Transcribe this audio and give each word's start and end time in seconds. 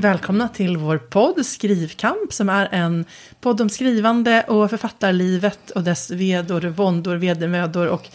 välkomna 0.00 0.48
till 0.48 0.76
vår 0.76 0.98
podd 0.98 1.46
Skrivkamp 1.46 2.32
som 2.32 2.48
är 2.48 2.68
en 2.72 3.04
podd 3.40 3.60
om 3.60 3.68
skrivande 3.68 4.42
och 4.42 4.70
författarlivet 4.70 5.70
och 5.70 5.82
dess 5.82 6.10
vedor, 6.10 6.60
våndor, 6.60 7.16
vedermödor 7.16 7.86
och 7.86 8.08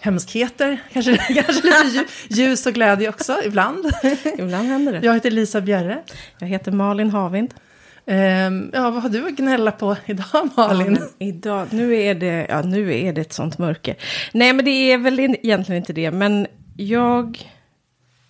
hemskheter. 0.00 0.82
Kanske, 0.92 1.16
kanske 1.34 1.52
lite 1.52 2.04
ljus 2.28 2.66
och 2.66 2.72
glädje 2.72 3.08
också 3.08 3.38
ibland. 3.44 3.86
Ibland 4.38 4.68
händer 4.68 4.92
det. 4.92 5.06
Jag 5.06 5.14
heter 5.14 5.30
Lisa 5.30 5.60
Bjerre. 5.60 6.02
Jag 6.38 6.46
heter 6.46 6.72
Malin 6.72 7.10
Havind. 7.10 7.54
Um, 8.06 8.70
ja, 8.72 8.90
vad 8.90 9.02
har 9.02 9.08
du 9.08 9.26
att 9.26 9.36
gnälla 9.36 9.72
på 9.72 9.96
idag 10.06 10.48
Malin? 10.56 10.98
Ja, 11.00 11.26
idag, 11.26 11.66
nu 11.70 11.96
är, 11.96 12.14
det, 12.14 12.46
ja, 12.48 12.62
nu 12.62 12.94
är 12.94 13.12
det 13.12 13.20
ett 13.20 13.32
sånt 13.32 13.58
mörker. 13.58 13.96
Nej, 14.32 14.52
men 14.52 14.64
det 14.64 14.70
är 14.70 14.98
väl 14.98 15.20
egentligen 15.20 15.82
inte 15.82 15.92
det. 15.92 16.10
Men 16.10 16.46
jag 16.76 17.53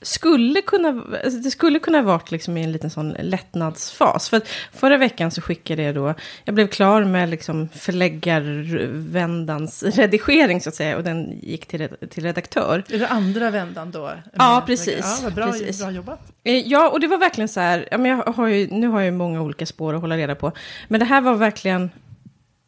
skulle 0.05 0.63
kunna, 0.63 1.05
alltså 1.25 1.41
det 1.41 1.51
skulle 1.51 1.79
kunna 1.79 2.03
varit 2.03 2.31
liksom 2.31 2.57
i 2.57 2.65
en 2.65 2.73
liten 2.73 2.91
sån 2.91 3.11
lättnadsfas. 3.11 4.29
För 4.29 4.41
förra 4.73 4.97
veckan 4.97 5.31
så 5.31 5.41
skickade 5.41 5.83
jag 5.83 5.95
då, 5.95 6.15
jag 6.45 6.55
blev 6.55 6.67
klar 6.67 7.05
med 7.05 7.29
liksom 7.29 7.69
förläggarvändans 7.69 9.83
redigering 9.97 10.61
så 10.61 10.69
att 10.69 10.75
säga. 10.75 10.97
Och 10.97 11.05
den 11.05 11.39
gick 11.43 11.67
till, 11.67 11.89
till 12.11 12.23
redaktör. 12.23 12.85
Är 12.91 12.99
det 12.99 13.09
andra 13.09 13.51
vändan 13.51 13.91
då? 13.91 14.13
Ja, 14.33 14.63
precis. 14.67 15.21
Ja, 15.23 15.31
bra, 15.31 15.47
precis. 15.47 15.81
bra 15.81 15.91
jobbat. 15.91 16.33
Eh, 16.45 16.69
ja, 16.69 16.91
och 16.91 17.01
det 17.01 17.07
var 17.07 17.19
verkligen 17.19 17.49
så 17.49 17.61
här, 17.61 17.89
jag 17.91 18.17
har 18.17 18.47
ju, 18.47 18.69
nu 18.71 18.89
har 18.89 19.01
jag 19.01 19.07
ju 19.07 19.13
många 19.13 19.43
olika 19.43 19.67
spår 19.67 19.95
att 19.95 20.01
hålla 20.01 20.17
reda 20.17 20.35
på. 20.35 20.53
Men 20.89 21.01
det 21.01 21.07
här 21.07 21.21
var 21.21 21.35
verkligen 21.35 21.91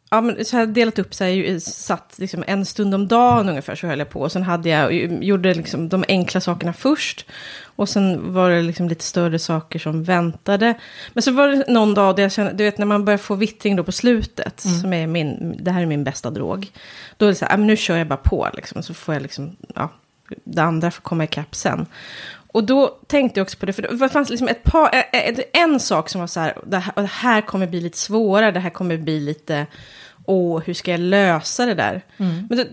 Ja, 0.09 0.21
men 0.21 0.45
så 0.45 0.57
jag 0.57 0.69
delat 0.69 0.99
upp 0.99 1.13
sig, 1.13 1.61
satt 1.61 2.13
liksom 2.17 2.43
en 2.47 2.65
stund 2.65 2.95
om 2.95 3.07
dagen 3.07 3.49
ungefär 3.49 3.75
så 3.75 3.87
höll 3.87 3.99
jag 3.99 4.09
på. 4.09 4.21
Och 4.21 4.31
sen 4.31 4.43
hade 4.43 4.69
jag, 4.69 4.93
gjorde 5.23 5.53
liksom 5.53 5.89
de 5.89 6.05
enkla 6.07 6.41
sakerna 6.41 6.73
först. 6.73 7.25
Och 7.63 7.89
sen 7.89 8.33
var 8.33 8.49
det 8.49 8.61
liksom 8.61 8.87
lite 8.87 9.03
större 9.03 9.39
saker 9.39 9.79
som 9.79 10.03
väntade. 10.03 10.73
Men 11.13 11.23
så 11.23 11.31
var 11.31 11.47
det 11.47 11.65
någon 11.67 11.93
dag 11.93 12.15
där 12.15 12.23
jag 12.23 12.31
kände, 12.31 12.53
du 12.53 12.63
vet 12.63 12.77
när 12.77 12.85
man 12.85 13.05
börjar 13.05 13.17
få 13.17 13.35
vittring 13.35 13.75
då 13.75 13.83
på 13.83 13.91
slutet. 13.91 14.65
Mm. 14.65 14.79
Som 14.79 14.93
är 14.93 15.07
min, 15.07 15.57
det 15.59 15.71
här 15.71 15.81
är 15.81 15.85
min 15.85 16.03
bästa 16.03 16.29
drog. 16.29 16.71
Då 17.17 17.25
är 17.25 17.29
det 17.29 17.35
så 17.35 17.45
här, 17.45 17.57
nu 17.57 17.77
kör 17.77 17.97
jag 17.97 18.07
bara 18.07 18.17
på 18.17 18.49
liksom. 18.53 18.83
Så 18.83 18.93
får 18.93 19.15
jag 19.15 19.21
liksom, 19.21 19.55
ja, 19.75 19.91
det 20.43 20.61
andra 20.61 20.91
får 20.91 21.01
komma 21.01 21.23
ikapp 21.23 21.55
sen. 21.55 21.85
Och 22.57 22.63
då 22.63 22.87
tänkte 23.07 23.39
jag 23.39 23.45
också 23.45 23.57
på 23.57 23.65
det, 23.65 23.73
för 23.73 23.81
det 23.81 24.09
fanns 24.09 24.29
liksom 24.29 24.47
ett 24.47 24.63
par, 24.63 24.89
en 25.53 25.79
sak 25.79 26.09
som 26.09 26.21
var 26.21 26.27
så 26.27 26.39
här, 26.39 26.57
det 26.65 26.77
här, 26.77 26.93
det 26.95 27.07
här 27.07 27.41
kommer 27.41 27.67
bli 27.67 27.81
lite 27.81 27.97
svårare, 27.97 28.51
det 28.51 28.59
här 28.59 28.69
kommer 28.69 28.97
bli 28.97 29.19
lite 29.19 29.65
åh, 30.25 30.61
hur 30.65 30.73
ska 30.73 30.91
jag 30.91 30.99
lösa 30.99 31.65
det 31.65 31.73
där? 31.73 32.01
Mm. 32.17 32.47
Men 32.49 32.57
då, 32.57 32.65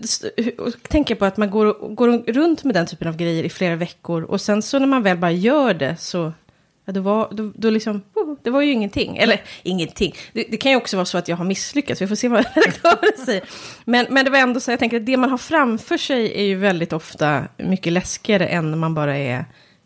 tänker 0.87 1.13
jag 1.13 1.19
på 1.19 1.25
att 1.25 1.37
man 1.37 1.49
går, 1.49 1.95
går 1.95 2.33
runt 2.33 2.63
med 2.63 2.75
den 2.75 2.85
typen 2.85 3.07
av 3.07 3.17
grejer 3.17 3.43
i 3.43 3.49
flera 3.49 3.75
veckor 3.75 4.23
och 4.23 4.41
sen 4.41 4.61
så 4.61 4.79
när 4.79 4.87
man 4.87 5.03
väl 5.03 5.17
bara 5.17 5.31
gör 5.31 5.73
det 5.73 5.95
så 5.99 6.33
Ja, 6.87 6.93
då 6.93 7.01
var, 7.01 7.29
då, 7.31 7.51
då 7.55 7.69
liksom, 7.69 8.01
oh, 8.13 8.37
det 8.43 8.49
var 8.49 8.61
ju 8.61 8.71
ingenting. 8.71 9.17
Eller 9.17 9.41
ingenting. 9.63 10.15
Det, 10.33 10.45
det, 10.51 10.57
kan 10.57 10.71
ju 10.71 10.77
också 10.77 10.97
vara 10.97 11.05
så 11.05 11.17
att 11.17 11.27
jag 11.27 11.37
har 11.37 11.45
misslyckats. 11.45 12.01
Vi 12.01 12.07
får 12.07 12.15
se 12.15 12.27
vad 12.27 12.45
redaktören 12.55 13.25
säger. 13.25 13.43
Men, 13.85 14.05
men 14.09 14.25
det 14.25 14.31
var 14.31 14.39
ändå 14.39 14.59
så, 14.59 14.71
jag 14.71 14.79
tänker 14.79 14.97
att 14.97 15.05
det 15.05 15.17
man 15.17 15.29
har 15.29 15.37
framför 15.37 15.97
sig 15.97 16.33
är 16.35 16.43
ju 16.43 16.55
väldigt 16.55 16.93
ofta 16.93 17.43
mycket 17.57 17.93
läskigare 17.93 18.47
än 18.47 18.71
när 18.71 18.77
man 18.77 18.93
bara 18.93 19.17
är 19.17 19.45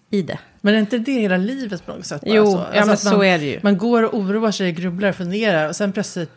i 0.10 0.22
det. 0.22 0.40
Men 0.62 0.76
är 0.76 0.80
inte 0.80 0.98
det 0.98 1.12
hela 1.12 1.38
livet 1.38 1.86
på 1.86 1.92
något 1.92 2.06
sätt? 2.06 2.22
Jo, 2.26 2.46
så? 2.46 2.58
Alltså 2.58 2.78
ja, 2.78 2.86
men 2.86 2.98
så 2.98 3.24
är 3.24 3.40
det 3.40 3.46
ju. 3.46 3.60
Man 3.64 3.78
går 3.78 4.04
och 4.04 4.14
oroar 4.14 4.52
sig, 4.52 4.72
grubblar, 4.72 5.12
funderar 5.12 5.70
och 5.70 5.76
sen 5.76 5.92
plötsligt 5.92 6.32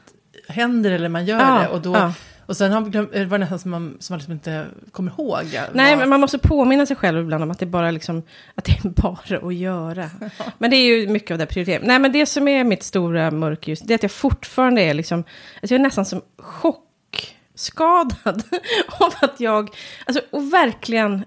händer 0.48 0.91
eller 0.91 1.09
man 1.09 1.27
gör 1.27 1.39
ja, 1.39 1.62
det. 1.62 1.69
Och, 1.69 1.83
då, 1.83 1.95
ja. 1.95 2.15
och 2.47 2.56
sen 2.56 2.73
har, 2.73 2.81
var 3.25 3.39
det 3.39 3.39
nästan 3.39 3.59
som 3.59 3.70
man, 3.70 3.97
som 4.00 4.15
man 4.15 4.19
liksom 4.19 4.33
inte 4.33 4.67
kommer 4.91 5.11
ihåg. 5.11 5.61
Nej, 5.73 5.97
men 5.97 6.09
man 6.09 6.21
måste 6.21 6.38
påminna 6.38 6.87
sig 6.87 6.97
själv 6.97 7.21
ibland 7.21 7.43
om 7.43 7.50
att 7.50 7.59
det, 7.59 7.66
bara 7.66 7.91
liksom, 7.91 8.22
att 8.55 8.65
det 8.65 8.72
är 8.72 8.88
bara 9.03 9.49
att 9.49 9.55
göra. 9.55 10.11
Men 10.59 10.71
det 10.71 10.77
är 10.77 10.97
ju 10.97 11.09
mycket 11.09 11.31
av 11.31 11.38
det 11.38 11.47
prioriteringen. 11.47 11.88
Nej, 11.88 11.99
men 11.99 12.12
det 12.12 12.27
som 12.27 12.49
är 12.49 12.65
mitt 12.65 12.82
stora 12.82 13.31
mörker 13.31 13.72
just, 13.72 13.87
det 13.87 13.93
är 13.93 13.94
att 13.94 14.03
jag 14.03 14.12
fortfarande 14.12 14.82
är 14.82 14.94
liksom, 14.94 15.19
alltså 15.19 15.75
jag 15.75 15.78
är 15.78 15.82
nästan 15.82 16.05
som 16.05 16.22
chockskadad 16.38 18.43
av 19.00 19.12
att 19.21 19.41
jag, 19.41 19.71
alltså 20.06 20.22
och 20.31 20.53
verkligen 20.53 21.25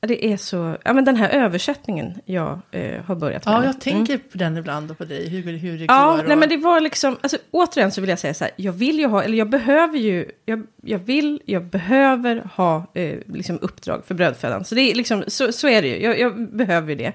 det 0.00 0.32
är 0.32 0.36
så, 0.36 0.76
ja 0.84 0.92
men 0.92 1.04
den 1.04 1.16
här 1.16 1.28
översättningen 1.28 2.20
jag 2.24 2.60
eh, 2.70 3.02
har 3.04 3.14
börjat 3.14 3.46
med. 3.46 3.54
Ja, 3.54 3.64
jag 3.64 3.80
tänker 3.80 4.14
mm. 4.14 4.26
på 4.32 4.38
den 4.38 4.56
ibland 4.56 4.90
och 4.90 4.98
på 4.98 5.04
dig, 5.04 5.28
hur, 5.28 5.56
hur 5.56 5.78
det 5.78 5.84
ja, 5.84 6.16
går. 6.16 6.28
Nej, 6.28 6.36
men 6.36 6.48
det 6.48 6.56
var 6.56 6.80
liksom, 6.80 7.16
alltså, 7.20 7.38
återigen 7.50 7.92
så 7.92 8.00
vill 8.00 8.10
jag 8.10 8.18
säga 8.18 8.34
så 8.34 8.44
här, 8.44 8.52
jag 8.56 8.72
vill 8.72 8.98
ju 8.98 9.06
ha, 9.06 9.22
eller 9.22 9.38
jag 9.38 9.50
behöver 9.50 9.98
ju, 9.98 10.30
jag, 10.44 10.66
jag 10.82 10.98
vill, 10.98 11.42
jag 11.46 11.64
behöver 11.64 12.42
ha 12.54 12.86
eh, 12.94 13.18
liksom 13.26 13.58
uppdrag 13.62 14.02
för 14.06 14.14
brödfödan. 14.14 14.64
Så, 14.64 14.74
det 14.74 14.80
är 14.80 14.94
liksom, 14.94 15.24
så, 15.26 15.52
så 15.52 15.68
är 15.68 15.82
det 15.82 15.88
ju, 15.88 16.02
jag, 16.02 16.20
jag 16.20 16.56
behöver 16.56 16.88
ju 16.88 16.94
det. 16.94 17.12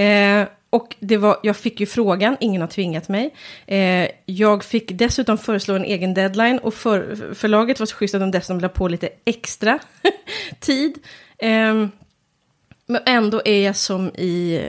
Eh, 0.00 0.48
och 0.70 0.96
det 1.00 1.16
var, 1.16 1.36
jag 1.42 1.56
fick 1.56 1.80
ju 1.80 1.86
frågan, 1.86 2.36
ingen 2.40 2.60
har 2.60 2.68
tvingat 2.68 3.08
mig. 3.08 3.34
Eh, 3.66 4.08
jag 4.26 4.64
fick 4.64 4.92
dessutom 4.92 5.38
föreslå 5.38 5.74
en 5.74 5.84
egen 5.84 6.14
deadline 6.14 6.58
och 6.58 6.74
för, 6.74 7.34
förlaget 7.34 7.80
var 7.80 7.86
så 7.86 7.96
schysst 7.96 8.14
att 8.14 8.20
de 8.20 8.30
dessutom 8.30 8.60
la 8.60 8.68
på 8.68 8.88
lite 8.88 9.08
extra 9.24 9.78
tid. 10.60 10.98
Eh, 11.38 11.86
men 12.86 13.02
ändå 13.06 13.42
är 13.44 13.64
jag 13.64 13.76
som 13.76 14.08
i, 14.08 14.60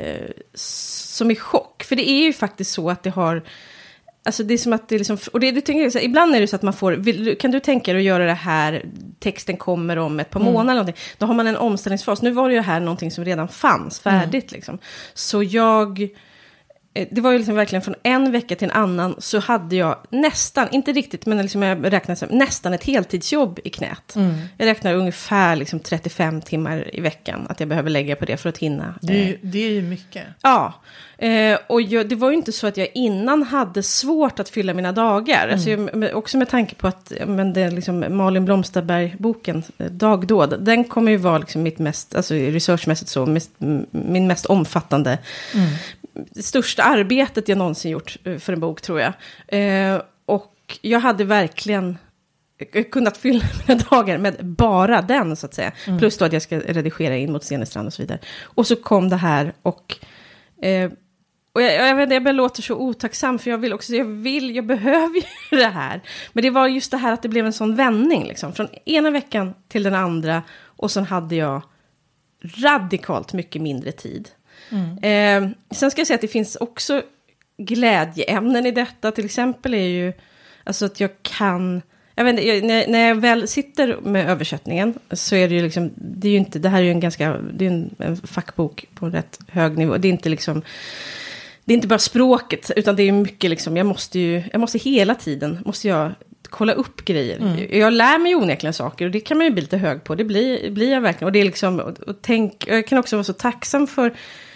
som 0.53 1.31
i 1.31 1.35
chock. 1.35 1.83
För 1.83 1.95
det 1.95 2.09
är 2.09 2.23
ju 2.23 2.33
faktiskt 2.33 2.73
så 2.73 2.89
att 2.89 3.03
det 3.03 3.09
har... 3.09 3.43
Alltså 4.23 4.43
det 4.43 4.53
är 4.53 4.57
som 4.57 4.73
att 4.73 4.89
det 4.89 4.97
liksom... 4.97 5.17
Och 5.33 5.39
det, 5.39 5.51
det 5.51 5.61
tänker, 5.61 6.03
ibland 6.03 6.35
är 6.35 6.41
det 6.41 6.47
så 6.47 6.55
att 6.55 6.61
man 6.61 6.73
får... 6.73 6.91
Vill, 6.91 7.37
kan 7.37 7.51
du 7.51 7.59
tänka 7.59 7.93
dig 7.93 7.99
att 7.99 8.05
göra 8.05 8.25
det 8.25 8.33
här, 8.33 8.85
texten 9.19 9.57
kommer 9.57 9.97
om 9.97 10.19
ett 10.19 10.29
par 10.29 10.39
mm. 10.39 10.53
månader 10.53 10.71
eller 10.71 10.81
någonting. 10.81 11.03
Då 11.17 11.25
har 11.25 11.33
man 11.33 11.47
en 11.47 11.57
omställningsfas. 11.57 12.21
Nu 12.21 12.31
var 12.31 12.49
det 12.49 12.55
ju 12.55 12.61
här 12.61 12.79
någonting 12.79 13.11
som 13.11 13.25
redan 13.25 13.47
fanns 13.47 13.99
färdigt 13.99 14.51
mm. 14.51 14.57
liksom. 14.57 14.79
Så 15.13 15.43
jag 15.43 16.09
det 17.11 17.21
var 17.21 17.31
ju 17.31 17.37
liksom 17.37 17.55
verkligen 17.55 17.81
från 17.81 17.95
en 18.03 18.31
vecka 18.31 18.55
till 18.55 18.69
en 18.69 18.75
annan 18.75 19.15
så 19.17 19.39
hade 19.39 19.75
jag 19.75 19.97
nästan, 20.09 20.67
inte 20.71 20.91
riktigt, 20.91 21.25
men 21.25 21.41
liksom 21.41 21.61
jag 21.61 21.93
räknade 21.93 22.15
som, 22.15 22.29
nästan 22.31 22.73
ett 22.73 22.83
heltidsjobb 22.83 23.59
i 23.63 23.69
knät. 23.69 24.15
Mm. 24.15 24.35
Jag 24.57 24.65
räknar 24.65 24.93
ungefär 24.93 25.55
liksom 25.55 25.79
35 25.79 26.41
timmar 26.41 26.95
i 26.95 27.01
veckan 27.01 27.47
att 27.49 27.59
jag 27.59 27.69
behöver 27.69 27.89
lägga 27.89 28.15
på 28.15 28.25
det 28.25 28.37
för 28.37 28.49
att 28.49 28.57
hinna. 28.57 28.95
Det 29.01 29.29
är, 29.29 29.37
det 29.41 29.59
är 29.59 29.69
ju 29.69 29.81
mycket. 29.81 30.23
Ja, 30.41 30.73
eh, 31.17 31.57
och 31.67 31.81
jag, 31.81 32.09
det 32.09 32.15
var 32.15 32.29
ju 32.29 32.35
inte 32.35 32.51
så 32.51 32.67
att 32.67 32.77
jag 32.77 32.87
innan 32.93 33.43
hade 33.43 33.83
svårt 33.83 34.39
att 34.39 34.49
fylla 34.49 34.73
mina 34.73 34.91
dagar. 34.91 35.43
Mm. 35.43 35.53
Alltså 35.53 35.69
jag, 35.69 36.17
också 36.17 36.37
med 36.37 36.49
tanke 36.49 36.75
på 36.75 36.87
att 36.87 37.11
men 37.27 37.53
det 37.53 37.71
liksom, 37.71 38.05
Malin 38.09 38.45
Blomsterberg-boken, 38.45 39.63
eh, 39.77 39.85
Dagdåd, 39.85 40.55
den 40.59 40.83
kommer 40.83 41.11
ju 41.11 41.17
vara 41.17 41.37
liksom 41.37 41.63
mitt 41.63 41.79
mest, 41.79 42.15
alltså 42.15 42.33
researchmässigt 42.33 43.11
så, 43.11 43.25
mest, 43.25 43.51
min 43.89 44.27
mest 44.27 44.45
omfattande 44.45 45.17
mm 45.53 45.69
det 46.31 46.43
största 46.43 46.83
arbetet 46.83 47.49
jag 47.49 47.57
någonsin 47.57 47.91
gjort 47.91 48.17
eh, 48.23 48.37
för 48.37 48.53
en 48.53 48.59
bok, 48.59 48.81
tror 48.81 48.99
jag. 49.01 49.13
Eh, 49.47 50.01
och 50.25 50.77
jag 50.81 50.99
hade 50.99 51.23
verkligen 51.23 51.97
kunnat 52.91 53.17
fylla 53.17 53.45
mina 53.67 53.81
dagar 53.89 54.17
med 54.17 54.45
bara 54.45 55.01
den, 55.01 55.35
så 55.35 55.45
att 55.45 55.53
säga. 55.53 55.71
Mm. 55.87 55.99
Plus 55.99 56.17
då 56.17 56.25
att 56.25 56.33
jag 56.33 56.41
ska 56.41 56.59
redigera 56.59 57.17
in 57.17 57.31
mot 57.31 57.43
Stenestrand 57.43 57.87
och 57.87 57.93
så 57.93 58.01
vidare. 58.01 58.19
Och 58.43 58.67
så 58.67 58.75
kom 58.75 59.09
det 59.09 59.15
här 59.15 59.53
och... 59.61 59.97
Eh, 60.61 60.91
och 61.53 61.61
jag, 61.61 61.89
jag, 61.89 61.95
vet, 61.95 62.11
jag 62.11 62.35
låter 62.35 62.61
så 62.61 62.75
otacksam, 62.75 63.39
för 63.39 63.51
jag 63.51 63.57
vill 63.57 63.73
också, 63.73 63.93
jag 63.93 64.05
vill, 64.05 64.55
jag 64.55 64.65
behöver 64.75 65.15
ju 65.51 65.57
det 65.57 65.67
här. 65.67 66.01
Men 66.33 66.41
det 66.41 66.49
var 66.49 66.67
just 66.67 66.91
det 66.91 66.97
här 66.97 67.13
att 67.13 67.21
det 67.21 67.29
blev 67.29 67.45
en 67.45 67.53
sån 67.53 67.75
vändning, 67.75 68.25
liksom. 68.27 68.53
Från 68.53 68.67
ena 68.85 69.11
veckan 69.11 69.53
till 69.67 69.83
den 69.83 69.95
andra. 69.95 70.43
Och 70.63 70.91
sen 70.91 71.05
hade 71.05 71.35
jag 71.35 71.61
radikalt 72.43 73.33
mycket 73.33 73.61
mindre 73.61 73.91
tid. 73.91 74.29
Mm. 74.69 74.97
Eh, 75.45 75.51
sen 75.71 75.91
ska 75.91 75.99
jag 75.99 76.07
säga 76.07 76.15
att 76.15 76.21
det 76.21 76.27
finns 76.27 76.55
också 76.55 77.01
glädjeämnen 77.57 78.65
i 78.65 78.71
detta. 78.71 79.11
Till 79.11 79.25
exempel 79.25 79.73
är 79.73 79.87
ju 79.87 80.13
alltså 80.63 80.85
att 80.85 80.99
jag 80.99 81.09
kan... 81.21 81.81
Jag 82.17 82.23
vet 82.23 82.39
inte, 82.39 82.67
när, 82.67 82.87
när 82.87 83.07
jag 83.07 83.15
väl 83.15 83.47
sitter 83.47 83.97
med 84.01 84.29
översättningen 84.29 84.93
så 85.11 85.35
är 85.35 85.49
det 85.49 85.55
ju 85.55 85.61
liksom, 85.61 85.91
det 85.95 86.27
är 86.27 86.31
ju 86.31 86.37
inte, 86.37 86.59
det 86.59 86.69
här 86.69 86.79
är 86.79 86.83
ju 86.83 86.91
en 86.91 86.99
ganska, 86.99 87.37
det 87.53 87.65
är 87.65 87.69
en, 87.69 87.95
en 87.97 88.17
fackbok 88.17 88.85
på 88.95 89.05
en 89.05 89.11
rätt 89.11 89.39
hög 89.47 89.77
nivå. 89.77 89.97
Det 89.97 90.07
är 90.07 90.09
inte 90.09 90.29
liksom, 90.29 90.61
det 91.65 91.73
är 91.73 91.75
inte 91.75 91.87
bara 91.87 91.99
språket, 91.99 92.71
utan 92.75 92.95
det 92.95 93.03
är 93.03 93.11
mycket 93.11 93.49
liksom, 93.49 93.77
jag 93.77 93.85
måste 93.85 94.19
ju, 94.19 94.43
jag 94.51 94.61
måste 94.61 94.77
hela 94.77 95.15
tiden, 95.15 95.57
måste 95.65 95.87
jag 95.87 96.11
kolla 96.49 96.73
upp 96.73 97.05
grejer. 97.05 97.37
Mm. 97.37 97.79
Jag 97.79 97.93
lär 97.93 98.19
mig 98.19 98.35
onekligen 98.35 98.73
saker 98.73 99.05
och 99.05 99.11
det 99.11 99.19
kan 99.19 99.37
man 99.37 99.45
ju 99.45 99.51
bli 99.51 99.61
lite 99.61 99.77
hög 99.77 100.03
på, 100.03 100.15
det 100.15 100.23
blir, 100.23 100.71
blir 100.71 100.91
jag 100.91 101.01
verkligen. 101.01 101.25
Och 101.25 101.31
det 101.31 101.39
är 101.39 101.45
liksom, 101.45 101.79
och, 101.79 101.99
och 101.99 102.15
tänk, 102.21 102.67
jag 102.67 102.87
kan 102.87 102.97
också 102.97 103.15
vara 103.15 103.23
så 103.23 103.33
tacksam 103.33 103.87
för 103.87 104.13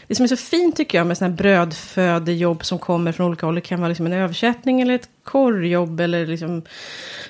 det 0.10 0.16
som 0.16 0.24
är 0.24 0.28
så 0.28 0.38
fint 0.38 0.76
tycker 0.76 0.98
jag 0.98 1.08
med 1.08 1.18
sådana 1.18 1.32
här 1.32 1.38
brödfödejobb 1.38 2.66
som 2.66 2.80
kommer 2.80 3.12
från 3.12 3.28
olika 3.28 3.46
håll, 3.46 3.56
det 3.56 3.62
kan 3.62 3.80
vara 3.80 3.88
liksom 3.90 4.06
en 4.06 4.14
översättning 4.14 4.82
eller 4.82 4.96
ett 4.96 5.10
korrjobb 5.24 6.00
eller 6.00 6.28
liksom 6.28 6.62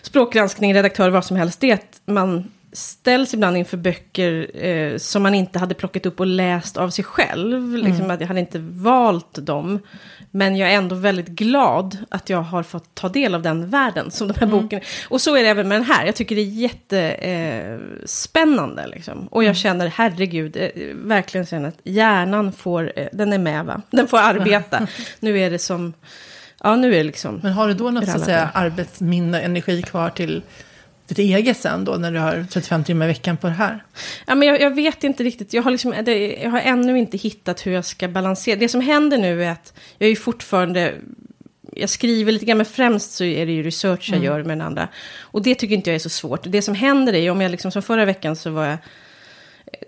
språkgranskning, 0.01 0.73
redaktör, 0.73 1.09
vad 1.09 1.25
som 1.25 1.37
helst, 1.37 1.59
det 1.59 1.71
är 1.71 1.73
att 1.73 2.01
man 2.05 2.51
ställs 2.71 3.33
ibland 3.33 3.57
inför 3.57 3.77
böcker 3.77 4.63
eh, 4.65 4.97
som 4.97 5.23
man 5.23 5.35
inte 5.35 5.59
hade 5.59 5.75
plockat 5.75 6.05
upp 6.05 6.19
och 6.19 6.27
läst 6.27 6.77
av 6.77 6.89
sig 6.89 7.03
själv. 7.03 7.77
Liksom 7.77 8.11
att 8.11 8.21
jag 8.21 8.27
hade 8.27 8.39
inte 8.39 8.59
valt 8.59 9.45
dem. 9.45 9.79
Men 10.31 10.55
jag 10.55 10.71
är 10.71 10.75
ändå 10.75 10.95
väldigt 10.95 11.27
glad 11.27 11.97
att 12.09 12.29
jag 12.29 12.41
har 12.41 12.63
fått 12.63 12.95
ta 12.95 13.09
del 13.09 13.35
av 13.35 13.41
den 13.41 13.69
världen 13.69 14.11
som 14.11 14.27
de 14.27 14.33
här 14.39 14.47
mm. 14.47 14.61
boken. 14.61 14.81
Och 15.09 15.21
så 15.21 15.35
är 15.35 15.43
det 15.43 15.49
även 15.49 15.67
med 15.67 15.75
den 15.75 15.85
här. 15.85 16.05
Jag 16.05 16.15
tycker 16.15 16.35
det 16.35 16.41
är 16.41 16.45
jättespännande. 16.45 18.83
Eh, 18.83 18.89
liksom. 18.89 19.27
Och 19.27 19.43
jag 19.43 19.55
känner, 19.55 19.87
herregud, 19.87 20.57
eh, 20.57 20.69
verkligen 20.93 21.45
känner 21.45 21.69
att 21.69 21.79
hjärnan 21.83 22.51
får, 22.51 22.91
eh, 22.95 23.07
den 23.13 23.33
är 23.33 23.39
med 23.39 23.65
va? 23.65 23.81
Den 23.91 24.07
får 24.07 24.17
arbeta. 24.17 24.87
nu 25.19 25.39
är 25.39 25.49
det 25.49 25.59
som, 25.59 25.93
ja 26.63 26.75
nu 26.75 26.87
är 26.87 26.97
det 26.97 27.03
liksom. 27.03 27.39
Men 27.43 27.53
har 27.53 27.67
du 27.67 27.73
då 27.73 27.91
något 27.91 28.09
så 28.09 28.17
att 28.17 28.25
säga, 28.25 28.49
arbetsminne, 28.53 29.41
energi 29.41 29.81
kvar 29.81 30.09
till 30.09 30.41
ditt 31.09 31.19
eget 31.19 31.57
sen 31.57 31.85
då 31.85 31.91
när 31.91 32.11
du 32.11 32.19
har 32.19 32.45
35 32.49 32.83
timmar 32.83 33.05
i 33.05 33.07
veckan 33.07 33.37
på 33.37 33.47
det 33.47 33.53
här? 33.53 33.83
Ja, 34.27 34.35
men 34.35 34.47
jag, 34.47 34.61
jag 34.61 34.75
vet 34.75 35.03
inte 35.03 35.23
riktigt, 35.23 35.53
jag 35.53 35.63
har, 35.63 35.71
liksom, 35.71 35.93
det, 36.03 36.37
jag 36.43 36.49
har 36.49 36.59
ännu 36.59 36.99
inte 36.99 37.17
hittat 37.17 37.67
hur 37.67 37.71
jag 37.71 37.85
ska 37.85 38.07
balansera. 38.07 38.55
Det 38.55 38.69
som 38.69 38.81
händer 38.81 39.17
nu 39.17 39.43
är 39.43 39.51
att 39.51 39.73
jag 39.97 40.09
är 40.09 40.15
fortfarande 40.15 40.93
jag 41.75 41.89
skriver 41.89 42.31
lite 42.31 42.45
grann, 42.45 42.57
men 42.57 42.65
främst 42.65 43.11
så 43.11 43.23
är 43.23 43.45
det 43.45 43.51
ju 43.51 43.63
research 43.63 44.09
jag 44.09 44.17
mm. 44.17 44.25
gör 44.25 44.43
med 44.43 44.57
den 44.57 44.67
andra. 44.67 44.87
Och 45.19 45.41
det 45.41 45.55
tycker 45.55 45.75
inte 45.75 45.89
jag 45.89 45.95
är 45.95 45.99
så 45.99 46.09
svårt. 46.09 46.39
Det 46.43 46.61
som 46.61 46.75
händer 46.75 47.13
är 47.13 47.31
om 47.31 47.41
jag 47.41 47.51
liksom, 47.51 47.71
som 47.71 47.81
förra 47.81 48.05
veckan 48.05 48.35
så 48.35 48.49
var 48.49 48.65
jag 48.65 48.73
eh, 48.73 48.77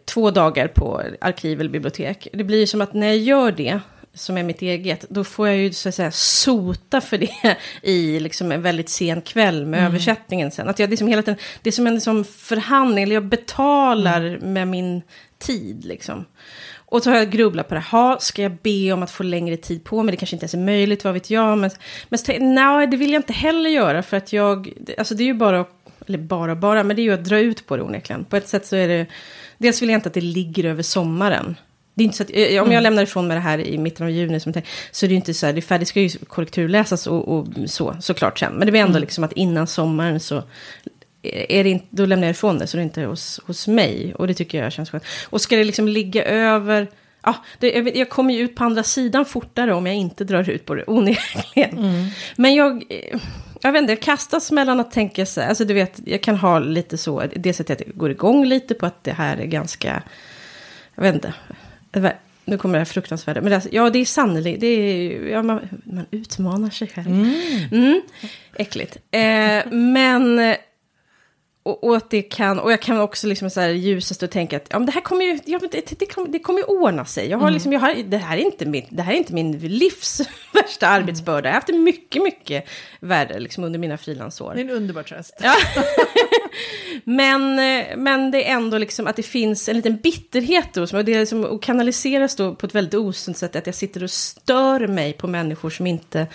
två 0.05 0.31
dagar 0.31 0.67
på 0.67 1.01
arkiv 1.21 1.59
eller 1.59 1.69
bibliotek. 1.69 2.27
Det 2.33 2.43
blir 2.43 2.59
ju 2.59 2.67
som 2.67 2.81
att 2.81 2.93
när 2.93 3.07
jag 3.07 3.17
gör 3.17 3.51
det 3.51 3.79
som 4.13 4.37
är 4.37 4.43
mitt 4.43 4.61
eget, 4.61 5.05
då 5.09 5.23
får 5.23 5.47
jag 5.47 5.57
ju 5.57 5.73
så 5.73 5.89
att 5.89 5.95
säga 5.95 6.11
sota 6.11 7.01
för 7.01 7.17
det 7.17 7.57
i 7.81 8.19
liksom 8.19 8.51
en 8.51 8.61
väldigt 8.61 8.89
sen 8.89 9.21
kväll 9.21 9.65
med 9.65 9.79
mm. 9.79 9.91
översättningen 9.91 10.51
sen. 10.51 10.69
Att 10.69 10.79
jag 10.79 10.89
liksom 10.89 11.07
hela 11.07 11.21
tiden, 11.21 11.39
det 11.61 11.69
är 11.69 11.71
som 11.71 11.87
en 11.87 11.95
liksom 11.95 12.23
förhandling, 12.23 13.03
eller 13.03 13.15
jag 13.15 13.25
betalar 13.25 14.21
mm. 14.21 14.53
med 14.53 14.67
min 14.67 15.01
tid 15.39 15.85
liksom. 15.85 16.25
Och 16.91 17.03
så 17.03 17.09
har 17.09 17.17
jag 17.17 17.29
grubblat 17.29 17.67
på 17.67 17.75
det. 17.75 17.81
Ha, 17.91 18.19
ska 18.19 18.41
jag 18.41 18.57
be 18.57 18.91
om 18.91 19.03
att 19.03 19.11
få 19.11 19.23
längre 19.23 19.57
tid 19.57 19.83
på 19.83 20.03
mig? 20.03 20.11
Det 20.11 20.17
kanske 20.17 20.35
inte 20.35 20.43
ens 20.43 20.53
är 20.53 20.57
möjligt, 20.57 21.03
vad 21.03 21.13
vet 21.13 21.29
jag. 21.29 21.57
Men, 21.57 21.71
men 22.09 22.19
nej, 22.55 22.87
det 22.87 22.97
vill 22.97 23.11
jag 23.11 23.19
inte 23.19 23.33
heller 23.33 23.69
göra. 23.69 24.03
För 24.03 24.17
att 24.17 24.33
jag, 24.33 24.73
alltså 24.97 25.15
det 25.15 25.23
är 25.23 25.25
ju 25.25 25.33
bara, 25.33 25.65
eller 26.07 26.17
bara, 26.17 26.55
bara, 26.55 26.83
men 26.83 26.95
det 26.95 27.01
är 27.01 27.03
ju 27.03 27.13
att 27.13 27.25
dra 27.25 27.39
ut 27.39 27.67
på 27.67 27.77
det 27.77 27.83
onekligen. 27.83 28.25
På 28.25 28.35
ett 28.35 28.47
sätt 28.47 28.65
så 28.65 28.75
är 28.75 28.87
det, 28.87 29.05
dels 29.57 29.81
vill 29.81 29.89
jag 29.89 29.97
inte 29.97 30.07
att 30.07 30.13
det 30.13 30.21
ligger 30.21 30.65
över 30.65 30.83
sommaren. 30.83 31.55
Det 32.01 32.03
är 32.03 32.05
inte 32.05 32.17
så 32.17 32.23
att, 32.23 32.29
eh, 32.33 32.43
om 32.43 32.53
jag 32.53 32.67
mm. 32.67 32.83
lämnar 32.83 33.03
ifrån 33.03 33.27
mig 33.27 33.35
det 33.35 33.41
här 33.41 33.59
i 33.59 33.77
mitten 33.77 34.05
av 34.05 34.11
juni 34.11 34.39
som 34.39 34.53
så 34.91 35.05
är 35.05 35.07
det 35.07 35.13
ju 35.13 35.15
inte 35.15 35.33
så 35.33 35.45
här, 35.45 35.53
det, 35.53 35.59
är 35.59 35.61
färdigt, 35.61 35.87
ska 35.87 36.01
ju 36.01 36.09
korrekturläsas 36.09 37.07
och, 37.07 37.27
och 37.27 37.47
så, 37.65 37.95
såklart 37.99 38.39
sen. 38.39 38.53
Men 38.53 38.65
det 38.65 38.71
blir 38.71 38.81
ändå 38.81 38.91
mm. 38.91 39.01
liksom 39.01 39.23
att 39.23 39.33
innan 39.33 39.67
sommaren 39.67 40.19
så 40.19 40.43
är 41.23 41.63
det 41.63 41.69
inte, 41.69 41.85
då 41.89 42.05
lämnar 42.05 42.27
jag 42.27 42.31
ifrån 42.31 42.59
det 42.59 42.67
så 42.67 42.77
det 42.77 42.81
är 42.81 42.83
inte 42.83 43.01
hos, 43.01 43.39
hos 43.47 43.67
mig. 43.67 44.13
Och 44.15 44.27
det 44.27 44.33
tycker 44.33 44.63
jag 44.63 44.71
känns 44.71 44.89
skönt. 44.89 45.03
Och 45.29 45.41
ska 45.41 45.55
det 45.55 45.63
liksom 45.63 45.87
ligga 45.87 46.23
över... 46.23 46.87
Ja, 47.23 47.35
det, 47.59 47.71
jag, 47.71 47.95
jag 47.95 48.09
kommer 48.09 48.33
ju 48.33 48.39
ut 48.39 48.55
på 48.55 48.63
andra 48.63 48.83
sidan 48.83 49.25
fortare 49.25 49.73
om 49.73 49.85
jag 49.85 49.95
inte 49.95 50.23
drar 50.23 50.49
ut 50.49 50.65
på 50.65 50.75
det, 50.75 50.83
onekligen. 50.87 51.77
Mm. 51.77 52.07
Men 52.35 52.55
jag, 52.55 52.83
jag 53.61 53.71
vet 53.71 53.81
inte, 53.81 53.93
jag 53.93 54.01
kastas 54.01 54.51
mellan 54.51 54.79
att 54.79 54.91
tänka 54.91 55.25
sig, 55.25 55.45
alltså 55.45 55.65
du 55.65 55.73
vet, 55.73 55.99
jag 56.05 56.21
kan 56.21 56.35
ha 56.35 56.59
lite 56.59 56.97
så, 56.97 57.23
sättet 57.43 57.71
att 57.71 57.87
jag 57.87 57.97
går 57.97 58.11
igång 58.11 58.45
lite 58.45 58.73
på 58.73 58.85
att 58.85 59.03
det 59.03 59.11
här 59.11 59.37
är 59.37 59.45
ganska, 59.45 60.03
jag 60.95 61.03
vet 61.03 61.15
inte, 61.15 61.33
nu 62.45 62.57
kommer 62.57 62.73
det 62.73 62.79
här 62.79 62.85
fruktansvärda. 62.85 63.41
Men 63.41 63.51
det, 63.51 63.67
ja, 63.71 63.89
det 63.89 63.99
är 63.99 64.05
sannolikt. 64.05 64.61
Det 64.61 64.67
är, 64.67 65.27
ja, 65.27 65.43
man, 65.43 65.59
man 65.83 66.05
utmanar 66.11 66.69
sig 66.69 66.87
själv. 66.87 67.07
Mm. 67.07 67.33
Mm, 67.71 68.01
äckligt. 68.55 68.97
Eh, 69.11 69.71
men 69.71 70.55
och, 71.63 71.83
och, 71.83 71.95
att 71.95 72.09
det 72.09 72.21
kan, 72.21 72.59
och 72.59 72.71
jag 72.71 72.81
kan 72.81 72.99
också 72.99 73.27
liksom 73.27 73.49
så 73.49 73.61
här 73.61 73.69
ljusast 73.69 74.23
och 74.23 74.31
tänka 74.31 74.57
att 74.57 74.67
ja, 74.69 74.79
men 74.79 74.85
det 74.85 74.91
här 74.91 75.01
kommer 75.01 75.25
ju, 75.25 75.39
ja, 75.45 75.59
det, 75.71 75.99
det, 75.99 76.05
kommer, 76.05 76.27
det 76.27 76.39
kommer 76.39 76.59
ju 76.59 76.65
ordna 76.65 77.05
sig. 77.05 77.29
Jag 77.29 77.37
har 77.37 77.43
mm. 77.43 77.53
liksom, 77.53 77.73
jag 77.73 77.79
har, 77.79 77.95
det, 78.03 78.17
här 78.17 78.37
är 78.37 78.41
inte 78.41 78.65
min, 78.65 78.85
det 78.89 79.01
här 79.01 79.13
är 79.13 79.17
inte 79.17 79.33
min 79.33 79.59
livs 79.59 80.21
värsta 80.53 80.87
mm. 80.87 81.01
arbetsbörda. 81.01 81.49
Jag 81.49 81.53
har 81.53 81.55
haft 81.55 81.67
det 81.67 81.73
mycket, 81.73 82.23
mycket 82.23 82.67
värre 82.99 83.39
liksom 83.39 83.63
under 83.63 83.79
mina 83.79 83.97
frilansår. 83.97 84.53
Det 84.53 84.61
är 84.61 84.65
en 84.65 84.69
underbar 84.69 85.03
tröst. 85.03 85.39
Ja. 85.41 85.55
men, 87.03 87.55
men 88.03 88.31
det 88.31 88.49
är 88.49 88.55
ändå 88.55 88.77
liksom 88.77 89.07
att 89.07 89.15
det 89.15 89.23
finns 89.23 89.69
en 89.69 89.75
liten 89.75 89.97
bitterhet 89.97 90.73
då, 90.73 90.81
och 90.81 91.05
det 91.05 91.19
liksom, 91.19 91.45
och 91.45 91.63
kanaliseras 91.63 92.35
då 92.35 92.55
på 92.55 92.65
ett 92.65 92.75
väldigt 92.75 92.93
osunt 92.93 93.37
sätt, 93.37 93.55
att 93.55 93.65
jag 93.65 93.75
sitter 93.75 94.03
och 94.03 94.11
stör 94.11 94.87
mig 94.87 95.13
på 95.13 95.27
människor 95.27 95.69
som 95.69 95.87
inte 95.87 96.27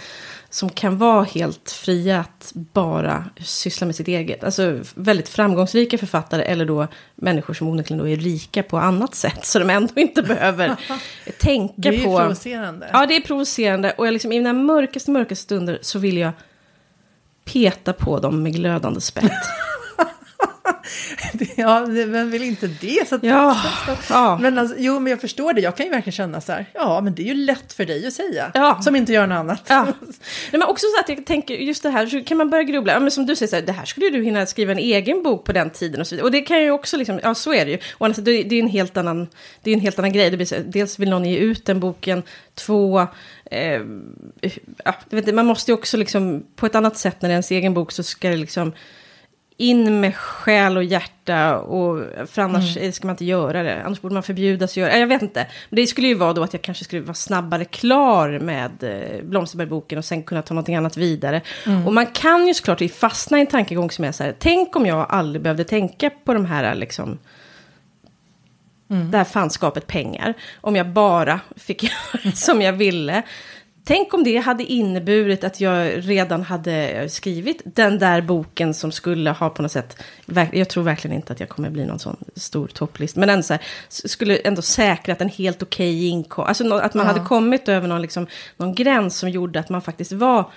som 0.51 0.69
kan 0.69 0.99
vara 0.99 1.25
helt 1.25 1.71
fria 1.71 2.21
att 2.21 2.53
bara 2.55 3.25
syssla 3.41 3.87
med 3.87 3.97
sitt 3.97 4.09
eget. 4.09 4.45
Alltså 4.45 4.81
väldigt 4.95 5.29
framgångsrika 5.29 5.99
författare 5.99 6.43
eller 6.43 6.65
då 6.65 6.87
människor 7.15 7.55
som 7.55 7.69
onekligen 7.69 7.99
då 7.99 8.09
är 8.09 8.17
rika 8.17 8.63
på 8.63 8.79
annat 8.79 9.15
sätt. 9.15 9.47
Så 9.47 9.59
de 9.59 9.71
ändå 9.71 9.93
inte 9.97 10.23
behöver 10.23 10.77
tänka 11.39 11.75
på... 11.75 11.81
Det 11.81 11.89
är 11.89 12.05
på... 12.05 12.19
provocerande. 12.19 12.91
Ja, 12.93 13.07
det 13.07 13.17
är 13.17 13.21
provocerande. 13.21 13.95
Och 13.99 14.07
jag 14.07 14.13
liksom, 14.13 14.33
i 14.33 14.39
mina 14.39 14.53
mörkaste, 14.53 15.11
mörkaste 15.11 15.45
stunder 15.45 15.79
så 15.83 15.99
vill 15.99 16.17
jag 16.17 16.33
peta 17.45 17.93
på 17.93 18.19
dem 18.19 18.43
med 18.43 18.55
glödande 18.55 19.01
spett. 19.01 19.33
ja, 21.57 21.87
vem 21.89 22.31
vill 22.31 22.43
inte 22.43 22.67
det? 22.67 23.09
Så 23.09 23.15
att, 23.15 23.23
ja, 23.23 23.57
ja. 24.11 24.39
Men 24.43 24.59
alltså, 24.59 24.77
jo, 24.79 25.01
men 25.01 25.11
jag 25.11 25.21
förstår 25.21 25.53
det. 25.53 25.61
Jag 25.61 25.77
kan 25.77 25.87
ju 25.87 25.93
verkligen 25.93 26.13
känna 26.13 26.41
så 26.41 26.53
här, 26.53 26.67
ja, 26.75 27.01
men 27.01 27.15
det 27.15 27.23
är 27.23 27.27
ju 27.27 27.35
lätt 27.35 27.73
för 27.73 27.85
dig 27.85 28.07
att 28.07 28.13
säga, 28.13 28.51
ja. 28.55 28.81
som 28.83 28.97
inte 28.97 29.13
gör 29.13 29.27
något 29.27 29.37
annat. 29.37 29.63
Ja. 29.69 29.85
Nej, 29.85 29.93
men 30.53 30.63
också 30.63 30.87
så 30.97 31.01
att 31.01 31.09
jag 31.09 31.27
tänker, 31.27 31.55
just 31.55 31.83
det 31.83 31.91
här, 31.91 32.07
så 32.07 32.25
kan 32.25 32.39
man 32.39 32.51
börja 32.51 32.63
grubbla, 32.63 32.93
ja, 32.93 33.01
men 33.01 33.11
som 33.11 33.27
du 33.27 33.37
säger, 33.37 33.51
så 33.51 33.57
här, 33.57 33.63
det 33.63 33.73
här 33.73 33.85
skulle 33.85 34.11
du 34.11 34.23
hinna 34.23 34.47
skriva 34.47 34.73
en 34.73 34.79
egen 34.79 35.23
bok 35.23 35.45
på 35.45 35.53
den 35.53 35.71
tiden 35.71 36.01
och 36.01 36.07
så 36.07 36.15
vidare. 36.15 36.25
Och 36.25 36.33
det 36.33 36.41
kan 36.41 36.63
ju 36.63 36.71
också, 36.71 36.97
liksom, 36.97 37.21
ja, 37.23 37.35
så 37.35 37.55
är 37.55 37.65
det 37.65 37.71
ju. 37.71 37.79
Och 37.93 38.07
alltså, 38.07 38.23
det, 38.23 38.43
det 38.43 38.57
är 38.57 38.63
en 38.63 38.69
helt 38.69 38.97
annan, 38.97 39.29
det 39.63 39.71
är 39.71 39.75
en 39.75 39.81
helt 39.81 39.99
annan 39.99 40.13
grej. 40.13 40.31
Det 40.31 40.37
blir 40.37 40.47
så, 40.47 40.57
dels 40.67 40.99
vill 40.99 41.11
någon 41.11 41.25
ge 41.25 41.39
ut 41.39 41.67
den 41.67 41.81
boken, 41.81 42.23
två, 42.55 43.07
eh, 43.51 43.81
ja, 44.85 44.95
man 45.33 45.47
måste 45.47 45.71
ju 45.71 45.75
också 45.75 45.97
liksom, 45.97 46.47
på 46.57 46.67
ett 46.67 46.75
annat 46.75 46.97
sätt 46.97 47.23
när 47.23 47.29
det 47.29 47.33
är 47.33 47.35
ens 47.35 47.51
egen 47.51 47.75
bok 47.75 47.93
så 47.93 48.03
ska 48.03 48.29
det 48.29 48.37
liksom, 48.37 48.73
in 49.57 50.01
med 50.01 50.17
själ 50.17 50.77
och 50.77 50.85
hjärta, 50.85 51.59
och, 51.59 52.05
för 52.27 52.43
annars 52.43 52.77
mm. 52.77 52.93
ska 52.93 53.07
man 53.07 53.15
inte 53.15 53.25
göra 53.25 53.63
det. 53.63 53.83
Annars 53.85 54.01
borde 54.01 54.15
man 54.15 54.23
förbjudas 54.23 54.71
att 54.71 54.77
göra 54.77 54.99
Jag 54.99 55.07
vet 55.07 55.23
inte. 55.23 55.47
Men 55.69 55.77
det 55.77 55.87
skulle 55.87 56.09
ju 56.09 56.15
vara 56.15 56.33
då 56.33 56.43
att 56.43 56.53
jag 56.53 56.63
kanske 56.63 56.85
skulle 56.85 57.03
vara 57.03 57.15
snabbare 57.15 57.65
klar 57.65 58.39
med 58.39 58.83
eh, 58.83 59.25
Blomsterbergboken 59.25 59.99
och 59.99 60.05
sen 60.05 60.23
kunna 60.23 60.43
ta 60.43 60.55
någonting 60.55 60.77
annat 60.77 60.97
vidare. 60.97 61.41
Mm. 61.67 61.87
Och 61.87 61.95
man 61.95 62.07
kan 62.07 62.47
ju 62.47 62.55
såklart 62.55 62.91
fastna 62.91 63.39
i 63.39 63.41
en 63.41 63.47
tankegång 63.47 63.91
som 63.91 64.05
är 64.05 64.13
så 64.13 64.25
här, 64.25 64.35
tänk 64.39 64.77
om 64.77 64.87
jag 64.87 65.07
aldrig 65.09 65.43
behövde 65.43 65.65
tänka 65.65 66.11
på 66.11 66.35
de 66.35 66.45
här 66.47 66.75
liksom, 66.75 67.19
Mm. 68.91 69.11
Det 69.11 69.19
här 69.19 69.25
fanskapet 69.25 69.87
pengar. 69.87 70.35
Om 70.61 70.77
jag 70.77 70.89
bara 70.89 71.41
fick 71.57 71.83
göra 72.15 72.33
som 72.33 72.63
jag 72.63 72.73
ville. 72.73 73.23
Tänk 73.89 74.15
om 74.15 74.25
det 74.25 74.37
hade 74.37 74.65
inneburit 74.65 75.45
att 75.45 75.61
jag 75.61 76.09
redan 76.09 76.43
hade 76.43 77.09
skrivit 77.09 77.63
den 77.65 77.99
där 77.99 78.21
boken 78.21 78.75
som 78.75 78.93
skulle 78.93 79.31
ha 79.31 79.51
på 79.51 79.63
något 79.63 79.73
sätt, 79.73 80.03
jag 80.53 80.69
tror 80.69 80.85
verkligen 80.85 81.17
inte 81.17 81.33
att 81.33 81.41
jag 81.41 81.49
kommer 81.49 81.71
bli 81.71 81.87
någon 81.87 81.99
sån 81.99 82.17
stor 82.37 82.69
topplist, 82.69 83.17
men 83.17 83.31
ändå 83.31 83.43
så 83.43 83.53
här, 83.53 83.63
skulle 83.89 84.37
ändå 84.37 84.63
säkrat 84.63 85.21
en 85.21 85.29
helt 85.29 85.63
okej 85.63 85.97
okay 85.97 86.09
inkomst, 86.09 86.49
alltså 86.49 86.75
att 86.75 86.95
man 86.95 87.07
ja. 87.07 87.13
hade 87.13 87.25
kommit 87.25 87.69
över 87.69 87.89
någon, 87.89 88.03
liksom, 88.03 88.27
någon 88.57 88.75
gräns 88.75 89.19
som 89.19 89.31
gjorde 89.31 89.61
att 89.61 89.69
man 89.69 89.83
faktiskt 89.83 90.13
var, 90.13 90.51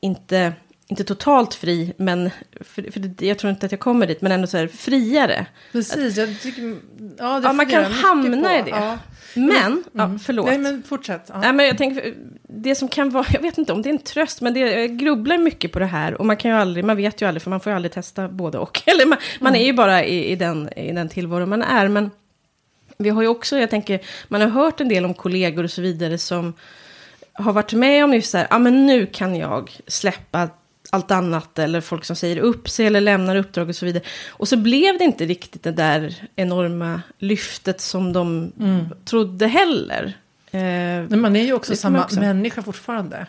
inte 0.00 0.52
inte 0.88 1.04
totalt 1.04 1.54
fri, 1.54 1.92
men 1.96 2.30
för, 2.60 2.90
för 2.90 3.24
jag 3.24 3.38
tror 3.38 3.50
inte 3.50 3.66
att 3.66 3.72
jag 3.72 3.80
kommer 3.80 4.06
dit, 4.06 4.20
men 4.20 4.32
ändå 4.32 4.46
så 4.46 4.56
här 4.56 4.66
friare. 4.66 5.46
Precis, 5.72 6.16
jag 6.16 6.40
tycker, 6.40 6.76
ja, 7.18 7.40
ja 7.44 7.52
man 7.52 7.66
kan 7.66 7.84
hamna 7.84 8.48
på. 8.48 8.54
i 8.54 8.62
det. 8.62 8.70
Ja. 8.70 8.98
Men, 9.34 9.56
mm. 9.56 9.84
ja, 9.92 10.18
förlåt. 10.22 10.46
Nej, 10.46 10.58
men 10.58 10.82
fortsätt. 10.82 11.30
Ja. 11.32 11.40
Nej, 11.40 11.52
men 11.52 11.66
jag 11.66 11.78
tänker, 11.78 12.14
det 12.42 12.74
som 12.74 12.88
kan 12.88 13.10
vara, 13.10 13.26
jag 13.32 13.40
vet 13.40 13.58
inte 13.58 13.72
om 13.72 13.82
det 13.82 13.88
är 13.88 13.92
en 13.92 13.98
tröst, 13.98 14.40
men 14.40 14.54
det, 14.54 14.60
jag 14.60 14.96
grubblar 14.96 15.38
mycket 15.38 15.72
på 15.72 15.78
det 15.78 15.86
här. 15.86 16.14
Och 16.14 16.26
man 16.26 16.36
kan 16.36 16.50
ju 16.50 16.56
aldrig, 16.56 16.84
man 16.84 16.96
vet 16.96 17.22
ju 17.22 17.28
aldrig, 17.28 17.42
för 17.42 17.50
man 17.50 17.60
får 17.60 17.70
ju 17.70 17.76
aldrig 17.76 17.92
testa 17.92 18.28
både 18.28 18.58
och. 18.58 18.82
Eller 18.86 19.06
man, 19.06 19.18
man 19.40 19.52
mm. 19.52 19.62
är 19.62 19.66
ju 19.66 19.72
bara 19.72 20.04
i, 20.04 20.32
i, 20.32 20.36
den, 20.36 20.68
i 20.76 20.92
den 20.92 21.08
tillvaro 21.08 21.46
man 21.46 21.62
är. 21.62 21.88
Men 21.88 22.10
vi 22.98 23.08
har 23.08 23.22
ju 23.22 23.28
också, 23.28 23.58
jag 23.58 23.70
tänker, 23.70 24.00
man 24.28 24.40
har 24.40 24.48
hört 24.48 24.80
en 24.80 24.88
del 24.88 25.04
om 25.04 25.14
kollegor 25.14 25.64
och 25.64 25.70
så 25.70 25.82
vidare 25.82 26.18
som 26.18 26.54
har 27.32 27.52
varit 27.52 27.72
med 27.72 28.04
om 28.04 28.14
just 28.14 28.30
så 28.30 28.38
här, 28.38 28.46
ja 28.50 28.58
men 28.58 28.86
nu 28.86 29.06
kan 29.06 29.36
jag 29.36 29.70
släppa 29.86 30.48
allt 30.90 31.10
annat 31.10 31.58
eller 31.58 31.80
folk 31.80 32.04
som 32.04 32.16
säger 32.16 32.38
upp 32.38 32.68
sig 32.68 32.86
eller 32.86 33.00
lämnar 33.00 33.36
uppdrag 33.36 33.68
och 33.68 33.76
så 33.76 33.86
vidare. 33.86 34.02
Och 34.28 34.48
så 34.48 34.56
blev 34.56 34.98
det 34.98 35.04
inte 35.04 35.24
riktigt 35.24 35.62
det 35.62 35.72
där 35.72 36.14
enorma 36.36 37.02
lyftet 37.18 37.80
som 37.80 38.12
de 38.12 38.52
mm. 38.60 38.86
trodde 39.04 39.46
heller. 39.46 40.16
Eh, 40.50 40.60
Men 41.08 41.20
man 41.20 41.36
är 41.36 41.44
ju 41.44 41.52
också 41.52 41.76
samma 41.76 42.04
också. 42.04 42.20
människa 42.20 42.62
fortfarande. 42.62 43.26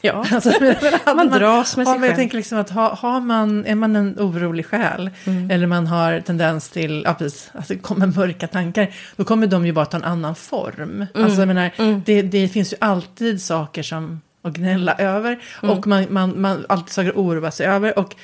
Ja, 0.00 0.24
alltså, 0.32 0.52
man, 1.06 1.16
man 1.16 1.28
dras 1.28 1.76
med 1.76 1.86
sig 1.86 1.94
själv. 1.94 2.06
Jag 2.06 2.16
tänker 2.16 2.36
liksom 2.36 2.58
att 2.58 2.70
ha, 2.70 2.94
har 2.94 3.20
man, 3.20 3.66
är 3.66 3.74
man 3.74 3.96
en 3.96 4.16
orolig 4.18 4.66
själ 4.66 5.10
mm. 5.24 5.50
eller 5.50 5.66
man 5.66 5.86
har 5.86 6.20
tendens 6.20 6.68
till, 6.68 7.02
ja 7.04 7.14
precis, 7.14 7.50
alltså 7.52 7.74
det 7.74 7.80
kommer 7.80 8.06
mörka 8.06 8.46
tankar, 8.46 8.94
då 9.16 9.24
kommer 9.24 9.46
de 9.46 9.66
ju 9.66 9.72
bara 9.72 9.86
ta 9.86 9.96
en 9.96 10.04
annan 10.04 10.34
form. 10.34 11.06
Mm. 11.14 11.24
Alltså 11.24 11.40
jag 11.40 11.48
menar, 11.48 11.70
mm. 11.76 12.02
det, 12.06 12.22
det 12.22 12.48
finns 12.48 12.72
ju 12.72 12.76
alltid 12.80 13.42
saker 13.42 13.82
som 13.82 14.20
och 14.46 14.54
gnälla 14.54 14.94
över. 14.94 15.38
Mm. 15.62 15.78
Och 15.78 15.86
man, 15.86 16.06
man, 16.10 16.40
man 16.40 16.66
alltid 16.68 16.92
saker 16.92 17.10
att 17.10 17.16
oroa 17.16 17.50
sig 17.50 17.66
över. 17.66 17.98
Och, 17.98 18.14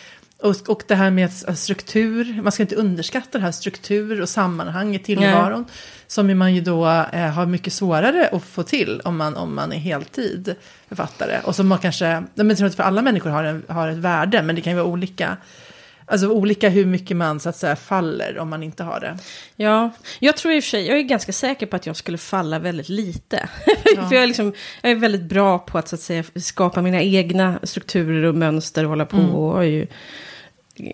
Och, 0.43 0.57
och 0.69 0.83
det 0.89 0.95
här 0.95 1.11
med 1.11 1.31
struktur, 1.59 2.43
man 2.43 2.53
ska 2.53 2.63
inte 2.63 2.75
underskatta 2.77 3.39
det 3.39 3.45
här 3.45 3.53
struktur 3.53 4.21
och 4.21 4.29
sammanhang 4.29 4.95
i 4.95 4.99
tillvaron. 4.99 5.65
Som 6.07 6.39
man 6.39 6.55
ju 6.55 6.61
då 6.61 6.87
eh, 7.13 7.31
har 7.31 7.47
mycket 7.47 7.73
svårare 7.73 8.29
att 8.33 8.43
få 8.43 8.63
till 8.63 9.01
om 9.05 9.17
man, 9.17 9.37
om 9.37 9.55
man 9.55 9.73
är 9.73 9.79
heltid 9.79 10.55
författare. 10.89 11.41
Och 11.45 11.57
som 11.57 11.69
man 11.69 11.79
kanske, 11.79 12.25
nej, 12.35 12.47
jag 12.47 12.57
tror 12.57 12.67
att 12.67 12.75
för 12.75 12.83
alla 12.83 13.03
människor 13.03 13.31
har, 13.31 13.45
en, 13.45 13.63
har 13.69 13.89
ett 13.89 13.99
värde, 13.99 14.43
men 14.43 14.55
det 14.55 14.63
kan 14.63 14.73
ju 14.73 14.77
vara 14.77 14.89
olika. 14.89 15.37
Alltså 16.07 16.29
olika 16.29 16.69
hur 16.69 16.87
mycket 16.87 17.17
man 17.17 17.41
så 17.41 17.49
att 17.49 17.57
säga 17.57 17.77
faller 17.77 18.39
om 18.39 18.51
man 18.51 18.63
inte 18.63 18.83
har 18.83 19.01
det. 19.01 19.19
Ja, 19.57 19.91
jag 20.19 20.37
tror 20.37 20.55
i 20.55 20.61
och 20.61 20.65
för 20.65 20.71
sig, 20.71 20.87
jag 20.87 20.99
är 20.99 21.03
ganska 21.03 21.33
säker 21.33 21.67
på 21.67 21.77
att 21.77 21.87
jag 21.87 21.97
skulle 21.97 22.19
falla 22.19 22.59
väldigt 22.59 22.89
lite. 22.89 23.49
för 24.09 24.15
jag 24.15 24.23
är, 24.23 24.27
liksom, 24.27 24.53
jag 24.83 24.93
är 24.93 24.97
väldigt 24.97 25.23
bra 25.23 25.59
på 25.59 25.79
att, 25.79 25.89
så 25.89 25.95
att 25.95 26.01
säga, 26.01 26.25
skapa 26.37 26.83
mina 26.83 27.03
egna 27.03 27.59
strukturer 27.63 28.25
och 28.25 28.35
mönster 28.35 28.85
och 28.85 28.91
hålla 28.91 29.07
på. 29.07 29.17
Och 29.17 29.53
har 29.53 29.63
ju 29.63 29.87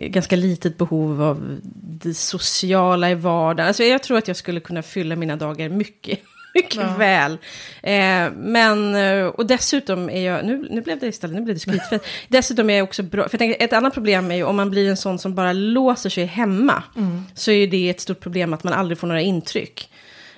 ganska 0.01 0.37
litet 0.37 0.79
behov 0.79 1.23
av 1.23 1.59
det 2.01 2.15
sociala 2.15 3.11
i 3.11 3.15
vardagen. 3.15 3.69
Alltså 3.69 3.83
jag 3.83 4.03
tror 4.03 4.19
att 4.19 4.29
jag 4.29 4.37
skulle 4.37 4.61
kunna 4.61 4.83
fylla 4.83 5.17
mina 5.17 5.37
dagar 5.37 5.69
mycket, 5.69 6.19
mycket 6.55 6.99
väl. 6.99 7.33
Eh, 7.83 8.33
men, 8.37 8.95
eh, 8.95 9.27
och 9.27 9.47
dessutom 9.47 10.11
är 10.11 10.21
jag, 10.27 10.45
nu, 10.45 10.67
nu 10.71 10.81
blev 10.81 10.99
det 10.99 11.07
istället, 11.07 11.37
nu 11.37 11.43
blev 11.43 11.57
det 11.57 11.61
skrytfett. 11.61 12.05
dessutom 12.29 12.71
är 12.71 12.75
jag 12.77 12.85
också 12.85 13.03
bra, 13.03 13.23
för 13.23 13.35
jag 13.35 13.39
tänker, 13.39 13.65
ett 13.65 13.73
annat 13.73 13.95
problem 13.95 14.31
är 14.31 14.37
ju 14.37 14.43
om 14.45 14.57
man 14.57 14.71
blir 14.71 14.91
en 14.91 14.97
sån 14.97 15.19
som 15.19 15.35
bara 15.35 15.53
låser 15.53 16.11
sig 16.11 16.25
hemma. 16.25 16.83
Så 17.35 17.51
är 17.51 17.55
ju 17.57 17.67
det 17.67 17.91
ett 17.91 18.01
stort 18.01 18.21
problem 18.21 18.55
att 18.55 18.65
man 18.65 18.73
aldrig 18.73 18.99
får 18.99 19.07
några 19.07 19.21
intryck. 19.21 19.91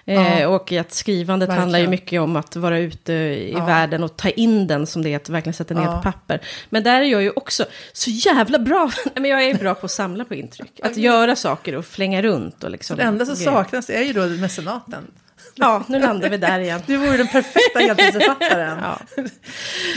Eh, 0.05 0.41
Ja. 0.41 0.49
och 0.49 0.73
att 0.73 0.93
skrivandet 0.93 1.49
Verkligen. 1.49 1.61
handlar 1.61 1.79
ju 1.79 1.89
mycket 1.89 2.21
om 2.21 2.37
att 2.37 2.57
vara 2.57 2.79
ute 2.79 3.13
i 3.13 3.53
Ja. 3.53 3.67
världen 3.67 4.03
och 4.03 4.17
ta 4.17 4.29
in 4.29 4.67
den 4.67 4.87
som 4.87 5.03
det 5.03 5.11
är 5.13 5.17
att 5.17 5.29
verkligen 5.29 5.55
sätta 5.55 5.75
ner 5.75 5.83
Ja. 5.83 5.97
på 5.97 6.03
papper. 6.03 6.41
Men 6.71 6.83
där 6.83 7.01
är 7.01 7.05
jag 7.05 7.23
ju 7.23 7.31
också 7.31 7.65
så 7.93 8.11
jävla 8.11 8.59
bra. 8.59 8.91
Men 9.15 9.25
jag 9.25 9.45
är 9.45 9.55
bra 9.55 9.75
på 9.75 9.87
att 9.87 9.93
samla 9.93 10.25
på 10.25 10.35
intryck. 10.35 10.81
Att 10.83 10.97
göra 10.97 11.37
saker 11.37 11.77
och 11.77 11.85
flänga 11.85 12.23
runt 12.23 12.65
och 12.65 12.71
liksom. 12.71 12.97
Det 12.97 13.03
enda 13.03 13.27
som 13.27 13.37
saknas 13.37 13.91
är 13.91 14.03
ju 14.03 14.13
då 14.13 14.27
mecenaten. 14.27 15.11
Ja, 15.61 15.85
nu 15.89 15.99
landar 15.99 16.31
vi 16.31 16.37
där 16.37 16.59
igen. 16.59 16.81
Du 16.87 16.97
vore 16.97 17.17
den 17.17 17.29
perfekta 17.29 17.79
heltidsförfattaren. 17.79 18.79
Ja. 18.83 18.99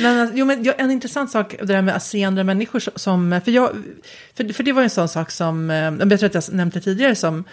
Men, 0.01 0.19
alltså, 0.19 0.35
jo, 0.37 0.45
men 0.45 0.73
en 0.77 0.91
intressant 0.91 1.31
sak, 1.31 1.55
det 1.59 1.65
där 1.65 1.81
med 1.81 1.95
att 1.95 2.03
se 2.03 2.23
andra 2.23 2.43
människor 2.43 2.83
som... 2.95 3.41
För, 3.43 3.51
jag, 3.51 3.69
för, 4.37 4.53
för 4.53 4.63
det 4.63 4.71
var 4.71 4.81
en 4.81 4.89
sån 4.89 5.09
sak 5.09 5.31
som, 5.31 5.69
eh, 5.69 5.77
jag 5.77 6.19
tror 6.19 6.25
att 6.25 6.33
jag 6.33 6.43
nämnde 6.53 6.79
det 6.79 6.83
tidigare, 6.83 7.15
som 7.15 7.43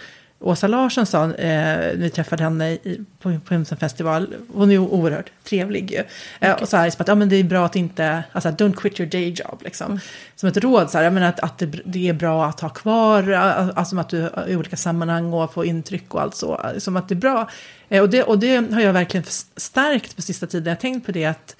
Åsa 0.41 0.67
Larsson 0.67 1.05
sa, 1.05 1.23
eh, 1.23 1.31
när 1.31 1.95
vi 1.95 2.09
träffade 2.09 2.43
henne 2.43 2.71
i, 2.71 3.05
på, 3.19 3.39
på 3.45 3.53
en 3.53 3.65
sån 3.65 3.77
festival, 3.77 4.33
hon 4.53 4.71
är 4.71 4.77
oerhört 4.77 5.31
trevlig 5.43 5.91
ju. 5.91 6.03
Eh, 6.39 6.53
och 6.53 6.69
så 6.69 6.77
här, 6.77 6.89
som 6.89 7.01
att 7.01 7.07
ja, 7.07 7.15
men 7.15 7.29
det 7.29 7.35
är 7.35 7.43
bra 7.43 7.65
att 7.65 7.75
inte, 7.75 8.23
alltså 8.31 8.49
don't 8.49 8.75
quit 8.75 8.99
your 8.99 9.11
day 9.11 9.29
job 9.29 9.61
liksom. 9.63 9.99
Som 10.35 10.49
ett 10.49 10.57
råd, 10.57 10.89
så 10.89 10.97
här, 10.97 11.05
jag 11.05 11.13
menar 11.13 11.29
att, 11.29 11.39
att 11.39 11.57
det, 11.57 11.65
det 11.85 12.09
är 12.09 12.13
bra 12.13 12.45
att 12.45 12.59
ha 12.59 12.69
kvar, 12.69 13.31
eh, 13.31 13.69
alltså 13.75 13.99
att 13.99 14.09
du 14.09 14.29
i 14.47 14.55
olika 14.55 14.77
sammanhang 14.77 15.33
och 15.33 15.53
få 15.53 15.65
intryck 15.65 16.13
och 16.13 16.21
allt 16.21 16.35
så, 16.35 16.61
eh, 16.65 16.77
som 16.77 16.97
att 16.97 17.09
det 17.09 17.13
är 17.13 17.17
bra. 17.17 17.49
Eh, 17.89 18.01
och, 18.01 18.09
det, 18.09 18.23
och 18.23 18.39
det 18.39 18.73
har 18.73 18.81
jag 18.81 18.93
verkligen 18.93 19.25
stärkt 19.55 20.15
på 20.15 20.21
sista 20.21 20.47
tiden, 20.47 20.65
jag 20.65 20.75
har 20.75 20.81
tänkt 20.81 21.05
på 21.05 21.11
det 21.11 21.25
att 21.25 21.55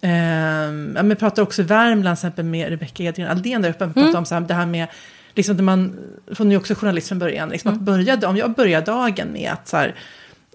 ja, 0.00 0.72
men 0.72 1.08
jag 1.08 1.18
pratar 1.18 1.42
också 1.42 1.62
i 1.62 1.64
Värmland 1.64 2.18
till 2.18 2.26
exempel 2.26 2.44
med 2.44 2.68
Rebecka 2.68 3.02
Edgren 3.02 3.28
Aldén 3.28 3.62
där 3.62 3.70
uppe. 3.70 3.84
Mm. 3.84 3.94
Pratar 3.94 4.18
om 4.18 4.24
så 4.24 4.34
här, 4.34 4.40
det 4.40 4.54
här 4.54 4.66
med, 4.66 4.86
liksom 5.34 5.56
när 5.56 5.62
man, 5.62 5.96
hon 6.38 6.52
är 6.52 6.56
också 6.56 6.74
journalist 6.74 7.08
från 7.08 7.18
början, 7.18 7.48
liksom 7.48 7.72
att 7.72 7.80
börja, 7.80 8.28
om 8.28 8.36
jag 8.36 8.54
börjar 8.54 8.82
dagen 8.82 9.32
med 9.32 9.52
att 9.52 9.68
så 9.68 9.76
här, 9.76 9.94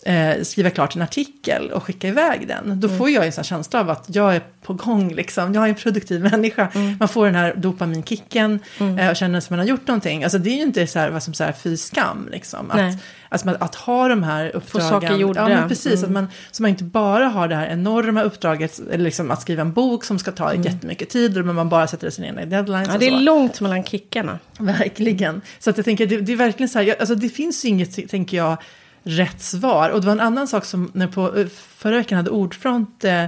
eh, 0.06 0.44
skriva 0.44 0.70
klart 0.70 0.96
en 0.96 1.02
artikel 1.02 1.72
och 1.72 1.84
skicka 1.84 2.08
iväg 2.08 2.48
den, 2.48 2.80
då 2.80 2.90
får 2.90 3.10
jag 3.10 3.26
en 3.26 3.32
sån 3.32 3.44
känsla 3.44 3.80
av 3.80 3.90
att 3.90 4.06
jag 4.08 4.36
är 4.36 4.42
på 4.62 4.74
gång, 4.74 5.14
liksom. 5.14 5.54
jag 5.54 5.64
är 5.64 5.70
en 5.70 5.76
produktiv 5.76 6.22
människa. 6.32 6.72
Man 7.00 7.08
får 7.08 7.26
den 7.26 7.36
här 7.36 7.56
dopaminkicken 7.56 8.60
eh, 9.00 9.10
och 9.10 9.16
känner 9.16 9.38
att 9.38 9.50
man 9.50 9.60
har 9.60 9.66
gjort 9.66 9.88
någonting. 9.88 10.24
Alltså 10.24 10.38
det 10.38 10.50
är 10.50 10.56
ju 10.56 10.62
inte 10.64 10.88
så 10.88 11.00
här, 11.00 11.10
vad 11.10 11.24
som 11.24 11.34
så 11.34 11.44
här, 11.44 11.52
fy 11.52 11.78
skam, 11.78 12.30
liksom. 12.32 12.72
Nej. 12.76 12.98
Att, 13.34 13.48
alltså, 13.48 13.64
att, 13.64 13.76
ha 13.76 14.08
de 14.08 14.24
här 14.24 14.56
uppdragen. 14.56 14.90
saker 14.90 15.16
gjorda. 15.16 15.42
Ja, 15.42 15.48
men 15.48 15.70
precis. 15.70 16.04
Mm. 16.04 16.04
Att 16.04 16.12
man, 16.12 16.28
så 16.52 16.62
man 16.62 16.70
inte 16.70 16.84
bara 16.84 17.28
har 17.28 17.48
det 17.48 17.56
här 17.56 17.68
enorma 17.68 18.24
uppdraget, 18.24 18.82
liksom 18.96 19.32
att 19.32 19.42
skriva 19.42 19.62
en 19.62 19.74
bok 19.74 20.04
som 20.04 20.20
ska 20.20 20.32
ta 20.32 20.52
mm. 20.52 20.62
jättemycket 20.62 21.10
tid, 21.10 21.38
och 21.38 21.46
man 21.46 21.70
bara 21.70 21.88
sätter 21.88 22.10
sina 22.10 22.28
egna 22.28 22.46
deadlines. 22.46 22.90
Ja, 22.92 22.98
det 22.98 23.08
är 23.08 23.20
långt 23.20 23.62
mellan 23.62 23.84
kickarna. 23.84 24.40
Verkligen. 24.60 25.42
Så 25.60 25.70
att 25.70 25.78
jag 25.78 25.86
tänker, 25.86 26.06
det, 26.06 26.22
det 26.22 26.32
är 26.32 26.38
verkligen 26.38 26.70
så 26.70 26.80
här, 26.80 26.86
jag, 26.86 27.00
alltså 27.00 27.16
det 27.16 27.30
finns 27.30 27.66
ju 27.66 27.70
inget, 27.70 28.10
tänker 28.10 28.38
jag, 28.38 28.58
rätt 29.04 29.42
svar. 29.42 29.90
Och 29.90 30.02
det 30.02 30.06
var 30.06 30.14
en 30.14 30.20
annan 30.20 30.48
sak 30.48 30.66
som, 30.66 30.92
när 30.94 31.08
på 31.08 31.38
eh, 31.38 31.48
förra 31.78 31.96
veckan 31.96 32.18
hade 32.18 32.30
Ordfront 32.30 33.04
eh, 33.04 33.26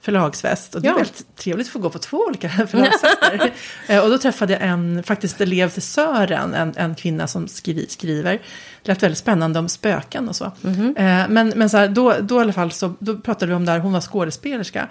förlagsfest. 0.00 0.74
Och 0.74 0.82
det 0.82 0.88
Ja. 0.88 0.92
var 0.92 1.00
väldigt 1.00 1.36
trevligt 1.36 1.66
att 1.66 1.72
få 1.72 1.78
gå 1.78 1.90
på 1.90 1.98
två 1.98 2.16
olika 2.16 2.48
förlagsfester. 2.66 3.52
Eh, 3.86 4.04
och 4.04 4.10
då 4.10 4.18
träffade 4.18 4.52
jag 4.52 4.62
en, 4.62 5.02
faktiskt 5.02 5.40
elev 5.40 5.70
till 5.70 5.82
Sören, 5.82 6.54
en, 6.54 6.74
en 6.76 6.94
kvinna 6.94 7.26
som 7.26 7.48
skri, 7.48 7.86
skriver. 7.88 8.40
Lät 8.88 9.02
väldigt 9.02 9.18
spännande 9.18 9.58
om 9.58 9.68
spöken 9.68 10.28
och 10.28 10.36
så. 10.36 10.52
Mhm. 10.60 10.94
Eh, 10.96 11.28
men 11.28 11.52
men 11.56 11.70
så 11.70 11.76
här, 11.76 11.88
då, 11.88 12.14
då 12.20 12.38
i 12.38 12.40
alla 12.40 12.52
fall 12.52 12.72
så 12.72 12.94
då 12.98 13.18
pratade 13.18 13.46
vi 13.46 13.56
om 13.56 13.64
det 13.64 13.72
här, 13.72 13.78
hon 13.78 13.92
var 13.92 14.00
skådespelerska. 14.00 14.88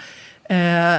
Eh, 0.50 0.98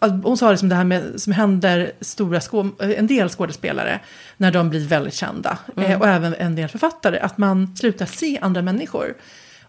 hon 0.00 0.36
sa 0.36 0.50
liksom 0.50 0.68
det 0.68 0.74
här 0.74 0.84
med 0.84 1.20
som 1.20 1.32
händer 1.32 1.92
stora 2.00 2.40
skå, 2.40 2.68
en 2.78 3.06
del 3.06 3.28
skådespelare 3.28 4.00
när 4.36 4.52
de 4.52 4.70
blir 4.70 4.88
väldigt 4.88 5.14
kända. 5.14 5.58
Mm. 5.76 5.90
Eh, 5.90 6.00
och 6.00 6.08
även 6.08 6.34
en 6.34 6.54
del 6.54 6.68
författare, 6.68 7.18
att 7.18 7.38
man 7.38 7.76
slutar 7.76 8.06
se 8.06 8.38
andra 8.42 8.62
människor. 8.62 9.14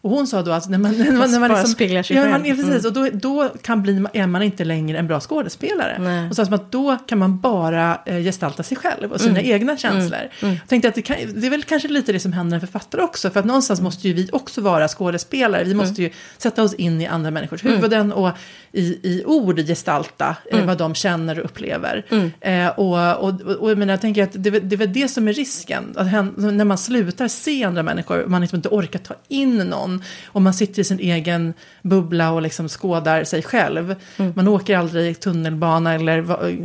Och 0.03 0.09
hon 0.09 0.27
sa 0.27 0.41
då 0.41 0.51
att 0.51 0.69
när 0.69 0.77
man, 0.77 0.97
när 0.97 1.11
man, 1.11 1.31
när 1.31 1.39
man 1.39 1.49
liksom, 1.49 1.67
speglar 1.69 2.03
sig 2.03 2.15
ja, 2.17 2.23
själv. 2.23 2.47
ja, 2.47 2.55
precis, 2.55 2.85
Mm. 2.85 2.85
och 2.85 2.93
då, 2.93 3.09
då 3.13 3.49
kan 3.61 3.81
bli, 3.81 4.05
är 4.13 4.27
man 4.27 4.41
inte 4.43 4.65
längre 4.65 4.97
en 4.97 5.07
bra 5.07 5.19
skådespelare. 5.19 5.97
Nej. 5.99 6.29
Och 6.29 6.35
så 6.35 6.41
att 6.41 6.71
då 6.71 6.97
kan 7.07 7.17
man 7.17 7.39
bara 7.39 7.99
eh, 8.05 8.17
gestalta 8.17 8.63
sig 8.63 8.77
själv 8.77 9.11
och 9.11 9.21
sina 9.21 9.39
Mm. 9.39 9.51
egna 9.51 9.77
känslor. 9.77 10.19
Jag 10.39 10.57
tänkte 10.67 10.87
att 10.87 10.95
det, 10.95 11.01
kan, 11.01 11.17
det 11.35 11.47
är 11.47 11.51
väl 11.51 11.63
kanske 11.63 11.87
lite 11.87 12.11
det 12.11 12.19
som 12.19 12.33
händer 12.33 12.55
en 12.55 12.61
författare 12.61 13.01
också. 13.01 13.29
För 13.29 13.39
att 13.39 13.45
någonstans 13.45 13.81
måste 13.81 14.07
ju 14.07 14.13
vi 14.13 14.29
också 14.31 14.61
vara 14.61 14.87
skådespelare. 14.87 15.63
Vi 15.63 15.73
måste 15.73 16.01
ju 16.01 16.09
sätta 16.37 16.63
oss 16.63 16.73
in 16.73 17.01
i 17.01 17.05
andra 17.07 17.31
människors 17.31 17.65
huvuden 17.65 18.11
och 18.13 18.29
i, 18.71 18.81
i 19.03 19.23
ord 19.25 19.59
gestalta 19.59 20.35
eh, 20.51 20.65
vad 20.65 20.77
de 20.77 20.95
känner 20.95 21.39
och 21.39 21.45
upplever. 21.45 22.05
Eh, 22.41 22.67
och, 22.67 23.23
och, 23.23 23.41
och, 23.41 23.51
och 23.69 23.77
menar, 23.77 23.93
jag 23.93 24.01
tänker 24.01 24.23
att 24.23 24.33
det, 24.33 24.49
det 24.49 24.75
är 24.75 24.77
väl 24.77 24.93
det 24.93 25.07
som 25.07 25.27
är 25.27 25.33
risken. 25.33 25.93
Att 25.95 26.11
när 26.37 26.65
man 26.65 26.77
slutar 26.77 27.27
se 27.27 27.63
andra 27.63 27.83
människor, 27.83 28.25
man 28.27 28.41
liksom 28.41 28.55
inte 28.55 28.69
orkar 28.69 28.99
ta 28.99 29.13
in 29.27 29.57
någon. 29.57 29.92
Och 30.25 30.41
man 30.41 30.53
sitter 30.53 30.81
i 30.81 30.83
sin 30.83 30.99
egen 30.99 31.53
bubbla 31.81 32.31
och 32.31 32.41
liksom 32.41 32.69
skådar 32.69 33.23
sig 33.23 33.43
själv. 33.43 33.95
Man 34.35 34.47
åker 34.47 34.77
aldrig 34.77 35.19
tunnelbana 35.19 35.93
eller 35.93 36.21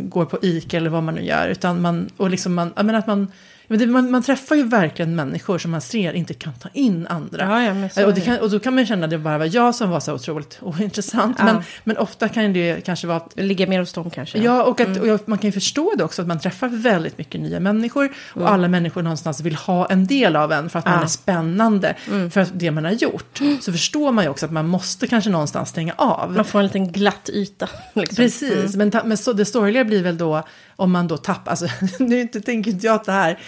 går 0.09 0.25
på 0.25 0.39
IK 0.43 0.75
eller 0.75 0.91
vad 0.91 1.03
man 1.03 1.15
nu 1.15 1.23
gör. 1.25 1.49
Utan 1.49 1.83
man, 1.83 2.09
och 2.17 2.31
liksom 2.31 2.55
man, 2.55 2.73
jag 2.77 2.87
menar 2.87 2.99
att 2.99 3.07
man, 3.07 3.29
men 3.69 3.79
det, 3.79 3.87
man, 3.87 4.11
man 4.11 4.23
träffar 4.23 4.57
ju 4.57 4.63
verkligen 4.63 5.17
människor 5.17 5.59
som 5.59 5.71
man 5.71 5.81
ser 5.81 6.13
inte 6.13 6.35
kan 6.35 6.53
ta 6.53 6.69
in 6.73 7.07
andra. 7.07 7.63
Ja, 7.63 7.63
ja, 7.63 7.89
så 7.89 8.09
och, 8.09 8.25
kan, 8.25 8.39
och 8.39 8.51
då 8.51 8.59
kan 8.59 8.75
man 8.75 8.87
känna 8.87 9.05
att 9.05 9.11
det 9.11 9.19
bara 9.19 9.39
var 9.39 9.55
jag 9.55 9.75
som 9.75 9.91
var 9.91 10.01
så 10.01 10.15
otroligt 10.15 10.59
ointressant. 10.63 11.37
Ja. 11.39 11.45
Men, 11.45 11.63
men 11.85 11.97
ofta 11.97 12.29
kan 12.29 12.53
det 12.53 12.85
kanske 12.85 13.07
vara 13.07 13.17
att 13.17 13.33
ligger 13.37 13.67
mer 13.67 13.81
hos 13.81 13.93
dem 13.93 14.11
kanske. 14.11 14.39
Ja, 14.39 14.63
och, 14.63 14.81
att, 14.81 14.97
och 14.97 15.07
jag, 15.07 15.21
man 15.25 15.39
kan 15.39 15.49
ju 15.49 15.53
förstå 15.53 15.95
det 15.99 16.05
också, 16.05 16.23
att 16.23 16.29
man 16.29 16.41
träffar 16.41 16.69
väldigt 16.69 17.19
mycket 17.19 17.41
nya 17.41 17.61
människor. 17.61 18.13
Och 18.35 18.51
alla 18.51 18.69
människor 18.69 19.03
någonstans 19.03 19.41
vill 19.41 19.55
ha 19.55 19.87
en 19.87 20.07
del 20.07 20.37
av 20.37 20.53
en 20.53 20.71
för 20.71 20.79
att 20.79 20.85
man 20.85 21.03
är 21.03 21.07
spännande. 21.07 21.95
För 22.31 22.41
att 22.41 22.51
det 22.53 22.71
man 22.71 22.85
har 22.85 22.93
gjort. 22.93 23.41
Så 23.61 23.73
förstår 23.73 24.13
man 24.13 24.25
ju 24.25 24.31
också 24.31 24.47
att 24.47 24.53
man 24.53 24.69
måste 24.69 25.07
kanske 25.07 25.31
någonstans 25.31 25.69
stänga 25.69 25.95
av. 25.97 26.33
Man 26.33 26.45
får 26.45 26.59
en 26.59 26.67
liten 26.67 26.93
glatt 26.93 27.31
yta. 27.33 27.69
Liksom. 27.93 28.17
Precis, 28.17 28.77
men, 28.77 28.91
ta, 28.91 29.05
men 29.05 29.17
så, 29.17 29.33
det 29.33 29.45
sorgliga 29.45 29.85
blir 29.85 30.03
väl 30.03 30.19
då 30.19 30.43
om 30.79 30.93
man 30.93 31.09
då 31.09 31.17
tappar, 31.17 31.51
alltså 31.51 31.67
nu 31.99 32.21
inte, 32.21 32.41
tänker 32.41 32.71
inte 32.71 32.87
jag 32.87 32.95
att 32.95 33.05
det 33.05 33.13
här 33.13 33.39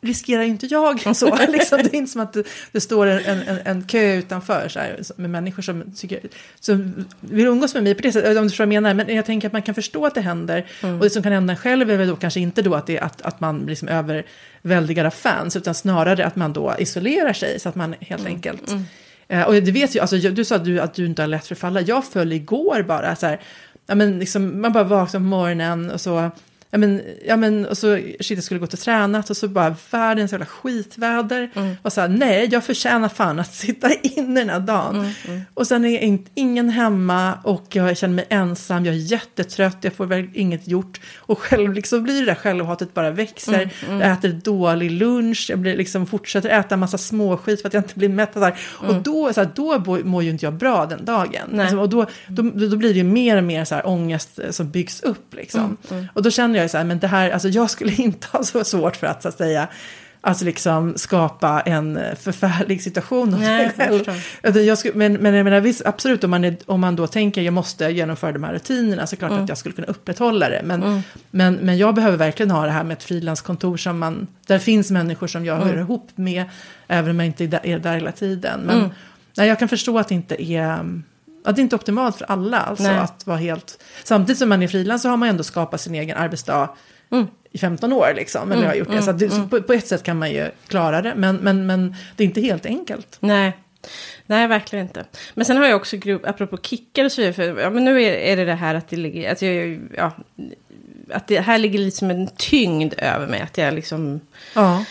riskerar 0.00 0.42
ju 0.42 0.48
inte 0.48 0.66
jag 0.66 1.16
så. 1.16 1.36
liksom, 1.48 1.78
det 1.78 1.94
är 1.94 1.94
inte 1.94 2.12
som 2.12 2.20
att 2.20 2.32
det, 2.32 2.42
det 2.72 2.80
står 2.80 3.06
en, 3.06 3.42
en, 3.42 3.58
en 3.64 3.84
kö 3.84 4.14
utanför 4.14 4.68
så 4.68 4.78
här, 4.78 5.00
med 5.16 5.30
människor 5.30 5.62
som, 5.62 5.94
tycker, 5.96 6.20
som 6.60 7.06
vill 7.20 7.46
umgås 7.46 7.74
med 7.74 7.82
mig 7.82 7.94
på 7.94 8.02
det 8.02 8.12
sättet, 8.12 8.36
om 8.36 8.42
du 8.42 8.48
förstår 8.48 8.66
vad 8.66 8.74
jag 8.74 8.82
menar. 8.82 9.04
Men 9.04 9.16
jag 9.16 9.26
tänker 9.26 9.48
att 9.48 9.52
man 9.52 9.62
kan 9.62 9.74
förstå 9.74 10.06
att 10.06 10.14
det 10.14 10.20
händer. 10.20 10.66
Och 10.82 11.00
det 11.00 11.10
som 11.10 11.22
kan 11.22 11.32
hända 11.32 11.56
själv 11.56 11.90
är 11.90 11.96
väl 11.96 12.08
då 12.08 12.16
kanske 12.16 12.40
inte 12.40 12.62
då 12.62 12.74
att, 12.74 12.86
det, 12.86 13.00
att, 13.00 13.22
att 13.22 13.40
man 13.40 13.58
blir 13.58 13.68
liksom 13.68 13.88
överväldigad 13.88 15.06
av 15.06 15.10
fans, 15.10 15.56
utan 15.56 15.74
snarare 15.74 16.26
att 16.26 16.36
man 16.36 16.52
då 16.52 16.74
isolerar 16.78 17.32
sig 17.32 17.60
så 17.60 17.68
att 17.68 17.74
man 17.74 17.94
helt 18.00 18.26
enkelt 18.26 18.72
Eh, 19.28 19.42
och 19.42 19.54
det 19.54 19.72
vet 19.72 19.96
ju, 19.96 20.00
alltså, 20.00 20.16
du 20.16 20.44
sa 20.44 20.56
att 20.56 20.64
du, 20.64 20.80
att 20.80 20.94
du 20.94 21.06
inte 21.06 21.22
har 21.22 21.26
lätt 21.26 21.46
för 21.46 21.54
att 21.54 21.58
falla. 21.58 21.80
Jag 21.80 22.04
föll 22.04 22.32
igår 22.32 22.82
bara 22.82 23.16
så 23.16 23.26
här, 23.26 23.40
ja, 23.86 23.94
men 23.94 24.18
liksom, 24.18 24.60
man 24.60 24.72
bara 24.72 24.84
vaknar 24.84 25.20
på 25.20 25.24
morgonen 25.24 25.90
och 25.90 26.00
så, 26.00 26.30
ja 26.70 26.78
men, 26.78 27.02
ja 27.26 27.36
men, 27.36 27.66
och 27.66 27.78
så, 27.78 27.96
shit 27.96 28.30
jag 28.30 28.44
skulle 28.44 28.60
gå 28.60 28.66
till 28.66 28.78
tränat 28.78 29.30
och 29.30 29.36
så 29.36 29.48
bara 29.48 29.76
världens 29.90 30.32
jävla 30.32 30.46
skitväder. 30.46 31.50
Och 31.82 31.92
så 31.92 32.00
här, 32.00 32.08
nej 32.08 32.48
jag 32.50 32.64
förtjänar 32.64 33.08
fan 33.08 33.38
att 33.38 33.54
sitta 33.54 33.90
inne 34.02 34.40
den 34.40 34.50
här 34.50 34.60
dagen. 34.60 35.12
Och 35.54 35.66
sen 35.66 35.84
är 35.84 36.18
ingen 36.34 36.68
hemma 36.68 37.34
och 37.44 37.66
jag 37.76 37.96
känner 37.96 38.14
mig 38.14 38.26
ensam, 38.28 38.84
jag 38.84 38.94
är 38.94 38.98
jättetrött, 38.98 39.76
jag 39.80 39.92
får 39.92 40.06
väl 40.06 40.28
inget 40.34 40.68
gjort. 40.68 41.00
Och 41.16 41.38
själv 41.38 41.72
liksom 41.72 42.02
blir 42.02 42.20
det 42.20 42.26
där 42.26 42.34
självhatet 42.34 42.94
bara 42.94 43.10
växer. 43.10 43.70
Jag 43.90 44.12
äter 44.12 44.28
dålig 44.44 44.90
lunch, 44.90 45.46
jag 45.50 45.58
blir 45.58 45.76
liksom 45.76 46.06
fortsätter 46.06 46.48
äta 46.48 46.76
massa 46.76 46.98
småskit 46.98 47.60
för 47.60 47.68
att 47.68 47.74
jag 47.74 47.82
inte 47.82 47.98
blir 47.98 48.08
mätt. 48.08 48.36
Och, 48.36 48.42
så 48.42 48.50
och 48.86 48.94
då, 48.94 49.32
så 49.32 49.40
här, 49.40 49.50
då 49.54 49.98
mår 50.04 50.22
ju 50.22 50.30
inte 50.30 50.46
jag 50.46 50.54
bra 50.54 50.86
den 50.86 51.04
dagen. 51.04 51.60
Alltså, 51.60 51.78
och 51.78 51.88
då, 51.88 52.06
då, 52.28 52.42
då 52.42 52.76
blir 52.76 52.88
det 52.88 52.98
ju 52.98 53.04
mer 53.04 53.36
och 53.36 53.44
mer 53.44 53.64
så 53.64 53.74
här 53.74 53.86
ångest 53.86 54.38
som 54.50 54.70
byggs 54.70 55.00
upp. 55.00 55.34
Liksom. 55.34 55.76
Och 56.14 56.22
då 56.22 56.30
känner 56.30 56.55
känner 56.56 56.64
jag 56.64 56.70
så 56.70 56.78
här, 56.78 56.84
men 56.84 56.98
det 56.98 57.06
här, 57.06 57.30
alltså 57.30 57.48
jag 57.48 57.70
skulle 57.70 57.92
inte 57.98 58.26
ha 58.32 58.44
så 58.44 58.64
svårt 58.64 58.96
för 58.96 59.06
att 59.06 59.22
så 59.22 59.28
att 59.28 59.38
säga 59.38 59.68
Alltså 60.20 60.44
liksom 60.44 60.94
skapa 60.96 61.60
en 61.60 61.98
förfärlig 62.20 62.82
situation 62.82 63.30
Nej, 63.30 63.40
mig 63.40 63.62
jag 63.62 64.04
själv. 64.06 64.22
Utan 64.42 64.66
Jag 64.66 64.78
skulle, 64.78 64.94
men, 64.94 65.12
men 65.12 65.34
jag 65.34 65.44
menar, 65.44 65.60
visst, 65.60 65.86
absolut, 65.86 66.24
om 66.24 66.30
man, 66.30 66.44
är, 66.44 66.56
om 66.66 66.80
man 66.80 66.96
då 66.96 67.06
tänker 67.06 67.42
jag 67.42 67.54
måste 67.54 67.84
genomföra 67.84 68.32
de 68.32 68.44
här 68.44 68.52
rutinerna 68.52 69.06
så 69.06 69.14
är 69.14 69.16
det 69.16 69.26
klart 69.26 69.40
att 69.40 69.48
jag 69.48 69.58
skulle 69.58 69.74
kunna 69.74 69.86
upprätthålla 69.86 70.48
det. 70.48 70.62
Men, 70.64 71.02
men, 71.30 71.54
men 71.54 71.78
jag 71.78 71.94
behöver 71.94 72.16
verkligen 72.16 72.50
ha 72.50 72.64
det 72.64 72.70
här 72.70 72.84
med 72.84 72.96
ett 72.96 73.02
frilanskontor 73.02 73.76
som 73.76 73.98
man, 73.98 74.26
där 74.46 74.58
finns 74.58 74.90
människor 74.90 75.26
som 75.26 75.44
jag 75.44 75.56
hör 75.56 75.78
ihop 75.78 76.10
med, 76.14 76.44
även 76.88 77.10
om 77.10 77.20
jag 77.20 77.26
inte 77.26 77.44
är 77.44 77.48
där, 77.48 77.60
är 77.66 77.78
där 77.78 77.94
hela 77.94 78.12
tiden. 78.12 78.60
Men 78.60 78.90
nej, 79.36 79.48
jag 79.48 79.58
kan 79.58 79.68
förstå 79.68 79.98
att 79.98 80.08
det 80.08 80.14
inte 80.14 80.42
är 80.42 81.00
att 81.50 81.56
det 81.56 81.62
inte 81.62 81.76
är 81.76 81.78
optimalt 81.78 82.16
för 82.16 82.24
alla. 82.24 82.58
Alltså 82.58 82.84
Nej. 82.84 82.98
att 82.98 83.26
vara 83.26 83.38
helt, 83.38 83.82
samtidigt 84.04 84.38
som 84.38 84.48
man 84.48 84.62
är 84.62 84.68
frilans 84.68 85.02
så 85.02 85.08
har 85.08 85.16
man 85.16 85.28
ändå 85.28 85.44
skapat 85.44 85.80
sin 85.80 85.94
egen 85.94 86.16
arbetsdag 86.16 86.68
i 87.52 87.58
15 87.58 87.92
år. 87.92 88.12
Liksom, 88.16 88.52
eller 88.52 88.66
har 88.66 88.74
gjort 88.74 88.90
det. 88.90 89.02
Så, 89.02 89.10
att 89.10 89.18
det, 89.18 89.30
så 89.30 89.46
på, 89.46 89.62
på 89.62 89.72
ett 89.72 89.86
sätt 89.86 90.02
kan 90.02 90.18
man 90.18 90.30
ju 90.30 90.50
klara 90.68 91.02
det, 91.02 91.14
men, 91.16 91.36
men, 91.36 91.66
men 91.66 91.94
det 92.16 92.22
är 92.22 92.26
inte 92.26 92.40
helt 92.40 92.66
enkelt. 92.66 93.16
Nej. 93.20 93.56
Nej, 94.26 94.46
verkligen 94.46 94.86
inte. 94.86 95.04
Men 95.34 95.44
sen 95.44 95.56
har 95.56 95.66
jag 95.66 95.76
också 95.76 95.96
grupp, 95.96 96.26
apropå 96.26 96.56
kickar 96.56 97.04
och 97.04 97.12
så 97.12 97.20
vidare, 97.20 97.34
för 97.34 97.60
ja, 97.60 97.70
men 97.70 97.84
nu 97.84 98.02
är, 98.02 98.12
är 98.12 98.36
det 98.36 98.44
det 98.44 98.54
här 98.54 98.74
att 98.74 98.88
det 98.88 98.96
ligger, 98.96 99.32
att 99.32 99.42
jag, 99.42 99.80
ja, 99.96 100.12
att 101.10 101.28
det 101.28 101.40
här 101.40 101.58
ligger 101.58 101.78
lite 101.78 101.96
som 101.96 102.10
en 102.10 102.28
tyngd 102.36 102.94
över 102.98 103.26
mig, 103.26 103.40
att 103.40 103.58
jag 103.58 103.74
liksom, 103.74 104.20
Ja. 104.54 104.84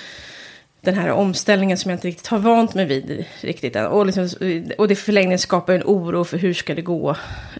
Den 0.85 0.95
här 0.95 1.11
omställningen 1.11 1.77
som 1.77 1.91
jag 1.91 1.97
inte 1.97 2.07
riktigt 2.07 2.27
har 2.27 2.39
vant 2.39 2.73
mig 2.73 2.85
vid 2.85 3.25
riktigt 3.41 3.75
än. 3.75 3.85
Och, 3.85 4.05
liksom, 4.05 4.29
och 4.77 4.87
det 4.87 4.95
förlängningen 4.95 5.39
skapar 5.39 5.73
en 5.73 5.83
oro 5.85 6.23
för 6.23 6.37
hur 6.37 6.53
ska 6.53 6.75
det 6.75 6.81
gå, 6.81 7.15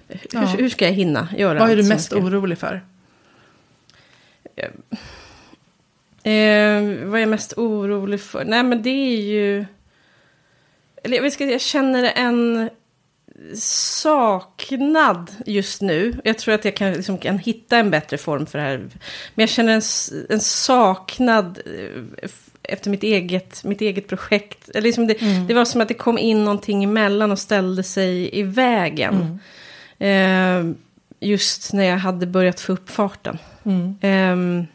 hur, 0.08 0.20
Ja. 0.32 0.40
hur 0.42 0.70
ska 0.70 0.86
jag 0.86 0.92
hinna 0.92 1.28
göra 1.38 1.60
Vad 1.60 1.72
är 1.72 1.76
du 1.76 1.84
mest 1.84 2.06
ska- 2.06 2.16
orolig 2.18 2.58
för? 2.58 2.82
Eh, 6.24 6.82
vad 7.06 7.16
är 7.16 7.20
jag 7.20 7.30
mest 7.30 7.54
orolig 7.58 8.22
för? 8.22 8.46
Nej, 8.46 8.64
men 8.64 8.82
det 8.82 8.90
är 8.90 9.22
ju... 9.22 9.66
Eller 11.04 11.18
jag, 11.18 11.26
inte, 11.26 11.44
jag 11.46 11.62
känner 11.62 12.04
en 12.16 12.70
saknad 13.56 15.32
just 15.46 15.82
nu. 15.82 16.14
Jag 16.24 16.38
tror 16.38 16.54
att 16.56 16.66
jag 16.66 16.76
kan, 16.76 16.94
liksom, 16.94 17.18
kan 17.18 17.38
hitta 17.40 17.78
en 17.78 17.90
bättre 17.92 18.18
form 18.18 18.46
för 18.46 18.58
det 18.60 18.64
här. 18.66 18.78
Men 18.78 18.90
jag 19.44 19.50
känner 19.50 19.74
en, 19.74 19.82
en 20.30 20.40
saknad 20.40 21.62
eh, 21.66 22.30
efter 22.70 22.90
mitt 22.90 23.04
eget, 23.04 23.64
mitt 23.64 23.82
eget 23.82 24.08
projekt. 24.08 24.70
Eller 24.70 24.82
liksom 24.82 25.08
det, 25.08 25.18
det 25.48 25.54
var 25.54 25.66
som 25.66 25.82
att 25.82 25.88
det 25.88 25.94
kom 25.94 26.18
in 26.18 26.44
någonting 26.44 26.84
emellan 26.84 27.32
och 27.32 27.40
ställde 27.40 27.84
sig 27.84 28.40
i 28.40 28.44
vägen. 28.44 29.40
Eh, 30.00 30.64
just 31.20 31.74
när 31.74 31.84
jag 31.84 31.98
hade 31.98 32.28
börjat 32.28 32.60
få 32.60 32.74
upp 32.74 32.90
farten. 32.90 33.38
Mm. 33.64 33.96
Ehm, 34.02 34.66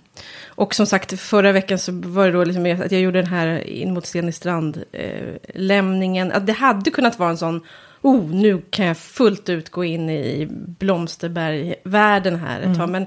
och 0.47 0.75
som 0.75 0.87
sagt, 0.87 1.20
förra 1.20 1.52
veckan 1.52 1.78
så 1.78 1.92
var 1.92 2.26
det 2.26 2.32
då 2.32 2.44
liksom 2.44 2.80
att 2.85 2.92
jag 2.92 3.00
gjorde 3.00 3.18
den 3.18 3.30
här 3.30 3.68
in 3.68 3.94
mot 3.94 4.06
Sten 4.06 4.28
i 4.28 4.32
strand 4.32 4.82
eh, 4.92 5.35
lämningen. 5.54 6.32
Att 6.32 6.47
det 6.47 6.52
hade 6.52 6.90
kunnat 6.90 7.18
vara 7.18 7.30
en 7.30 7.38
sån, 7.38 7.61
oh, 8.00 8.35
nu 8.35 8.62
kan 8.70 8.87
jag 8.87 8.99
fullt 8.99 9.49
ut 9.49 9.70
gå 9.70 9.85
in 9.85 10.11
i 10.11 10.49
Blomsterberg-världen 10.50 12.37
här 12.37 12.61
ett 12.61 12.78
tag. 12.78 12.88
Men 12.88 13.06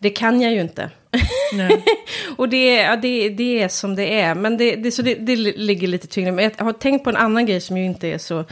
det 0.00 0.10
kan 0.10 0.40
jag 0.40 0.52
ju 0.52 0.60
inte. 0.60 0.90
Och 2.36 2.48
det, 2.48 2.74
ja, 2.74 2.96
det, 2.96 3.28
det 3.28 3.62
är 3.62 3.68
som 3.68 3.94
det 3.94 4.20
är. 4.20 4.34
Men 4.34 4.56
det, 4.56 4.76
det, 4.76 4.90
så 4.90 5.02
det, 5.02 5.14
det 5.14 5.36
ligger 5.36 5.88
lite 5.88 6.06
tyngre. 6.06 6.32
Men 6.32 6.50
jag 6.56 6.64
har 6.64 6.72
tänkt 6.72 7.04
på 7.04 7.10
en 7.10 7.16
annan 7.16 7.46
grej 7.46 7.60
som 7.60 7.76
ju 7.76 7.84
inte 7.84 8.08
är 8.08 8.18
så 8.18 8.44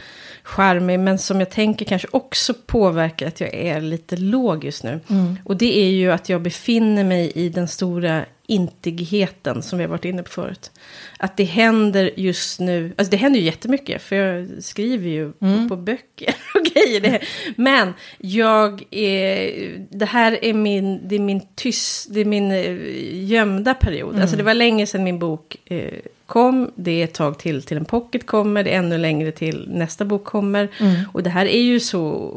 charmig. 0.43 0.99
Men 0.99 1.19
som 1.19 1.39
jag 1.39 1.49
tänker 1.49 1.85
kanske 1.85 2.07
också 2.11 2.53
påverkar 2.65 3.27
att 3.27 3.41
jag 3.41 3.53
är 3.53 3.81
lite 3.81 4.17
låg 4.17 4.63
just 4.63 4.83
nu. 4.83 4.99
Och 5.43 5.57
det 5.57 5.77
är 5.77 5.89
ju 5.89 6.11
att 6.11 6.29
jag 6.29 6.41
befinner 6.41 7.03
mig 7.03 7.31
i 7.35 7.49
den 7.49 7.67
stora 7.67 8.25
intigheten 8.49 9.61
som 9.61 9.79
vi 9.79 9.83
har 9.83 9.89
varit 9.89 10.05
inne 10.05 10.23
på 10.23 10.29
förut. 10.29 10.71
Att 11.17 11.37
det 11.37 11.43
händer 11.43 12.11
just 12.15 12.59
nu, 12.59 12.93
alltså 12.97 13.11
det 13.11 13.17
händer 13.17 13.39
ju 13.39 13.45
jättemycket 13.45 14.01
för 14.01 14.15
jag 14.15 14.63
skriver 14.63 15.09
ju 15.09 15.31
på, 15.31 15.69
på 15.69 15.75
böcker 15.75 16.35
och 16.55 16.65
grejer. 16.65 17.01
Det. 17.01 17.19
Men 17.55 17.93
jag 18.17 18.83
är, 18.91 19.87
det 19.89 20.05
här 20.05 20.45
är 20.45 20.53
min, 20.53 21.07
det 21.07 21.15
är 21.15 21.19
min 21.19 21.41
tyst, 21.55 22.13
det 22.13 22.19
är 22.19 22.25
min 22.25 22.51
eh, 22.51 23.23
gömda 23.29 23.73
period. 23.73 24.19
Alltså 24.19 24.35
det 24.35 24.43
var 24.43 24.53
länge 24.53 24.85
sedan 24.85 25.03
min 25.03 25.19
bok 25.19 25.55
eh, 25.65 25.93
kom, 26.25 26.71
det 26.75 26.91
är 26.91 27.03
ett 27.03 27.13
tag 27.13 27.39
till 27.39 27.63
till 27.63 27.77
en 27.77 27.85
pocket 27.85 28.25
kommer, 28.25 28.63
det 28.63 28.69
är 28.69 28.79
ännu 28.79 28.97
längre 28.97 29.31
till 29.31 29.69
nästa 29.69 30.05
bok 30.05 30.23
kommer. 30.23 30.69
Och 31.13 31.23
det 31.23 31.29
här 31.29 31.45
är 31.45 31.61
ju 31.61 31.79
så 31.79 32.31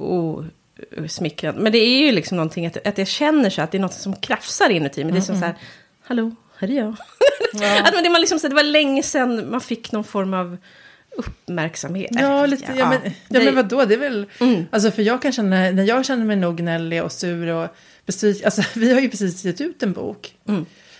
osmickrande. 0.99 1.61
Men 1.61 1.73
det 1.73 1.79
är 1.79 1.99
ju 2.07 2.13
liksom 2.13 2.37
någonting 2.37 2.67
att, 2.67 2.87
att 2.87 2.99
jag 2.99 3.09
känner 3.09 3.51
så 3.51 3.63
att 3.63 3.71
det 3.71 3.79
är 3.79 3.83
något 3.83 3.93
som 3.93 4.17
krafsar 4.17 4.71
inuti 4.71 5.05
mig. 5.05 5.13
Det 5.13 5.19
är 5.19 5.21
som 5.21 5.39
så 5.39 5.45
här, 5.45 5.55
hallå, 6.03 6.35
här 6.59 6.71
är 6.71 6.75
jag. 6.77 6.89
att 7.85 7.95
man, 7.95 8.03
det, 8.03 8.11
man 8.11 8.21
liksom, 8.21 8.39
det 8.43 8.49
var 8.55 8.63
länge 8.63 9.03
sedan 9.03 9.51
man 9.51 9.61
fick 9.61 9.93
någon 9.93 10.05
form 10.05 10.35
av 10.35 10.57
uppmärksamhet. 11.17 12.11
Ja, 12.13 12.47
lite, 12.47 12.73
ja, 12.77 12.89
men, 12.89 13.01
ja, 13.05 13.11
det- 13.29 13.45
men 13.45 13.55
vadå, 13.55 13.85
det 13.85 13.95
är 13.95 13.99
väl... 13.99 14.27
Alltså 14.71 14.91
för 14.91 15.03
jag 15.03 15.23
kan 15.23 15.33
känna, 15.33 15.57
när 15.71 15.85
jag 15.85 16.05
känner 16.05 16.25
mig 16.25 16.37
nog 16.37 16.57
gnällig 16.57 17.03
och 17.03 17.13
sur 17.13 17.49
och 17.49 17.69
besviken, 18.07 18.45
alltså 18.45 18.63
vi 18.79 18.93
har 18.95 19.01
ju 19.01 19.09
precis 19.09 19.45
gett 19.45 19.61
ut 19.61 19.83
en 19.83 19.93
bok. 19.93 20.35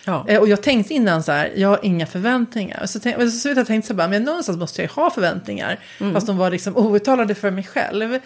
ja. 0.05 0.25
Eh, 0.29 0.41
Och 0.41 0.49
jag 0.49 0.63
tänkte 0.63 0.95
innan 0.95 1.23
så 1.23 1.33
här, 1.33 1.53
jag 1.57 1.69
har 1.69 1.81
inga 1.83 2.07
förväntningar. 2.07 2.87
Så, 2.87 3.01
tänk, 3.01 3.33
så 3.33 3.49
jag 3.49 3.67
tänkte 3.67 3.95
så 3.95 4.01
här, 4.01 4.09
men 4.09 4.23
någonstans 4.25 4.59
måste 4.59 4.83
jag 4.83 4.89
ju 4.91 4.95
ha 5.03 5.11
förväntningar. 5.11 5.79
Fast 6.13 6.27
de 6.27 6.37
var 6.39 6.51
liksom 6.51 6.77
outtalade 6.77 7.35
för 7.35 7.51
mig 7.51 7.65
själv. 7.65 8.15
Eh, 8.15 8.21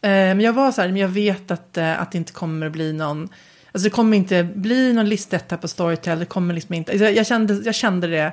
Men 0.00 0.40
jag 0.40 0.52
var 0.52 0.72
så 0.72 0.80
här, 0.80 0.88
men 0.88 0.96
jag 0.96 1.08
vet 1.08 1.50
att, 1.50 1.76
eh, 1.76 2.00
att 2.02 2.12
det 2.12 2.18
inte 2.18 2.32
kommer 2.32 2.66
att 2.66 2.72
bli 2.72 2.92
någon, 2.92 3.28
alltså 3.72 3.84
det 3.84 3.90
kommer 3.90 4.16
inte 4.16 4.44
bli 4.44 4.92
någon 4.92 5.08
listetta 5.08 5.56
på 5.56 5.68
Storytel. 5.68 6.18
Det 6.18 6.24
kommer 6.24 6.54
liksom 6.54 6.74
inte, 6.74 6.96
jag, 6.96 7.16
jag, 7.16 7.26
kände, 7.26 7.54
jag 7.54 7.74
kände 7.74 8.06
det 8.06 8.32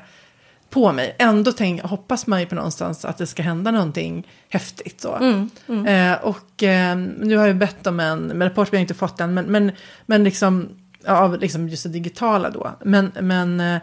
på 0.69 0.91
mig. 0.91 1.15
Ändå 1.19 1.52
tänk, 1.52 1.82
hoppas 1.82 2.28
man 2.28 2.39
ju 2.39 2.45
på 2.45 2.56
någonstans 2.56 3.06
att 3.06 3.17
det 3.17 3.28
ska 3.28 3.43
hända 3.43 3.71
någonting 3.71 4.28
häftigt. 4.49 5.02
Så. 5.02 5.41
Eh, 5.88 6.13
och 6.13 6.63
eh, 6.63 6.97
nu 6.97 7.38
har 7.38 7.47
jag 7.47 7.58
bett 7.58 7.88
om 7.88 7.99
en, 7.99 8.21
med 8.21 8.45
rapport 8.45 8.73
vi 8.73 8.78
har 8.78 8.82
inte 8.82 8.93
fått 8.93 9.17
den, 9.17 9.34
men, 9.34 9.45
men, 9.45 9.71
men 10.06 10.23
liksom, 10.23 10.69
av 11.08 11.39
liksom 11.39 11.69
just 11.69 11.84
det 11.84 11.89
digitala 11.89 12.49
då. 12.49 12.71
Men, 12.84 13.12
men 13.21 13.60
eh, 13.60 13.82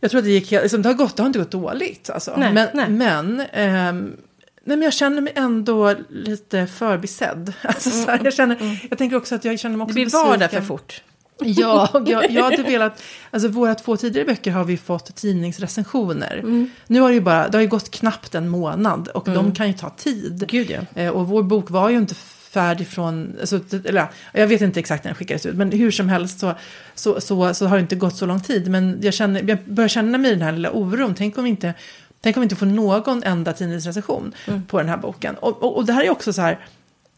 jag 0.00 0.10
tror 0.10 0.18
att 0.18 0.24
det 0.24 0.30
gick, 0.30 0.50
liksom, 0.50 0.82
det 0.82 0.88
har 0.88 0.94
gått, 0.94 1.16
det 1.16 1.22
har 1.22 1.26
inte 1.26 1.38
gått 1.38 1.50
dåligt. 1.50 2.10
Alltså. 2.10 2.34
Nej, 2.36 2.52
men, 2.52 2.68
nej. 2.74 2.90
men 2.90 3.46
ehm, 3.52 4.16
Nej, 4.64 4.76
men 4.76 4.82
jag 4.82 4.92
känner 4.92 5.20
mig 5.22 5.32
ändå 5.36 5.94
lite 6.08 6.66
förbisedd. 6.66 7.52
Alltså, 7.62 7.90
så 7.90 8.10
här, 8.10 8.20
jag, 8.24 8.34
känner, 8.34 8.80
jag 8.90 8.98
tänker 8.98 9.16
också 9.16 9.34
att 9.34 9.44
jag 9.44 9.58
känner 9.60 9.76
mig 9.76 9.86
Det 9.86 9.90
också 9.90 9.94
blir 9.94 10.06
vardag 10.24 10.32
för 10.50 10.60
besviken. 10.60 10.64
fort. 10.66 11.02
Ja, 11.44 11.88
jag, 12.06 12.30
jag 12.30 12.42
hade 12.44 12.62
velat, 12.62 13.02
alltså 13.30 13.48
våra 13.48 13.74
två 13.74 13.96
tidigare 13.96 14.26
böcker 14.26 14.50
har 14.50 14.64
vi 14.64 14.76
fått 14.76 15.14
tidningsrecensioner. 15.16 16.38
Mm. 16.38 16.70
Nu 16.86 17.00
har 17.00 17.08
det 17.08 17.14
ju 17.14 17.20
bara, 17.20 17.48
det 17.48 17.56
har 17.58 17.62
ju 17.62 17.68
gått 17.68 17.90
knappt 17.90 18.34
en 18.34 18.48
månad 18.48 19.08
och 19.08 19.24
de 19.24 19.54
kan 19.54 19.66
ju 19.66 19.72
ta 19.72 19.90
tid. 19.90 20.44
Gud 20.48 20.70
ja. 20.70 21.02
Eh, 21.02 21.08
och 21.10 21.28
vår 21.28 21.42
bok 21.42 21.70
var 21.70 21.90
ju 21.90 21.96
inte 21.98 22.14
färdig 22.50 22.88
från, 22.88 23.36
alltså, 23.40 23.58
det- 23.58 23.86
eller 23.88 24.00
ja, 24.00 24.08
jag 24.40 24.46
vet 24.46 24.60
inte 24.60 24.80
exakt 24.80 25.04
när 25.04 25.08
den 25.10 25.16
skickades 25.16 25.46
ut, 25.46 25.54
men 25.54 25.72
hur 25.72 25.90
som 25.90 26.08
helst 26.08 26.40
så, 26.40 26.54
så, 26.94 27.20
så, 27.20 27.54
så 27.54 27.66
har 27.66 27.76
det 27.76 27.80
inte 27.80 27.96
gått 27.96 28.16
så 28.16 28.26
lång 28.26 28.40
tid. 28.40 28.68
Men 28.70 28.98
jag, 29.02 29.14
känner, 29.14 29.42
jag 29.48 29.58
börjar 29.64 29.88
känna 29.88 30.18
mig 30.18 30.30
den 30.30 30.42
här 30.42 30.52
lilla 30.52 30.70
oron, 30.70 31.14
tänk 31.14 31.38
om 31.38 31.44
vi 31.44 31.50
inte, 31.50 31.74
tänk 32.22 32.36
om 32.36 32.40
vi 32.40 32.44
inte 32.44 32.56
får 32.56 32.66
någon 32.66 33.22
enda 33.22 33.52
tidningsrecension 33.52 34.34
Mm. 34.48 34.62
på 34.66 34.78
den 34.78 34.88
här 34.88 34.96
boken. 34.96 35.34
Och, 35.34 35.62
och, 35.62 35.76
och 35.76 35.84
det 35.86 35.92
här 35.92 36.04
är 36.04 36.10
också 36.10 36.32
så 36.32 36.42
här, 36.42 36.58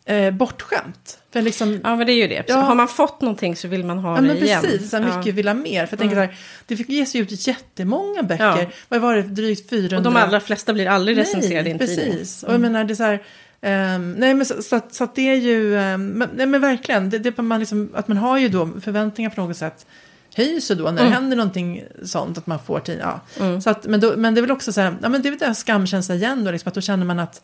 eh, 0.05 0.31
bortskämt. 0.31 1.19
För 1.33 1.43
liksom, 1.43 1.81
Ja, 1.85 1.97
men 1.97 2.07
det 2.07 2.13
är 2.13 2.17
ju 2.23 2.29
det. 2.29 2.45
Ja. 2.49 2.57
har 2.57 2.75
man 2.75 2.89
fått 2.89 3.21
någonting 3.21 3.57
så 3.57 3.69
vill 3.69 3.85
man 3.85 3.99
ha 3.99 4.11
Ja 4.17 4.21
det 4.21 4.27
men 4.27 4.37
igen. 4.37 4.63
precis, 4.63 4.91
så 4.91 5.01
mycket 5.01 5.27
Ja. 5.27 5.33
vill 5.33 5.49
ha 5.49 5.55
mer. 5.55 5.87
För 5.87 5.93
jag 5.93 5.99
tänker 5.99 6.17
så 6.17 6.21
här, 6.21 6.37
det 6.67 6.77
fick 6.77 6.89
ges 6.89 7.15
ut 7.17 7.47
jättemånga 7.47 8.23
böcker. 8.23 8.45
Ja. 8.45 8.67
Vad 8.89 9.01
var 9.01 9.17
det, 9.17 9.23
drygt 9.23 9.71
400? 9.71 9.97
Och 9.97 10.03
de 10.03 10.17
allra 10.17 10.41
flesta 10.41 10.73
blir 10.73 10.87
aldrig 10.89 11.19
recenserade 11.19 11.69
i 11.69 11.73
en 11.73 11.79
tidning. 11.79 11.97
precis. 12.13 12.43
Och 12.43 12.55
jag 12.55 12.61
menar, 12.61 12.85
det 12.85 12.93
är 12.93 12.95
så 12.95 13.03
här, 13.03 13.23
ehm, 13.61 14.13
nej 14.13 14.35
men 14.35 14.47
så, 14.47 14.63
så, 14.63 14.81
så 14.91 15.05
att 15.05 15.15
det 15.15 15.29
är 15.31 15.35
ju, 15.35 15.71
men, 15.99 16.29
nej 16.35 16.47
men 16.47 16.61
verkligen, 16.61 17.11
det, 17.11 17.19
det, 17.19 17.39
man 17.39 17.61
liksom, 17.61 17.91
att 17.95 18.09
man 18.09 18.17
har 18.17 18.39
ju 18.39 18.49
då 18.49 18.69
förväntningar 18.81 19.31
på 19.31 19.41
något 19.41 19.57
sätt 19.57 19.87
höjs 20.37 20.71
ju 20.71 20.75
då 20.75 20.91
när 20.91 21.05
det 21.05 21.11
händer 21.11 21.37
någonting 21.37 21.85
sånt 22.05 22.39
att 22.39 22.47
man 22.47 22.59
får 22.59 22.81
tid. 22.81 23.01
Ja. 23.03 23.21
Så 23.61 23.71
att, 23.71 23.87
men, 23.87 24.01
då, 24.01 24.15
men 24.17 24.35
det 24.35 24.41
är 24.41 24.43
väl 24.43 24.51
också 24.51 24.73
så 24.73 24.81
här, 24.81 24.97
ja 25.03 25.09
men 25.09 25.23
det 25.23 25.29
är 25.29 25.31
väl 25.31 25.39
det 25.39 25.47
här 25.47 25.55
skamkänsla 25.55 26.15
igen 26.15 26.45
då, 26.45 26.51
liksom, 26.51 26.69
att 26.69 26.75
då 26.75 26.81
känner 26.81 27.07
man 27.07 27.19
att 27.19 27.43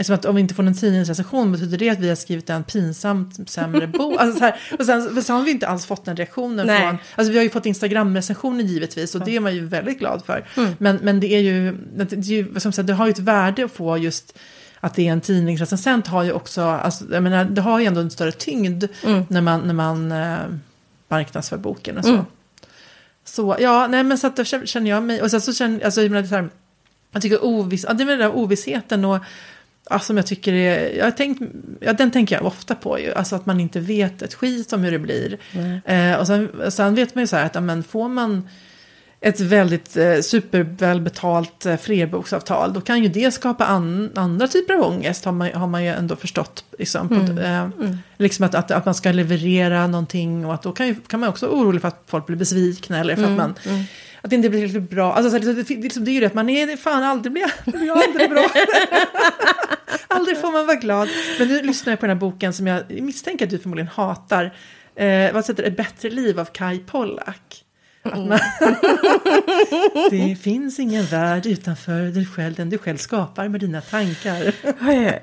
Som 0.00 0.14
att 0.14 0.24
om 0.24 0.34
vi 0.34 0.40
inte 0.40 0.54
får 0.54 0.62
någon 0.62 0.74
tidningsrecension 0.74 1.52
betyder 1.52 1.78
det 1.78 1.90
att 1.90 1.98
vi 1.98 2.08
har 2.08 2.16
skrivit 2.16 2.50
en 2.50 2.64
pinsamt 2.64 3.50
sämre 3.50 3.86
bok. 3.98 4.20
Alltså 4.20 4.38
så 4.38 4.44
här, 4.44 4.60
och 4.78 4.86
sen, 4.86 5.22
så 5.22 5.32
har 5.32 5.42
vi 5.42 5.50
inte 5.50 5.68
alls 5.68 5.86
fått 5.86 6.04
den 6.04 6.16
reaktionen 6.16 6.66
Nej. 6.66 6.80
från... 6.80 6.98
Alltså 7.14 7.32
vi 7.32 7.38
har 7.38 7.44
ju 7.44 7.50
fått 7.50 7.66
Instagram-recensioner 7.66 8.64
givetvis 8.64 9.14
och 9.14 9.24
det 9.24 9.36
är 9.36 9.40
man 9.40 9.54
ju 9.54 9.66
väldigt 9.66 9.98
glad 9.98 10.22
för. 10.26 10.46
Men, 10.78 10.98
men 11.02 11.20
det 11.20 11.34
är 11.34 11.40
ju, 11.40 11.76
det, 11.94 12.12
är 12.12 12.32
ju 12.32 12.60
som 12.60 12.72
sagt, 12.72 12.86
det 12.86 12.94
har 12.94 13.06
ju 13.06 13.10
ett 13.10 13.18
värde 13.18 13.64
att 13.64 13.72
få 13.72 13.98
just 13.98 14.38
att 14.84 14.94
det 14.94 15.08
är 15.08 15.12
en 15.12 15.20
tidningsrecensent 15.20 16.06
har 16.06 16.22
ju 16.22 16.32
också, 16.32 16.62
alltså, 16.62 17.04
jag 17.12 17.22
menar, 17.22 17.44
det 17.44 17.60
har 17.60 17.80
ju 17.80 17.86
ändå 17.86 18.00
en 18.00 18.10
större 18.10 18.32
tyngd 18.32 18.84
när 19.28 19.40
man, 19.40 19.60
när 19.60 19.74
man 19.74 20.12
eh, 20.12 20.38
marknadsför 21.12 21.56
boken 21.56 21.98
och 21.98 22.04
så. 22.04 22.12
Mm. 22.12 22.24
Så 23.24 23.56
ja, 23.60 23.86
nej 23.86 24.04
men 24.04 24.18
så 24.18 24.26
att 24.26 24.36
då 24.36 24.44
känner 24.44 24.90
jag 24.90 25.02
mig, 25.02 25.22
och 25.22 25.30
sen 25.30 25.40
så 25.40 25.52
känner 25.52 25.84
alltså, 25.84 26.02
jag 26.02 26.10
menar, 26.10 26.26
så 26.26 26.34
här, 26.34 26.48
jag 27.12 27.22
tycker 27.22 27.44
oviss, 27.44 27.84
ja, 27.88 27.94
det 27.94 28.02
är 28.02 28.06
väl 28.06 28.18
den 28.18 28.30
där 28.30 28.36
ovissheten 28.36 29.04
och 29.04 29.18
ja, 29.90 29.98
som 29.98 30.16
jag 30.16 30.26
tycker 30.26 30.52
är, 30.52 30.98
jag 30.98 31.16
tänkt, 31.16 31.42
ja, 31.80 31.92
den 31.92 32.10
tänker 32.10 32.36
jag 32.36 32.46
ofta 32.46 32.74
på 32.74 33.00
ju, 33.00 33.12
alltså 33.12 33.36
att 33.36 33.46
man 33.46 33.60
inte 33.60 33.80
vet 33.80 34.22
ett 34.22 34.34
skit 34.34 34.72
om 34.72 34.84
hur 34.84 34.92
det 34.92 34.98
blir. 34.98 35.38
Eh, 35.84 36.14
och 36.14 36.26
sen, 36.26 36.70
sen 36.70 36.94
vet 36.94 37.14
man 37.14 37.22
ju 37.22 37.26
så 37.26 37.36
här 37.36 37.46
att, 37.46 37.54
ja, 37.54 37.60
men 37.60 37.82
får 37.82 38.08
man 38.08 38.48
ett 39.24 39.40
väldigt 39.40 39.96
eh, 39.96 40.20
supervälbetalt 40.20 41.66
eh, 41.66 41.76
flerboksavtal, 41.76 42.72
då 42.72 42.80
kan 42.80 43.02
ju 43.02 43.08
det 43.08 43.30
skapa 43.30 43.64
an, 43.64 44.10
andra 44.14 44.48
typer 44.48 44.74
av 44.74 44.80
ångest, 44.82 45.24
har 45.24 45.32
man, 45.32 45.52
har 45.54 45.66
man 45.66 45.84
ju 45.84 45.90
ändå 45.90 46.16
förstått. 46.16 46.64
Liksom, 46.78 47.08
på, 47.08 47.14
Mm. 47.14 47.38
eh, 47.38 47.96
liksom 48.18 48.44
att, 48.44 48.54
att, 48.54 48.70
att 48.70 48.84
man 48.84 48.94
ska 48.94 49.12
leverera 49.12 49.86
någonting 49.86 50.46
och 50.46 50.54
att 50.54 50.62
då 50.62 50.72
kan, 50.72 50.86
ju, 50.86 50.94
kan 50.94 51.20
man 51.20 51.28
också 51.28 51.46
vara 51.46 51.56
orolig 51.60 51.80
för 51.80 51.88
att 51.88 52.02
folk 52.06 52.26
blir 52.26 52.36
besvikna 52.36 52.98
eller 52.98 53.16
för 53.16 53.22
Mm. 53.24 53.40
att 53.40 53.66
man 53.66 53.84
att 54.24 54.30
det 54.30 54.36
inte 54.36 54.50
blir 54.50 54.62
riktigt 54.62 54.90
bra. 54.90 55.12
Alltså, 55.14 55.38
det, 55.38 55.52
det, 55.54 55.62
det, 55.62 56.04
det 56.04 56.10
är 56.10 56.14
ju 56.14 56.20
det 56.20 56.26
att 56.26 56.34
man 56.34 56.48
är 56.50 56.76
fan 56.76 57.02
aldrig 57.02 57.32
blir, 57.32 57.52
blir 57.64 57.90
aldrig 57.92 58.30
bra. 58.30 58.46
aldrig 60.08 60.38
får 60.40 60.52
man 60.52 60.66
vara 60.66 60.76
glad. 60.76 61.08
Men 61.38 61.48
nu 61.48 61.62
lyssnar 61.62 61.92
jag 61.92 62.00
på 62.00 62.06
den 62.06 62.16
här 62.16 62.20
boken 62.20 62.52
som 62.52 62.66
jag 62.66 62.82
misstänker 63.02 63.44
att 63.44 63.50
du 63.50 63.58
förmodligen 63.58 63.88
hatar. 63.94 64.44
Eh, 64.96 65.32
vad 65.32 65.46
heter 65.48 65.54
det? 65.54 65.62
Ett 65.62 65.76
bättre 65.76 66.10
liv 66.10 66.40
av 66.40 66.44
Kai 66.44 66.78
Pollak. 66.78 67.61
Man 68.04 68.38
det 70.10 70.36
finns 70.40 70.78
ingen 70.78 71.04
värld 71.04 71.46
utanför 71.46 72.02
dig 72.02 72.26
själv, 72.26 72.54
den 72.54 72.70
du 72.70 72.78
själv 72.78 72.96
skapar 72.96 73.48
med 73.48 73.60
dina 73.60 73.80
tankar. 73.80 74.54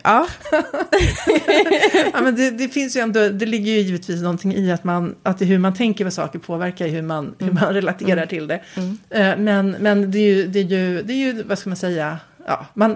Ja, 0.04 0.28
ja, 2.14 2.22
men 2.22 2.36
det, 2.36 2.52
det 2.52 2.70
finns 2.70 2.96
ju 2.98 3.02
ändå, 3.02 3.30
det 3.30 3.46
ligger 3.46 3.72
ju 3.72 3.80
givetvis 3.80 4.22
någonting 4.22 4.56
i 4.56 4.72
att, 4.72 4.84
man, 4.84 5.16
att 5.24 5.42
hur 5.42 5.58
man 5.58 5.74
tänker 5.74 6.06
på 6.06 6.12
saker 6.12 6.40
påverkar 6.40 6.88
hur 6.88 7.02
man, 7.02 7.36
hur 7.40 7.52
man 7.52 7.74
relaterar 7.74 8.26
till 8.26 8.48
det. 8.48 8.62
Eh, 9.10 9.38
Men, 9.38 9.72
men 9.80 10.12
det, 10.12 10.20
är 10.20 10.36
ju, 10.36 10.48
det, 10.48 10.60
är 10.60 10.64
ju, 10.64 11.02
det 11.02 11.14
är 11.14 11.18
ju, 11.18 11.44
vad 11.44 11.60
ska 11.60 11.70
man 11.70 11.78
säga, 11.78 12.18
ja, 12.48 12.66
man, 12.74 12.92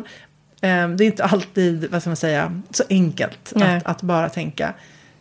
eh, 0.61 0.89
det 0.89 1.03
är 1.03 1.05
inte 1.05 1.23
alltid, 1.23 1.87
vad 1.91 2.01
ska 2.01 2.09
man 2.09 2.17
säga, 2.17 2.61
så 2.71 2.83
enkelt 2.89 3.53
att, 3.55 3.85
att 3.85 4.01
bara 4.01 4.29
tänka 4.29 4.73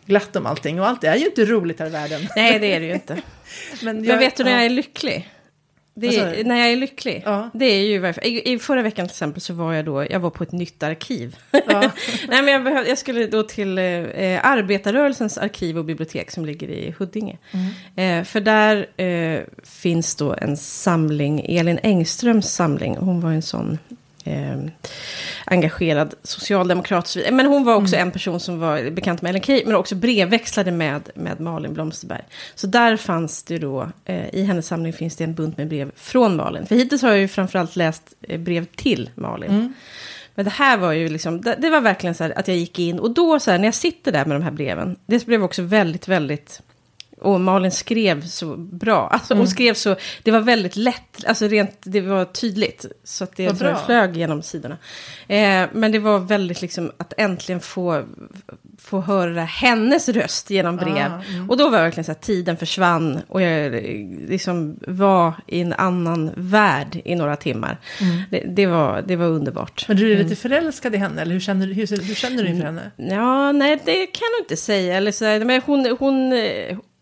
glatt 0.05 0.35
om 0.35 0.45
allting. 0.45 0.79
Och 0.79 0.87
allt 0.87 1.03
är 1.03 1.15
ju 1.15 1.25
inte 1.25 1.45
roligt 1.45 1.79
här 1.79 1.87
i 1.87 1.89
världen. 1.89 2.21
nej 2.35 2.59
det 2.59 2.73
är 2.73 2.79
det 2.79 2.85
ju 2.85 2.93
inte. 2.93 3.21
Men, 3.83 4.01
Men 4.01 4.19
vet 4.19 4.35
du 4.35 4.43
när 4.43 4.51
ja. 4.51 4.57
jag 4.57 4.65
är 4.65 4.69
lycklig? 4.69 5.29
Är, 6.01 6.43
när 6.43 6.59
jag 6.59 6.71
är 6.71 6.75
lycklig. 6.75 7.21
Ja. 7.25 7.49
Det 7.53 7.65
är 7.65 7.85
ju 7.85 7.99
varför. 7.99 8.25
I, 8.27 8.53
I 8.53 8.59
förra 8.59 8.81
veckan 8.81 9.07
till 9.07 9.13
exempel 9.13 9.41
så 9.41 9.53
var 9.53 9.73
jag 9.73 9.85
då, 9.85 10.05
jag 10.09 10.19
var 10.19 10.29
på 10.29 10.43
ett 10.43 10.51
nytt 10.51 10.83
arkiv. 10.83 11.37
Ja. 11.51 11.61
Nej 12.27 12.41
men 12.43 12.47
jag, 12.47 12.63
behöv, 12.63 12.87
jag 12.87 12.97
skulle 12.97 13.27
då 13.27 13.43
till 13.43 13.77
eh, 13.77 14.45
arbetarrörelsens 14.45 15.37
arkiv 15.37 15.77
och 15.77 15.85
bibliotek 15.85 16.31
som 16.31 16.45
ligger 16.45 16.67
i 16.69 16.95
Huddinge. 16.97 17.37
Eh, 17.95 18.23
för 18.23 18.39
där 18.39 19.01
eh, 19.01 19.41
finns 19.63 20.15
då 20.15 20.35
en 20.37 20.57
samling, 20.57 21.45
Elin 21.49 21.79
Engströms 21.83 22.53
samling. 22.53 22.97
Hon 22.97 23.21
var 23.21 23.31
en 23.31 23.41
sån 23.41 23.77
eh, 24.23 24.57
engagerad 25.45 26.13
socialdemokrat. 26.23 27.17
Men 27.31 27.45
hon 27.45 27.63
var 27.63 27.75
också 27.75 27.95
en 27.95 28.11
person 28.11 28.39
som 28.39 28.59
var 28.59 28.89
bekant 28.89 29.21
med 29.21 29.29
Ellen 29.29 29.41
Key, 29.41 29.63
men 29.65 29.75
också 29.75 29.95
brevväxlade 29.95 30.71
med, 30.71 31.09
med 31.15 31.39
Malin 31.39 31.73
Blomsterberg. 31.73 32.23
Så 32.55 32.67
där 32.67 32.97
fanns 32.97 33.43
det 33.43 33.57
då, 33.57 33.89
eh, 34.05 34.35
i 34.35 34.43
hennes 34.43 34.67
samling 34.67 34.93
finns 34.93 35.15
det 35.15 35.23
en 35.23 35.33
bunt 35.33 35.57
med 35.57 35.67
brev 35.67 35.91
från 35.95 36.35
Malin. 36.35 36.65
För 36.65 36.75
hittills 36.75 37.01
har 37.01 37.09
jag 37.09 37.19
ju 37.19 37.27
framförallt 37.27 37.75
läst 37.75 38.13
eh, 38.21 38.39
brev 38.39 38.65
till 38.65 39.09
Malin. 39.15 39.73
Men 40.35 40.45
det 40.45 40.51
här 40.51 40.77
var 40.77 40.91
ju 40.91 41.09
liksom, 41.09 41.41
det, 41.41 41.55
det 41.59 41.69
var 41.69 41.81
verkligen 41.81 42.15
så 42.15 42.23
här 42.23 42.39
att 42.39 42.47
jag 42.47 42.57
gick 42.57 42.79
in 42.79 42.99
och 42.99 43.11
då 43.11 43.39
så 43.39 43.51
här 43.51 43.57
när 43.57 43.65
jag 43.65 43.75
sitter 43.75 44.11
där 44.11 44.25
med 44.25 44.35
de 44.35 44.43
här 44.43 44.51
breven, 44.51 44.95
det 45.05 45.25
blev 45.25 45.43
också 45.43 45.61
väldigt, 45.61 46.07
väldigt, 46.07 46.61
och 47.21 47.41
Malin 47.41 47.71
skrev 47.71 48.25
så 48.25 48.55
bra, 48.57 49.07
alltså 49.07 49.33
Mm. 49.33 49.39
hon 49.39 49.47
skrev 49.47 49.73
så, 49.73 49.95
det 50.23 50.31
var 50.31 50.39
väldigt 50.39 50.75
lätt, 50.75 51.25
alltså 51.27 51.47
rent, 51.47 51.77
det 51.83 52.01
var 52.01 52.25
tydligt, 52.25 52.85
så 53.03 53.23
att 53.23 53.35
det 53.35 53.59
bra. 53.59 53.75
flög 53.85 54.17
genom 54.17 54.41
sidorna. 54.41 54.77
Eh, 55.27 55.67
men 55.73 55.91
det 55.91 55.99
var 55.99 56.19
väldigt 56.19 56.61
liksom 56.61 56.91
att 56.97 57.13
äntligen 57.17 57.59
få, 57.61 58.03
få 58.79 59.01
höra 59.01 59.41
hennes 59.43 60.09
röst 60.09 60.49
genom 60.49 60.75
brev. 60.77 61.11
Ah, 61.11 61.21
mm. 61.33 61.49
Och 61.49 61.57
då 61.57 61.69
var 61.69 61.77
det 61.77 61.83
verkligen 61.83 62.05
så 62.05 62.11
att 62.11 62.21
tiden 62.21 62.57
försvann 62.57 63.19
och 63.27 63.41
jag 63.41 63.71
liksom 64.29 64.79
var 64.87 65.33
i 65.47 65.61
en 65.61 65.73
annan 65.73 66.31
värld 66.35 67.01
i 67.05 67.15
några 67.15 67.35
timmar. 67.35 67.77
Mm. 68.01 68.21
Det, 68.31 68.43
det, 68.47 68.65
var, 68.65 69.01
det 69.01 69.15
var 69.15 69.25
underbart. 69.25 69.85
Men 69.87 69.97
du 69.97 70.13
är 70.13 70.23
lite 70.23 70.35
förälskad 70.35 70.95
i 70.95 70.97
henne, 70.97 71.21
eller 71.21 71.33
hur 71.33 71.39
känner, 71.39 71.67
du- 71.67 71.73
hur, 71.73 71.87
hur 72.07 72.15
känner 72.15 72.43
du 72.43 72.49
inför 72.49 72.65
henne? 72.65 72.91
Ja, 72.97 73.51
nej, 73.51 73.79
det 73.85 73.93
kan 74.05 74.21
jag 74.21 74.31
nog 74.39 74.43
inte 74.45 74.57
säga. 74.57 74.97
Eller 74.97 75.11
så, 75.11 75.25
men 75.45 75.61
hon... 75.65 75.97
hon 75.99 76.33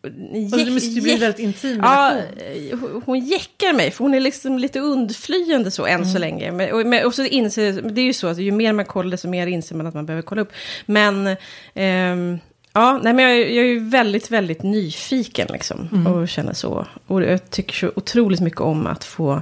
det 0.01 0.71
måste 0.71 0.87
ju 0.89 1.01
bli 1.01 1.15
väldigt 1.17 1.39
intim 1.39 1.79
Ja, 1.83 2.11
eh, 2.11 2.79
hon- 3.05 3.19
jäckar 3.25 3.73
mig, 3.73 3.91
för 3.91 4.03
hon 4.03 4.13
är 4.13 4.19
liksom 4.19 4.59
lite 4.59 4.79
undflyende 4.79 5.71
så 5.71 5.85
än 5.85 5.95
Mm. 5.95 6.07
så 6.13 6.19
länge. 6.19 6.51
Men, 6.51 6.71
och, 6.73 6.85
men, 6.87 7.05
och 7.05 7.13
så 7.15 7.23
inser, 7.25 7.81
det 7.81 8.01
är 8.01 8.05
ju 8.05 8.13
så 8.13 8.27
att 8.27 8.37
ju 8.37 8.51
mer 8.51 8.73
man 8.73 8.85
kollar, 8.85 9.11
desto 9.11 9.27
mer 9.27 9.47
inser 9.47 9.75
man 9.75 9.87
att 9.87 9.93
man 9.93 10.05
behöver 10.05 10.21
kolla 10.21 10.41
upp. 10.41 10.51
Men, 10.85 11.35
ehm, 11.73 12.39
ja, 12.73 12.99
nej, 13.03 13.13
men 13.13 13.25
jag, 13.25 13.39
jag 13.39 13.65
är 13.65 13.69
ju 13.69 13.89
väldigt, 13.89 14.31
väldigt 14.31 14.63
nyfiken 14.63 15.47
liksom. 15.51 15.89
Mm. 15.91 16.07
Och 16.13 16.27
känner 16.29 16.53
så. 16.53 16.87
Och 17.07 17.23
jag 17.23 17.49
tycker 17.49 17.73
så 17.73 17.91
otroligt 17.95 18.39
mycket 18.41 18.61
om 18.61 18.87
att 18.87 19.03
få... 19.03 19.41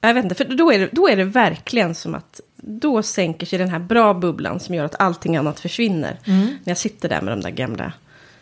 Jag 0.00 0.14
vet 0.14 0.24
inte, 0.24 0.34
för 0.34 0.44
då 0.44 0.72
är, 0.72 0.78
det, 0.78 0.88
då 0.92 1.08
är 1.08 1.16
det 1.16 1.24
verkligen 1.24 1.94
som 1.94 2.14
att 2.14 2.40
då 2.56 3.02
sänker 3.02 3.46
sig 3.46 3.58
den 3.58 3.68
här 3.68 3.78
bra 3.78 4.14
bubblan 4.14 4.60
som 4.60 4.74
gör 4.74 4.84
att 4.84 5.00
allting 5.00 5.36
annat 5.36 5.60
försvinner. 5.60 6.18
Mm. 6.26 6.40
När 6.46 6.70
jag 6.70 6.78
sitter 6.78 7.08
där 7.08 7.20
med 7.20 7.32
de 7.32 7.40
där 7.40 7.50
gamla, 7.50 7.92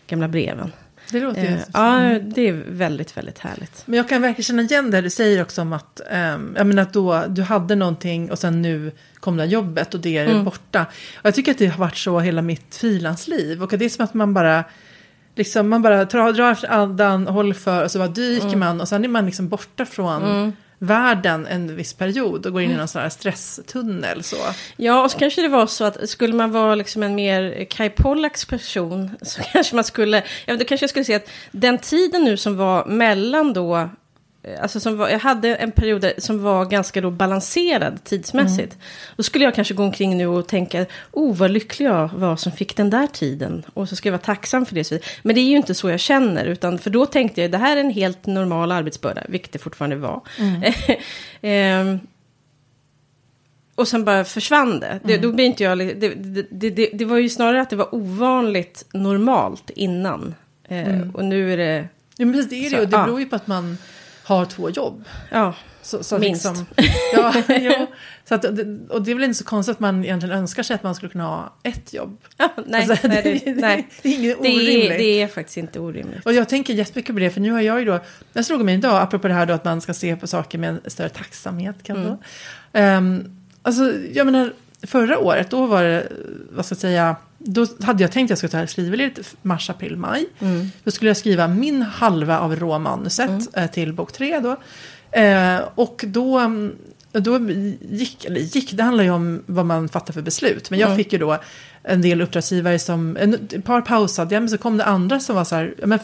gamla 0.07 0.27
breven. 0.27 0.71
Det 1.11 1.19
låter 1.21 1.41
ju... 1.41 1.47
Eh, 1.47 1.59
ja, 1.73 2.19
det 2.21 2.47
är 2.47 2.63
väldigt, 2.67 3.17
väldigt 3.17 3.39
härligt. 3.39 3.83
Men 3.85 3.97
jag 3.97 4.09
kan 4.09 4.21
verkligen 4.21 4.43
känna 4.43 4.61
igen 4.61 4.91
det 4.91 5.01
du 5.01 5.09
säger 5.09 5.41
också 5.41 5.61
om 5.61 5.73
att, 5.73 6.01
um, 6.11 6.53
jag 6.57 6.67
menar 6.67 6.83
att 6.83 6.93
då, 6.93 7.23
du 7.27 7.41
hade 7.41 7.75
någonting 7.75 8.31
och 8.31 8.39
sen 8.39 8.61
nu 8.61 8.91
kom 9.19 9.37
det 9.37 9.43
här 9.43 9.49
jobbet 9.49 9.93
och 9.93 9.99
det 9.99 10.17
är 10.17 10.25
Mm. 10.25 10.43
borta. 10.43 10.85
Och 11.17 11.25
jag 11.25 11.35
tycker 11.35 11.51
att 11.51 11.57
det 11.57 11.67
har 11.67 11.77
varit 11.79 11.97
så 11.97 12.19
hela 12.19 12.41
mitt 12.41 12.75
frilansliv. 12.75 13.63
Och 13.63 13.77
det 13.77 13.85
är 13.85 13.89
som 13.89 14.05
att 14.05 14.13
man 14.13 14.33
bara, 14.33 14.63
liksom, 15.35 15.69
man 15.69 15.81
bara 15.81 16.05
drar, 16.05 16.33
drar 16.33 16.51
efter 16.51 16.67
andan, 16.67 17.27
håller 17.27 17.53
för 17.53 17.83
och 17.83 17.91
så 17.91 17.97
bara 17.99 18.07
dyker 18.07 18.47
Mm. 18.47 18.59
man 18.59 18.81
och 18.81 18.87
sen 18.87 19.03
är 19.03 19.09
man 19.09 19.25
liksom 19.25 19.49
borta 19.49 19.85
från 19.85 20.53
världen 20.85 21.47
en 21.47 21.75
viss 21.75 21.93
period 21.93 22.45
och 22.45 22.53
går 22.53 22.61
in 22.61 22.71
i 22.71 22.75
någon 22.75 22.87
sån 22.87 23.01
här 23.01 23.09
stresstunnel. 23.09 24.23
Så. 24.23 24.35
Ja, 24.77 25.03
och 25.03 25.11
så 25.11 25.19
kanske 25.19 25.41
det 25.41 25.47
var 25.47 25.67
så 25.67 25.83
att 25.83 26.09
skulle 26.09 26.33
man 26.33 26.51
vara 26.51 26.75
liksom 26.75 27.03
en 27.03 27.15
mer 27.15 27.65
Kai 27.69 27.89
Pollaks 27.89 28.45
person 28.45 29.11
så 29.21 29.41
kanske 29.41 29.75
man 29.75 29.83
skulle, 29.83 30.23
ja, 30.45 30.55
då 30.55 30.65
kanske 30.65 30.83
jag 30.83 30.89
skulle 30.89 31.05
säga 31.05 31.17
att 31.17 31.29
den 31.51 31.77
tiden 31.77 32.23
nu 32.23 32.37
som 32.37 32.57
var 32.57 32.85
mellan 32.85 33.53
då, 33.53 33.89
alltså 34.61 34.79
som 34.79 34.97
var, 34.97 35.09
jag 35.09 35.19
hade 35.19 35.55
en 35.55 35.71
period 35.71 36.11
som 36.17 36.43
var 36.43 36.65
ganska 36.65 37.01
då 37.01 37.11
balanserad 37.11 38.03
tidsmässigt. 38.03 38.77
Då 39.15 39.23
skulle 39.23 39.45
jag 39.45 39.55
kanske 39.55 39.73
gå 39.73 39.83
omkring 39.83 40.17
nu 40.17 40.27
och 40.27 40.47
tänka, 40.47 40.85
oh 41.11 41.35
vad 41.35 41.51
lycklig 41.51 41.85
jag 41.87 42.09
var 42.13 42.35
som 42.35 42.51
fick 42.51 42.75
den 42.75 42.89
där 42.89 43.07
tiden. 43.07 43.63
Och 43.73 43.89
så 43.89 43.95
ska 43.95 44.09
jag 44.09 44.11
vara 44.11 44.21
tacksam 44.21 44.65
för 44.65 44.75
det. 44.75 45.03
Men 45.23 45.35
det 45.35 45.41
är 45.41 45.49
ju 45.49 45.57
inte 45.57 45.73
så 45.73 45.89
jag 45.89 45.99
känner, 45.99 46.45
utan 46.45 46.79
för 46.79 46.89
då 46.89 47.05
tänkte 47.05 47.41
jag, 47.41 47.51
det 47.51 47.57
här 47.57 47.77
är 47.77 47.81
en 47.81 47.91
helt 47.91 48.25
normal 48.25 48.71
arbetsbörda, 48.71 49.23
vilket 49.27 49.51
det 49.51 49.59
fortfarande 49.59 49.95
var. 49.95 50.21
Ehm, 51.41 51.99
och 53.75 53.87
sen 53.87 54.05
bara 54.05 54.23
försvann 54.23 54.79
det. 54.79 54.99
det 55.03 55.17
Då 55.17 55.31
blir 55.31 55.45
inte 55.45 55.63
jag... 55.63 55.77
Det, 55.77 56.13
det, 56.49 56.89
det, 56.93 57.05
var 57.05 57.17
ju 57.17 57.29
snarare 57.29 57.61
att 57.61 57.69
det 57.69 57.75
var 57.75 57.95
ovanligt 57.95 58.85
normalt 58.93 59.69
innan. 59.69 60.35
Eh, 60.67 61.09
Och 61.13 61.25
nu 61.25 61.53
är 61.53 61.57
det... 61.57 61.87
Ja, 62.17 62.25
men 62.25 62.33
precis, 62.33 62.49
det 62.49 62.55
är 62.55 62.69
det 62.69 62.77
ju. 62.77 62.85
Det 62.85 62.97
beror 62.97 63.19
ju 63.19 63.25
på 63.25 63.35
att 63.35 63.47
man 63.47 63.77
har 64.25 64.45
två 64.45 64.69
jobb. 64.69 65.03
Ja, 65.31 65.53
Så, 65.81 66.03
så 66.03 66.17
Minst. 66.17 66.45
Liksom, 66.45 66.65
ja, 67.13 67.33
ja, 67.47 67.87
så 68.29 68.35
att, 68.35 68.45
och 68.89 69.01
det 69.01 69.11
är 69.11 69.15
väl 69.15 69.23
inte 69.23 69.33
så 69.37 69.43
konstigt 69.43 69.73
att 69.73 69.79
man 69.79 70.03
egentligen 70.03 70.37
önskar 70.37 70.63
sig 70.63 70.73
att 70.75 70.83
man 70.83 70.95
skulle 70.95 71.11
kunna 71.11 71.23
ha 71.23 71.53
ett 71.63 71.93
jobb. 71.93 72.17
ja 72.37 72.49
nej, 72.65 72.89
Alltså, 72.89 73.07
nej, 73.07 73.21
det, 73.23 73.51
det, 73.53 73.61
nej. 73.61 73.87
det 74.01 74.09
är 74.09 74.13
inget 74.19 74.37
Det, 74.43 74.49
orimligt. 74.55 74.91
är, 74.91 74.97
det 74.97 75.21
är 75.21 75.27
faktiskt 75.27 75.57
inte 75.57 75.79
orimligt. 75.79 76.25
Och 76.25 76.33
jag 76.33 76.49
tänker 76.49 76.73
jättemycket 76.73 77.15
på 77.15 77.19
det, 77.19 77.29
för 77.29 77.41
nu 77.41 77.51
har 77.51 77.61
jag 77.61 77.79
ju 77.79 77.85
då, 77.85 77.99
jag 78.33 78.45
slog 78.45 78.65
mig 78.65 78.75
idag, 78.75 79.01
apropå 79.01 79.27
det 79.27 79.33
här 79.33 79.45
då 79.45 79.53
att 79.53 79.65
man 79.65 79.81
ska 79.81 79.93
se 79.93 80.15
på 80.15 80.27
saker 80.27 80.57
med 80.57 80.69
en 80.69 80.91
större 80.91 81.09
tacksamhet 81.09 81.83
kan 81.83 81.95
Mm. 81.97 82.07
då. 82.71 82.79
Um, 82.79 83.37
alltså, 83.61 83.93
jag 84.13 84.25
menar, 84.25 84.53
förra 84.83 85.19
året, 85.19 85.49
då 85.49 85.65
var 85.65 85.83
det, 85.83 86.07
vad 86.49 86.65
ska 86.65 86.73
jag 86.73 86.79
säga, 86.81 87.15
då 87.45 87.65
hade 87.83 88.03
jag 88.03 88.11
tänkt 88.11 88.25
att 88.27 88.29
jag 88.29 88.37
skulle 88.49 88.61
ta 88.63 88.67
skrivledigt 88.67 89.35
mars, 89.41 89.69
april, 89.69 89.97
maj. 89.97 90.25
Mm. 90.39 90.71
Då 90.83 90.91
skulle 90.91 91.09
jag 91.09 91.17
skriva 91.17 91.47
min 91.47 91.81
halva 91.81 92.39
av 92.39 92.55
råmanuset 92.55 93.57
eh, 93.57 93.67
till 93.67 93.93
bok 93.93 94.11
tre 94.11 94.39
då. 94.39 94.57
Eh, 95.19 95.59
och 95.75 96.05
då, 96.07 96.39
mm, 96.39 96.75
då 97.11 97.39
gick, 97.89 98.25
eller 98.25 98.39
gick, 98.39 98.71
det 98.71 98.83
handlar 98.83 99.03
ju 99.03 99.09
om 99.09 99.43
vad 99.45 99.65
man 99.65 99.89
fattar 99.89 100.13
för 100.13 100.21
beslut. 100.21 100.69
Men 100.69 100.79
jag 100.79 100.87
Mm. 100.87 100.97
fick 100.97 101.13
ju 101.13 101.19
då 101.19 101.37
en 101.83 102.01
del 102.01 102.21
uppdragsgivare 102.21 102.79
som, 102.79 103.17
en, 103.17 103.33
ett 103.33 103.65
par 103.65 103.81
pausade 103.81 104.35
jag, 104.35 104.41
men 104.41 104.49
så 104.49 104.57
kom 104.57 104.77
det 104.77 104.85
andra 104.85 105.19
som 105.19 105.35
var 105.35 105.43
så 105.43 105.55
här, 105.55 105.73
men, 105.85 105.99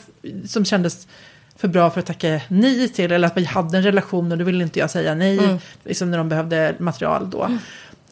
som 0.47 0.65
kändes 0.65 1.07
för 1.55 1.67
bra 1.67 1.89
för 1.89 1.99
att 1.99 2.05
tacka 2.05 2.41
nej 2.47 2.89
till. 2.89 3.11
Eller 3.11 3.27
att 3.27 3.37
vi 3.37 3.45
hade 3.45 3.77
en 3.77 3.83
relation 3.83 4.31
och 4.31 4.37
då 4.37 4.43
ville 4.43 4.63
inte 4.63 4.79
jag 4.79 4.91
säga 4.91 5.15
nej, 5.15 5.37
Mm. 5.39 5.57
liksom 5.83 6.11
när 6.11 6.17
de 6.17 6.29
behövde 6.29 6.75
material 6.79 7.29
då. 7.29 7.57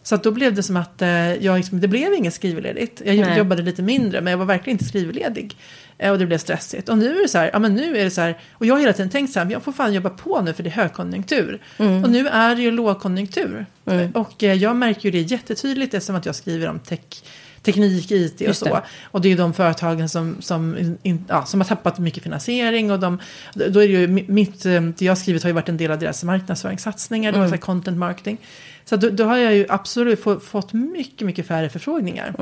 Så 0.09 0.17
då 0.17 0.31
blev 0.31 0.53
det 0.53 0.63
som 0.63 0.77
att 0.77 1.01
eh, 1.01 1.33
jag 1.33 1.57
liksom, 1.57 1.79
det 1.79 1.87
blev 1.87 2.13
inget 2.13 2.33
skrivledigt. 2.33 3.01
Jag 3.05 3.17
Nej. 3.17 3.37
jobbade 3.37 3.63
lite 3.63 3.81
mindre 3.81 4.21
men 4.21 4.31
jag 4.31 4.37
var 4.37 4.45
verkligen 4.45 4.75
inte 4.75 4.85
skrivledig. 4.85 5.57
Eh, 5.97 6.11
och 6.11 6.19
det 6.19 6.25
blev 6.25 6.37
stressigt. 6.37 6.89
Och 6.89 6.97
nu 6.97 7.17
är 7.17 7.21
det 7.21 7.27
så 7.27 7.37
här, 7.37 7.49
ja 7.53 7.59
men 7.59 7.75
nu 7.75 7.97
är 7.97 8.03
det 8.03 8.11
så 8.11 8.21
här, 8.21 8.39
och 8.53 8.65
jag 8.65 8.73
har 8.73 8.79
hela 8.79 8.93
tiden 8.93 9.09
tänkt 9.09 9.33
så 9.33 9.39
här, 9.39 9.51
jag 9.51 9.63
får 9.63 9.71
fan 9.71 9.93
jobba 9.93 10.09
på 10.09 10.41
nu 10.41 10.53
för 10.53 10.63
det 10.63 10.69
är 10.69 10.71
högkonjunktur. 10.71 11.61
Mm. 11.77 12.03
Och 12.03 12.09
nu 12.09 12.27
är 12.27 12.55
det 12.55 12.61
ju 12.61 12.71
lågkonjunktur. 12.71 13.65
Och 14.13 14.43
eh, 14.43 14.53
jag 14.53 14.75
märker 14.75 15.01
ju 15.01 15.11
det 15.11 15.31
jättetydligt 15.31 15.93
eftersom 15.93 16.15
att 16.15 16.25
jag 16.25 16.35
skriver 16.35 16.67
om 16.67 16.79
tech, 16.79 17.23
teknik, 17.61 18.11
IT 18.11 18.35
och 18.35 18.41
Just 18.41 18.59
så. 18.59 18.65
det. 18.65 18.81
Och 19.03 19.21
det 19.21 19.27
är 19.27 19.29
ju 19.29 19.35
de 19.37 19.53
företagen 19.53 20.09
som, 20.09 20.35
som, 20.39 20.77
in, 21.03 21.25
ja, 21.27 21.45
som 21.45 21.61
har 21.61 21.67
tappat 21.67 21.99
mycket 21.99 22.23
finansiering. 22.23 22.91
Och 22.91 22.99
de, 22.99 23.19
då 23.53 23.63
är 23.83 23.87
det 23.87 23.93
ju 23.93 24.07
mi- 24.07 24.31
mitt, 24.31 24.65
eh, 24.65 24.81
det 24.81 25.01
jag 25.05 25.11
har 25.11 25.15
skrivit 25.15 25.43
har 25.43 25.49
ju 25.49 25.53
varit 25.53 25.69
en 25.69 25.77
del 25.77 25.91
av 25.91 25.99
deras 25.99 26.23
marknadsföringssatsningar, 26.23 27.31
det 27.31 27.39
var 27.39 27.45
så 27.45 27.51
här 27.51 27.57
content 27.57 27.97
marketing. 27.97 28.37
Så 28.85 28.95
då, 28.95 29.09
då 29.09 29.23
har 29.23 29.37
jag 29.37 29.55
ju 29.55 29.65
absolut 29.69 30.23
få, 30.23 30.39
fått 30.39 30.73
mycket, 30.73 31.25
mycket 31.27 31.47
färre 31.47 31.69
förfrågningar. 31.69 32.33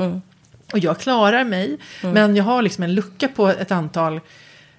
Och 0.73 0.79
jag 0.79 0.99
klarar 0.99 1.43
mig, 1.43 1.77
men 2.01 2.35
jag 2.35 2.43
har 2.43 2.61
liksom 2.61 2.83
en 2.83 2.93
lucka 2.95 3.27
på 3.27 3.47
ett 3.47 3.71
antal 3.71 4.19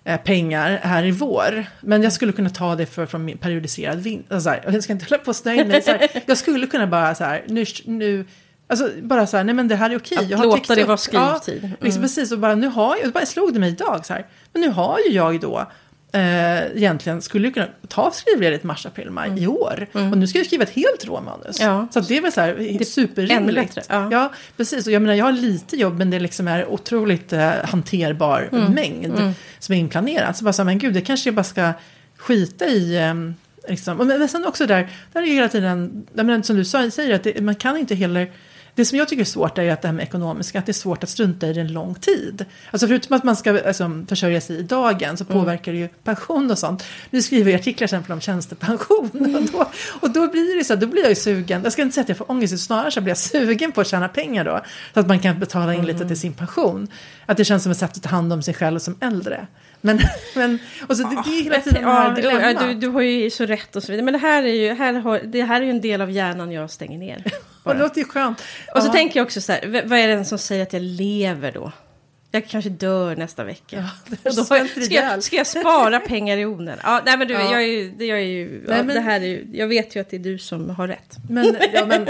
eh, 0.05 0.21
pengar 0.21 0.81
här 0.83 1.05
i 1.05 1.11
vår. 1.11 1.67
Men 1.81 2.03
jag 2.03 2.13
skulle 2.13 2.33
kunna 2.33 2.51
ta 2.51 2.75
det 2.77 2.87
för, 2.87 3.07
från 3.07 3.25
min 3.25 3.39
periodiserad 3.39 3.99
vinst. 3.99 4.33
Alltså, 4.33 4.55
jag 4.65 4.83
ska 4.83 4.93
inte 4.93 5.05
hålla 5.05 5.19
på 5.19 5.29
och 5.29 5.37
snöa 5.37 5.55
in 5.55 5.69
mig. 5.69 5.83
Så 5.83 5.91
här, 5.91 6.09
jag 6.27 6.39
skulle 6.39 6.67
kunna 6.67 6.87
bara 6.87 7.15
så 7.15 7.25
här, 7.25 7.45
nu, 7.49 7.65
nu 7.85 8.25
Alltså 8.71 8.91
bara 9.03 9.27
så 9.27 9.37
här, 9.37 9.45
nej 9.45 9.55
men 9.55 9.69
det 9.69 9.77
här 9.77 9.91
är 9.91 9.97
okej. 9.97 10.19
Att 10.19 10.31
jag 10.31 10.39
har 10.39 10.45
låta 10.45 10.75
det 10.75 10.85
vara 10.85 10.97
skrivtid. 10.97 11.61
Ja, 11.63 11.85
liksom 11.85 12.03
precis, 12.03 12.33
och 12.33 12.39
bara 12.39 12.55
nu 12.55 12.67
har 12.67 12.97
jag, 13.03 13.13
bara 13.13 13.27
slog 13.27 13.53
det 13.55 13.61
mig 13.61 13.71
idag 13.71 14.07
så 14.07 14.13
här. 14.13 14.27
Men 14.53 14.63
nu 14.63 14.69
har 14.69 14.99
ju 15.07 15.15
jag 15.15 15.41
då 15.41 15.67
eh, 16.13 16.77
egentligen 16.77 17.23
skulle 17.23 17.49
ju 17.49 17.55
kunna 17.55 17.67
ta 17.89 18.11
skrivledigt 18.11 18.65
mars, 18.65 18.87
april, 18.87 19.11
maj 19.11 19.43
i 19.43 19.47
år. 19.47 19.87
Och 19.93 20.19
nu 20.19 20.27
ska 20.27 20.39
jag 20.39 20.47
skriva 20.47 20.65
ett 20.65 20.71
helt 20.71 21.05
råmanus. 21.07 21.61
Mm. 21.61 21.75
Ja. 21.75 21.89
Så 21.91 22.01
det 22.01 22.17
är 22.17 22.23
väl 22.23 22.33
så 22.33 22.41
här 22.41 22.55
ännu 22.55 22.85
superrimligt. 22.85 23.75
bättre, 23.75 23.83
ja. 23.89 24.09
ja, 24.13 24.33
precis. 24.57 24.87
Och 24.87 24.93
jag 24.93 25.03
menar, 25.03 25.15
jag 25.15 25.25
har 25.25 25.33
lite 25.33 25.77
jobb, 25.77 25.99
men 25.99 26.11
det 26.11 26.21
liksom 26.21 26.49
är 26.49 26.67
otroligt 26.69 27.33
eh, 27.33 27.51
hanterbar 27.65 28.49
Mm. 28.53 28.73
mängd 28.73 29.35
som 29.59 29.75
är 29.75 29.79
inplanerat. 29.79 30.37
Så 30.37 30.45
bara 30.45 30.53
så 30.53 30.63
här, 30.63 30.65
men 30.65 30.79
gud, 30.79 30.95
det 30.95 31.01
kanske 31.01 31.29
jag 31.29 31.35
bara 31.35 31.45
ska 31.45 31.73
skita 32.17 32.67
i. 32.67 32.97
Eh, 32.97 33.15
liksom. 33.69 33.97
Men, 33.97 34.07
men 34.07 34.29
sen 34.29 34.47
också 34.47 34.67
där, 34.67 34.89
där 35.13 35.23
är 35.23 35.27
hela 35.27 35.49
tiden, 35.49 36.07
menar, 36.13 36.43
som 36.43 36.57
du 36.57 36.65
säger, 36.65 37.15
att 37.15 37.23
det, 37.23 37.41
man 37.41 37.55
kan 37.55 37.77
inte 37.77 37.95
heller 37.95 38.31
det 38.79 38.85
som 38.85 38.99
jag 38.99 39.09
tycker 39.09 39.21
är 39.21 39.25
svårt 39.25 39.59
är 39.59 39.71
att 39.71 39.83
det 39.83 39.89
här 39.89 39.93
med 39.93 40.03
ekonomiska, 40.03 40.59
att 40.59 40.67
det 40.67 40.71
är 40.71 40.75
svårt 40.75 41.03
att 41.03 41.11
strunta 41.11 41.47
i 41.47 41.53
det 41.53 41.61
en 41.61 41.73
lång 41.73 41.95
tid. 41.95 42.45
Alltså 42.71 42.87
förutom 42.87 43.17
att 43.17 43.25
man 43.25 43.37
ska 43.37 43.67
alltså, 43.67 44.05
försörja 44.09 44.41
sig 44.41 44.57
i 44.57 44.63
dagen 44.63 45.17
så 45.17 45.25
påverkar 45.25 45.73
det 45.73 45.79
ju 45.79 45.89
pension 45.89 46.51
och 46.51 46.59
sånt. 46.59 46.85
Nu 47.11 47.23
skriver 47.23 47.51
jag 47.51 47.61
artiklar 47.61 47.77
till 47.77 47.85
exempel 47.85 48.13
om 48.13 48.21
tjänstepension 48.21 49.11
och 49.37 49.53
då, 49.53 49.71
och 50.01 50.11
då 50.11 50.31
blir 50.31 50.59
det 50.59 50.65
så 50.65 50.75
då 50.75 50.87
blir 50.87 51.03
jag 51.03 51.09
ju 51.09 51.15
sugen, 51.15 51.61
jag 51.63 51.73
ska 51.73 51.83
inte 51.83 51.95
säga 51.95 52.03
att 52.03 52.09
jag 52.09 52.19
får 52.19 52.31
ångest, 52.31 52.67
snarare 52.67 52.91
så 52.91 53.01
blir 53.01 53.11
jag 53.11 53.19
sugen 53.19 53.73
på 53.73 53.81
att 53.81 53.87
tjäna 53.87 54.09
pengar 54.09 54.45
då. 54.45 54.61
Så 54.95 55.01
att 55.01 55.09
man 55.09 55.21
kan 55.21 55.39
betala 55.39 55.75
in 55.75 55.87
lite 55.87 56.09
till 56.09 56.21
sin 56.21 56.33
pension. 56.33 56.89
Att 57.27 57.37
det 57.37 57.45
känns 57.45 57.63
som 57.63 57.73
ett 57.73 57.79
sätt 57.79 57.97
att 57.97 58.03
ta 58.03 58.09
hand 58.09 58.33
om 58.33 58.43
sig 58.43 58.55
själv 58.55 58.79
som 58.79 58.97
äldre. 59.01 59.47
Men, 59.81 60.01
men 60.35 60.59
och 60.89 60.97
så 60.97 61.03
det, 61.03 61.23
det 61.25 61.31
är 61.31 61.45
hela 61.45 61.61
tiden 61.61 61.83
det 61.83 62.31
här 62.31 62.53
ja, 62.53 62.67
du, 62.67 62.75
du 62.75 62.89
har 62.89 63.01
ju 63.01 63.31
så 63.31 63.47
rätt 63.47 63.77
och 63.77 63.83
så 63.83 63.93
vidare. 63.93 64.05
Men 64.05 64.13
det 64.13 64.19
här 64.19 64.43
är 64.43 64.55
ju, 64.55 64.75
här 64.75 64.95
har, 64.95 65.21
det 65.25 65.43
här 65.43 65.61
är 65.61 65.65
ju 65.65 65.71
en 65.71 65.81
del 65.81 66.01
av 66.01 66.11
hjärnan 66.11 66.53
jag 66.53 66.71
stänger 66.71 66.99
ner. 66.99 67.25
Och 67.69 67.75
det 67.75 67.81
låter 67.83 67.99
ju 68.01 68.05
skönt. 68.05 68.43
Och 68.75 68.83
så 68.83 68.89
Ja. 68.89 68.93
tänker 68.93 69.21
jag 69.21 69.25
också 69.27 69.41
så 69.41 69.53
här, 69.53 69.83
vad 69.87 69.99
är 69.99 70.09
det 70.09 70.25
som 70.25 70.39
säger 70.39 70.63
att 70.63 70.73
jag 70.73 70.83
lever 70.83 71.53
då? 71.53 71.73
Jag 72.31 72.49
kanske 72.49 72.71
dör 72.71 73.17
nästa 73.17 73.45
vecka. 73.45 73.85
och 74.25 74.35
då 74.37 74.45
ska, 74.45 74.67
jag, 74.91 75.23
ska 75.23 75.37
jag 75.37 75.47
spara 75.47 76.01
pengar 76.01 76.37
i 76.39 76.47
onödan? 76.47 76.81
Ja, 76.85 77.03
nej 77.07 77.17
men 77.19 77.29
du, 77.29 77.35
Ja. 77.35 77.41
jag 77.53 77.63
är 77.63 77.67
ju, 77.67 77.95
jag 77.99 78.19
är 78.19 78.23
ju, 78.23 78.49
Nej, 78.69 78.77
ja, 78.79 78.83
men- 78.83 78.95
det 78.95 79.01
här 79.01 79.21
är 79.21 79.25
ju, 79.27 79.47
jag 79.53 79.67
vet 79.69 79.97
ju 79.97 80.01
att 80.01 80.11
det 80.11 80.17
är 80.17 80.21
du 80.21 80.39
som 80.39 80.71
har 80.71 80.89
rätt. 80.89 81.17
Men, 81.31 81.57
ja, 81.75 81.87
men, 81.87 82.07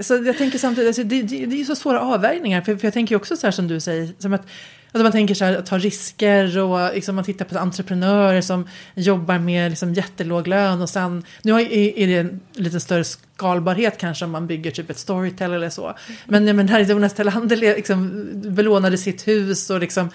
så 0.00 0.14
jag 0.26 0.38
tänker 0.38 0.58
samtidigt, 0.58 0.88
alltså, 0.88 1.02
det, 1.04 1.22
det, 1.22 1.46
det 1.46 1.54
är 1.56 1.58
ju 1.58 1.64
så 1.64 1.74
svåra 1.76 2.00
avvägningar. 2.00 2.60
För, 2.62 2.76
för 2.76 2.86
jag 2.86 2.94
tänker 2.94 3.16
också 3.16 3.36
så 3.36 3.46
här 3.46 3.52
som 3.52 3.68
du 3.68 3.80
säger, 3.80 4.08
som 4.18 4.32
att 4.34 4.46
Alltså 4.92 5.02
man 5.02 5.12
tänker 5.12 5.34
så 5.34 5.44
här, 5.44 5.56
att 5.56 5.66
ta 5.66 5.78
risker 5.78 6.58
och 6.58 6.94
liksom 6.94 7.14
man 7.14 7.24
tittar 7.24 7.44
på 7.44 7.58
entreprenörer 7.58 8.40
som 8.40 8.68
jobbar 8.94 9.38
med 9.38 9.70
liksom 9.70 9.94
jättelåg 9.94 10.48
lön 10.48 10.82
och 10.82 10.88
sen, 10.88 11.24
nu 11.42 11.52
är 11.52 12.06
det 12.06 12.16
en 12.18 12.40
lite 12.52 12.80
större 12.80 13.04
skalbarhet 13.04 13.98
kanske 13.98 14.24
om 14.24 14.30
man 14.30 14.46
bygger 14.46 14.70
typ 14.70 14.90
ett 14.90 14.98
Storytel 14.98 15.52
eller 15.52 15.70
så. 15.70 15.94
Men, 16.26 16.46
ja, 16.46 16.52
men 16.52 16.68
här 16.68 16.80
är 16.80 16.84
Jonas 16.84 17.14
Tellander 17.14 17.56
liksom 17.56 18.28
belånade 18.34 18.98
sitt 18.98 19.28
hus 19.28 19.70
och 19.70 19.80
liksom 19.80 20.10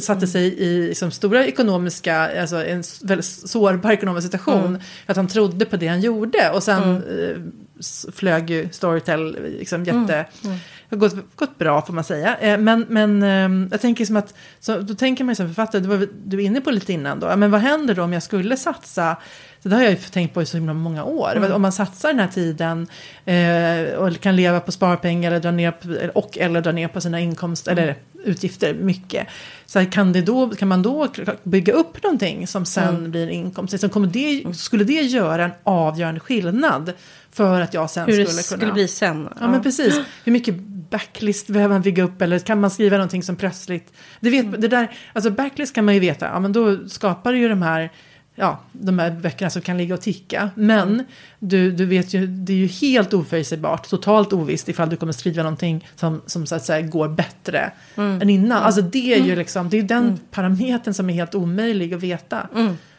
satte 0.00 0.26
sig 0.26 0.42
i 0.62 0.88
liksom 0.88 1.10
stora 1.10 1.46
ekonomiska, 1.46 2.40
alltså 2.40 2.64
en 2.64 2.82
väldigt 3.02 3.24
sårbar 3.26 3.90
ekonomisk 3.92 4.24
situation. 4.26 4.80
För 5.06 5.12
att 5.12 5.16
han 5.16 5.28
trodde 5.28 5.64
på 5.64 5.76
det 5.76 5.86
han 5.86 6.00
gjorde. 6.00 6.50
Och 6.50 6.62
sen 6.62 6.82
eh, 6.96 7.36
s- 7.80 8.06
flög 8.14 8.50
ju 8.50 8.68
Storytel 8.72 9.38
liksom 9.58 9.84
jätte... 9.84 10.26
Det 10.42 10.75
har 10.90 10.96
gått, 10.96 11.36
gått 11.36 11.58
bra 11.58 11.82
får 11.82 11.92
man 11.92 12.04
säga. 12.04 12.36
Eh, 12.36 12.58
Men, 12.58 12.86
men 12.88 13.22
eh, 13.22 13.68
jag 13.70 13.80
tänker 13.80 14.04
som 14.04 14.16
att, 14.16 14.34
så, 14.60 14.78
då 14.78 14.94
tänker 14.94 15.24
man 15.24 15.32
ju 15.32 15.36
som 15.36 15.46
författare, 15.46 15.82
det 15.82 15.88
var 15.88 16.06
du 16.24 16.36
var 16.36 16.44
inne 16.44 16.60
på 16.60 16.70
lite 16.70 16.92
innan 16.92 17.20
då, 17.20 17.36
men 17.36 17.50
vad 17.50 17.60
händer 17.60 17.94
då 17.94 18.02
om 18.02 18.12
jag 18.12 18.22
skulle 18.22 18.56
satsa, 18.56 19.16
så 19.62 19.68
det 19.68 19.76
har 19.76 19.82
jag 19.82 19.90
ju 19.92 19.96
tänkt 19.96 20.34
på 20.34 20.42
i 20.42 20.46
så 20.46 20.56
himla 20.56 20.72
många 20.74 21.04
år, 21.04 21.52
om 21.52 21.62
man 21.62 21.72
satsar 21.72 22.08
den 22.08 22.20
här 22.20 22.28
tiden 22.28 22.86
eh, 23.24 23.98
och 23.98 24.20
kan 24.20 24.36
leva 24.36 24.60
på 24.60 24.72
sparpengar 24.72 25.30
eller 25.30 25.40
dra 25.40 25.50
ner 25.50 25.70
på, 25.70 26.18
och 26.18 26.38
eller 26.38 26.60
dra 26.60 26.72
ner 26.72 26.88
på 26.88 27.00
sina 27.00 27.20
inkomster, 27.20 27.72
eller 27.72 27.94
utgifter 28.26 28.74
mycket. 28.74 29.26
Så 29.66 29.78
här, 29.78 29.92
kan, 29.92 30.12
det 30.12 30.22
då, 30.22 30.50
kan 30.50 30.68
man 30.68 30.82
då 30.82 31.08
bygga 31.42 31.72
upp 31.72 32.02
någonting 32.02 32.46
som 32.46 32.64
sen 32.64 33.10
blir 33.10 33.22
en 33.22 33.30
inkomst? 33.30 33.72
Liksom, 33.72 33.90
kommer 33.90 34.06
det, 34.06 34.54
skulle 34.56 34.84
det 34.84 34.92
göra 34.92 35.44
en 35.44 35.50
avgörande 35.62 36.20
skillnad 36.20 36.92
för 37.32 37.60
att 37.60 37.74
jag 37.74 37.90
sen 37.90 38.06
Hur 38.06 38.18
det 38.18 38.26
skulle 38.26 38.42
kunna... 38.42 38.42
skulle 38.42 38.72
bli 38.72 38.88
sen. 38.88 39.28
Ja, 39.40 39.48
men 39.48 39.62
precis. 39.62 40.00
Hur 40.24 40.32
mycket 40.32 40.54
backlist 40.90 41.46
behöver 41.46 41.74
man 41.74 41.82
bygga 41.82 42.02
upp 42.02 42.22
eller 42.22 42.38
kan 42.38 42.60
man 42.60 42.70
skriva 42.70 42.96
någonting 42.96 43.22
som 43.22 43.36
plötsligt... 43.36 43.92
Det, 44.20 44.30
vet, 44.30 44.60
det 44.60 44.68
där, 44.68 44.90
alltså 45.12 45.30
backlist 45.30 45.74
kan 45.74 45.84
man 45.84 45.94
ju 45.94 46.00
veta, 46.00 46.26
ja 46.26 46.40
men 46.40 46.52
då 46.52 46.88
skapar 46.88 47.32
det 47.32 47.38
ju 47.38 47.48
de 47.48 47.62
här, 47.62 47.92
ja, 48.36 48.60
de 48.72 48.98
här 48.98 49.10
böckerna 49.10 49.50
som 49.50 49.62
kan 49.62 49.78
ligga 49.78 49.94
och 49.94 50.00
ticka. 50.00 50.50
Men 50.54 51.04
du, 51.38 51.72
du 51.72 51.84
vet 51.84 52.14
ju, 52.14 52.26
det 52.26 52.52
är 52.52 52.56
ju 52.56 52.66
helt 52.66 53.14
oförutsägbart, 53.14 53.88
totalt 53.88 54.32
ovisst 54.32 54.68
ifall 54.68 54.90
du 54.90 54.96
kommer 54.96 55.12
skriva 55.12 55.42
någonting 55.42 55.88
som, 55.94 56.22
som 56.26 56.46
så 56.46 56.54
att 56.54 56.64
säga 56.64 56.86
går 56.86 57.08
bättre 57.08 57.72
än 57.96 58.30
innan. 58.30 58.62
Alltså 58.62 58.80
det 58.80 59.14
är 59.14 59.24
ju 59.24 59.36
liksom, 59.36 59.70
det 59.70 59.78
är 59.78 59.82
den 59.82 60.18
parametern 60.30 60.94
som 60.94 61.10
är 61.10 61.14
helt 61.14 61.34
omöjlig 61.34 61.94
att 61.94 62.02
veta. 62.02 62.48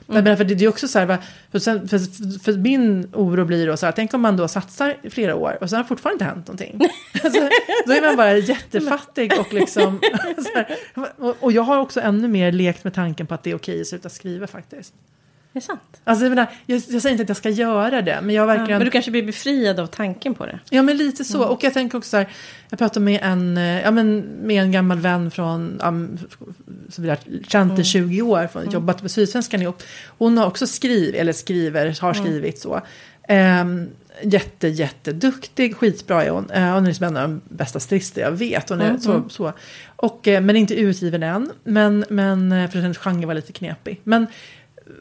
Men 0.08 0.38
för 0.38 0.44
det, 0.44 0.56
det 0.56 0.66
är 0.66 0.70
också 0.70 0.88
så 0.88 1.00
här, 1.00 1.18
för, 1.52 1.60
sen, 1.60 1.88
för, 1.88 2.00
för, 2.44 2.54
min 2.54 3.10
oro 3.14 3.46
blir 3.46 3.68
då 3.68 3.78
så 3.78 3.86
här, 3.86 3.94
tänk 3.94 4.14
om 4.14 4.22
man 4.22 4.38
då 4.38 4.48
satsar 4.48 4.98
i 5.02 5.10
flera 5.10 5.36
år 5.36 5.58
och 5.62 5.70
sen 5.70 5.78
har 5.78 5.84
fortfarande 5.84 6.16
inte 6.16 6.26
hänt 6.26 6.48
någonting. 6.48 6.90
alltså, 7.24 7.50
då 7.86 7.94
är 7.94 8.02
man 8.02 8.16
bara 8.16 8.38
jättefattig 8.38 9.34
och 9.40 9.54
liksom, 9.54 10.00
här, 10.56 10.78
och, 11.18 11.36
och 11.40 11.52
jag 11.52 11.62
har 11.62 11.80
också 11.80 12.02
ännu 12.02 12.28
mer 12.28 12.52
lekt 12.52 12.84
med 12.84 12.94
tanken 12.94 13.28
på 13.28 13.34
att 13.34 13.44
det 13.44 13.52
är 13.52 13.56
okej 13.56 13.82
att 13.82 13.88
sluta 13.88 14.10
skriva 14.10 14.48
faktiskt. 14.48 14.94
Det 15.58 15.60
är 15.60 15.66
sant. 15.66 16.02
Alltså, 16.04 16.26
jag, 16.26 16.30
menar, 16.30 16.48
jag, 16.66 16.82
jag 16.90 17.02
säger 17.02 17.12
inte 17.12 17.24
att 17.24 17.30
jag 17.30 17.38
ska 17.38 17.50
göra 17.50 18.02
det, 18.02 18.20
men 18.22 18.36
jag 18.36 18.42
har 18.42 18.50
Ja, 18.50 18.58
verkligen... 18.58 18.80
men 18.80 18.86
du 18.86 18.92
kanske 18.92 19.12
blir 19.12 19.24
befriad 19.24 19.80
av 19.80 19.88
tanken 19.88 20.34
på 20.34 20.46
det. 20.46 20.60
Ja, 20.70 20.82
men 20.82 20.98
lite 20.98 21.24
så. 21.24 21.44
Och 21.44 21.64
jag 21.64 21.74
tänker 21.74 21.98
också 21.98 22.10
så 22.10 22.18
här, 22.18 22.28
jag 22.70 22.80
pratade 22.80 23.04
med 23.06 23.20
en, 23.24 23.58
eh, 23.58 23.82
ja, 23.82 23.92
men 23.92 24.20
med 24.20 24.64
en 24.64 24.72
gammal 24.72 25.00
vän 25.00 25.32
från, 25.32 25.82
som 26.90 27.04
vi 27.04 27.10
har 27.10 27.18
känt 27.48 27.80
i 27.80 27.84
20 27.84 28.22
år, 28.22 28.48
från, 28.48 28.72
jobbat 28.72 29.02
på 29.02 29.10
Sydsvenskan 29.10 29.62
ihop. 29.62 29.84
Hon 30.18 30.38
har 30.38 30.46
också 30.46 30.68
skrivit, 30.68 31.16
eller 31.16 31.34
skriver, 31.34 32.02
har 32.02 32.14
skrivit 32.14 32.60
så. 32.60 32.82
Um, 33.30 33.88
jätte, 34.22 34.68
jätteduktig, 34.68 35.76
skitbra 35.76 36.24
är 36.24 36.30
hon. 36.30 36.52
Uh, 36.52 36.74
hon 36.74 36.84
är 36.84 36.88
liksom 36.88 37.08
en 37.08 37.18
av 37.18 37.22
de 37.22 37.42
bästa 37.50 37.80
stilister 37.80 38.22
jag 38.22 38.32
vet. 38.32 38.70
Hon 38.70 38.82
är 38.82 38.90
Mm, 38.90 39.02
så, 39.02 39.12
mm. 39.12 39.30
så. 39.30 39.54
Och, 39.96 40.28
eh, 40.28 40.42
men 40.42 40.56
inte 40.56 40.76
utgiven 40.76 41.24
än. 41.24 41.52
Men, 41.64 42.06
men 42.10 42.70
för 42.70 42.80
hennes 42.80 42.98
genre 42.98 43.26
var 43.26 43.34
lite 43.34 43.54
knepig. 43.54 44.02
Men 44.04 44.28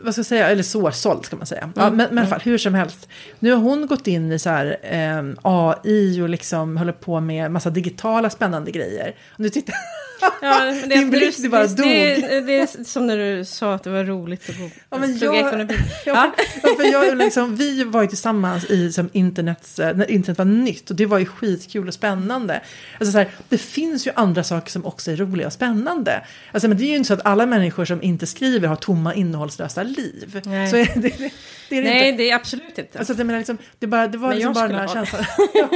vad 0.00 0.14
ska 0.14 0.18
jag 0.18 0.26
säga, 0.26 0.48
eller 0.48 0.62
svårsåld 0.62 1.24
ska 1.24 1.36
man 1.36 1.46
säga. 1.46 1.72
Ja, 1.76 1.82
Mm, 1.82 1.96
men, 1.96 2.06
men 2.08 2.16
i 2.16 2.20
alla 2.20 2.28
fall, 2.30 2.40
hur 2.40 2.58
som 2.58 2.74
helst. 2.74 3.08
Nu 3.38 3.50
har 3.52 3.58
hon 3.58 3.86
gått 3.86 4.06
in 4.06 4.32
i 4.32 4.38
så 4.38 4.50
här, 4.50 4.76
eh, 4.82 5.34
AI 5.42 6.20
och 6.22 6.28
liksom 6.28 6.76
håller 6.76 6.92
på 6.92 7.20
med 7.20 7.50
massa 7.50 7.70
digitala 7.70 8.30
spännande 8.30 8.70
grejer. 8.70 9.14
Och 9.34 9.40
nu 9.40 9.48
tittar 9.48 9.74
Ja, 10.20 10.58
men 10.64 10.88
Din 10.88 11.10
blick, 11.10 11.36
det 11.38 11.48
bara 11.48 11.66
det, 11.66 12.14
det, 12.14 12.40
det 12.40 12.58
är 12.58 12.84
som 12.84 13.06
när 13.06 13.18
du 13.18 13.44
sa 13.44 13.74
att 13.74 13.82
det 13.82 13.90
var 13.90 14.04
roligt 14.04 14.50
att 14.50 14.58
bo, 14.58 14.70
Ja, 14.90 14.98
men 14.98 15.18
jag- 15.18 15.36
ekonomi. 15.46 15.74
Ja, 16.06 16.32
för 16.62 16.92
jag, 16.92 17.16
liksom, 17.16 17.56
vi 17.56 17.84
var 17.84 18.02
ju 18.02 18.08
tillsammans 18.08 18.64
i 18.70 18.92
som 18.92 19.10
internets, 19.12 19.78
när 19.78 20.10
internet 20.10 20.38
var 20.38 20.44
nytt 20.44 20.90
och 20.90 20.96
det 20.96 21.06
var 21.06 21.18
ju 21.18 21.26
skitkul 21.26 21.88
och 21.88 21.94
spännande. 21.94 22.60
Alltså, 23.00 23.12
så 23.12 23.18
här, 23.18 23.28
det 23.48 23.58
finns 23.58 24.06
ju 24.06 24.10
andra 24.14 24.44
saker 24.44 24.70
som 24.70 24.86
också 24.86 25.10
är 25.10 25.16
roliga 25.16 25.46
och 25.46 25.52
spännande. 25.52 26.24
Alltså, 26.52 26.68
men 26.68 26.78
det 26.78 26.84
är 26.84 26.88
ju 26.88 26.96
inte 26.96 27.06
så 27.08 27.14
att 27.14 27.26
alla 27.26 27.46
människor 27.46 27.84
som 27.84 28.02
inte 28.02 28.26
skriver 28.26 28.68
har 28.68 28.76
tomma 28.76 29.14
innehållslösa 29.14 29.82
liv. 29.82 30.40
Nej. 30.44 30.70
Så 30.70 30.76
det, 30.94 30.94
det, 30.94 31.32
det 31.68 31.78
är 31.78 31.82
det 31.82 31.90
Nej, 31.90 32.08
inte. 32.08 32.22
det 32.22 32.30
är 32.30 32.34
absolut 32.34 32.78
inte. 32.78 32.98
Alltså, 32.98 33.14
jag 33.14 33.26
menar, 33.26 33.38
liksom, 33.38 33.58
det, 33.78 33.86
bara, 33.86 34.08
det 34.08 34.18
var 34.18 34.28
Men 34.28 34.36
liksom 34.36 34.54
bara 34.54 34.68
den 34.68 34.76
här 34.76 34.88
känslan. 34.88 35.24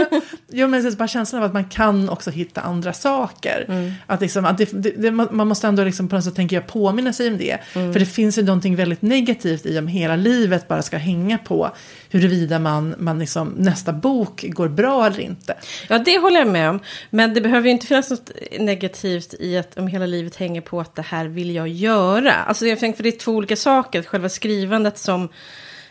jo, 0.51 0.69
men 0.69 0.85
det 0.85 0.97
bara 0.99 1.09
känslan 1.09 1.43
av 1.43 1.47
att 1.47 1.55
man 1.55 1.65
kan 1.65 2.09
också 2.09 2.31
hitta 2.31 2.61
andra 2.61 2.93
saker. 2.93 3.65
Mm. 3.69 3.93
Att 4.07 4.21
liksom, 4.31 4.45
att 4.45 4.59
det, 4.59 4.97
det, 4.97 5.11
man 5.11 5.49
måste 5.49 5.67
ändå 5.67 5.85
liksom 5.85 6.09
på 6.09 6.17
något 6.17 6.25
sätt, 6.25 6.35
tänker 6.35 6.57
jag, 6.57 6.67
påminna 6.67 7.13
sig 7.13 7.29
om 7.29 7.39
det. 7.39 7.59
Mm. 7.75 7.93
För 7.93 8.01
det 8.01 8.07
finns 8.07 8.39
ju 8.39 8.43
någonting 8.43 8.77
väldigt 8.77 9.03
negativt 9.03 9.67
i 9.67 9.79
om 9.79 9.87
hela 9.87 10.17
livet 10.17 10.69
bara 10.69 10.83
ska 10.83 10.97
hänga 10.97 11.39
på 11.39 11.71
huruvida 12.11 12.59
man, 12.59 12.95
man 12.99 13.19
liksom, 13.19 13.49
nästa 13.57 13.93
bok 13.93 14.45
går 14.49 14.69
bra 14.69 15.07
eller 15.07 15.21
inte. 15.21 15.55
Ja, 15.89 15.99
det 15.99 16.19
håller 16.19 16.39
jag 16.39 16.49
med 16.49 16.71
om. 16.71 16.81
Men 17.11 17.35
det 17.35 17.41
behöver 17.41 17.67
ju 17.67 17.73
inte 17.73 17.87
finnas 17.87 18.11
något 18.11 18.31
negativt 18.59 19.35
i 19.39 19.59
att 19.59 19.79
om 19.79 19.87
hela 19.87 20.07
livet 20.07 20.37
hänger 20.37 20.61
på 20.61 20.81
att 20.81 20.95
det 20.95 21.03
här 21.03 21.27
vill 21.27 21.55
jag 21.55 21.69
göra. 21.69 22.33
Alltså 22.33 22.67
jag 22.67 22.79
tänker 22.79 22.97
för 22.97 23.03
det 23.03 23.09
är 23.09 23.19
två 23.19 23.33
olika 23.33 23.57
saker. 23.57 24.03
Själva 24.03 24.29
skrivandet 24.29 24.99
som, 24.99 25.29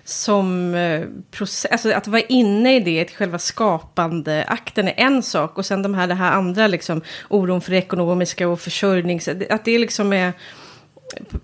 som 0.10 0.76
eh, 0.76 1.02
process, 1.32 1.72
alltså 1.72 1.92
att 1.92 2.08
vara 2.08 2.22
inne 2.22 2.76
i 2.76 2.80
det, 2.80 3.12
själva 3.12 3.40
skapande 3.40 4.46
akten 4.48 4.88
är 4.88 4.94
en 4.98 5.24
sak. 5.24 5.58
Och 5.58 5.66
sen 5.66 5.82
de 5.82 5.94
här, 5.94 6.08
det 6.08 6.14
här 6.14 6.32
andra, 6.32 6.68
liksom, 6.68 7.02
oron 7.30 7.62
för 7.62 7.72
det 7.72 7.78
ekonomiska 7.78 8.48
och 8.48 8.60
försörjnings... 8.62 9.28
Att 9.28 9.66
det 9.66 9.78
liksom 9.80 10.14
är... 10.14 10.34